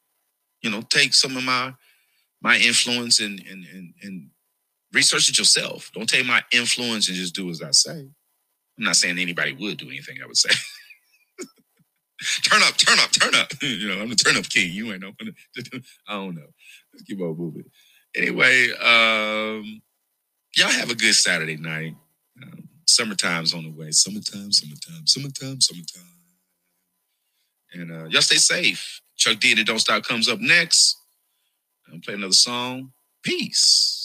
You 0.62 0.70
know, 0.70 0.82
take 0.82 1.14
some 1.14 1.36
of 1.36 1.42
my 1.42 1.74
my 2.40 2.56
influence 2.56 3.18
and 3.20 3.40
and 3.50 3.64
and 3.66 3.94
and 4.02 4.30
research 4.92 5.28
it 5.28 5.38
yourself. 5.38 5.90
Don't 5.92 6.08
take 6.08 6.26
my 6.26 6.42
influence 6.52 7.08
and 7.08 7.16
just 7.16 7.34
do 7.34 7.50
as 7.50 7.62
I 7.62 7.72
say. 7.72 8.08
I'm 8.80 8.86
not 8.86 8.96
saying 8.96 9.18
anybody 9.18 9.52
would 9.52 9.76
do 9.76 9.88
anything, 9.88 10.16
I 10.22 10.26
would 10.26 10.38
say. 10.38 10.48
turn 12.42 12.62
up, 12.62 12.78
turn 12.78 12.98
up, 12.98 13.10
turn 13.10 13.34
up. 13.34 13.52
you 13.62 13.88
know, 13.88 14.00
I'm 14.00 14.08
the 14.08 14.14
turn 14.14 14.38
up 14.38 14.48
king. 14.48 14.72
You 14.72 14.90
ain't 14.92 15.02
no 15.02 15.12
I 16.08 16.14
don't 16.14 16.34
know. 16.34 16.48
Let's 16.92 17.04
keep 17.04 17.20
on 17.20 17.36
moving. 17.36 17.64
Anyway, 18.16 18.70
um, 18.72 19.82
y'all 20.56 20.70
have 20.70 20.90
a 20.90 20.94
good 20.94 21.14
Saturday 21.14 21.58
night. 21.58 21.94
Um, 22.42 22.68
summertime's 22.86 23.52
on 23.52 23.64
the 23.64 23.70
way. 23.70 23.90
Summertime, 23.90 24.50
summertime, 24.50 25.06
summertime, 25.06 25.60
summertime. 25.60 26.02
And 27.74 27.92
uh, 27.92 28.04
y'all 28.06 28.22
stay 28.22 28.36
safe. 28.36 29.02
Chuck 29.16 29.38
D, 29.40 29.54
the 29.54 29.62
Don't 29.62 29.78
Stop 29.78 30.04
comes 30.04 30.26
up 30.26 30.40
next. 30.40 30.96
I'll 31.92 32.00
play 32.00 32.14
another 32.14 32.32
song. 32.32 32.92
Peace. 33.22 33.99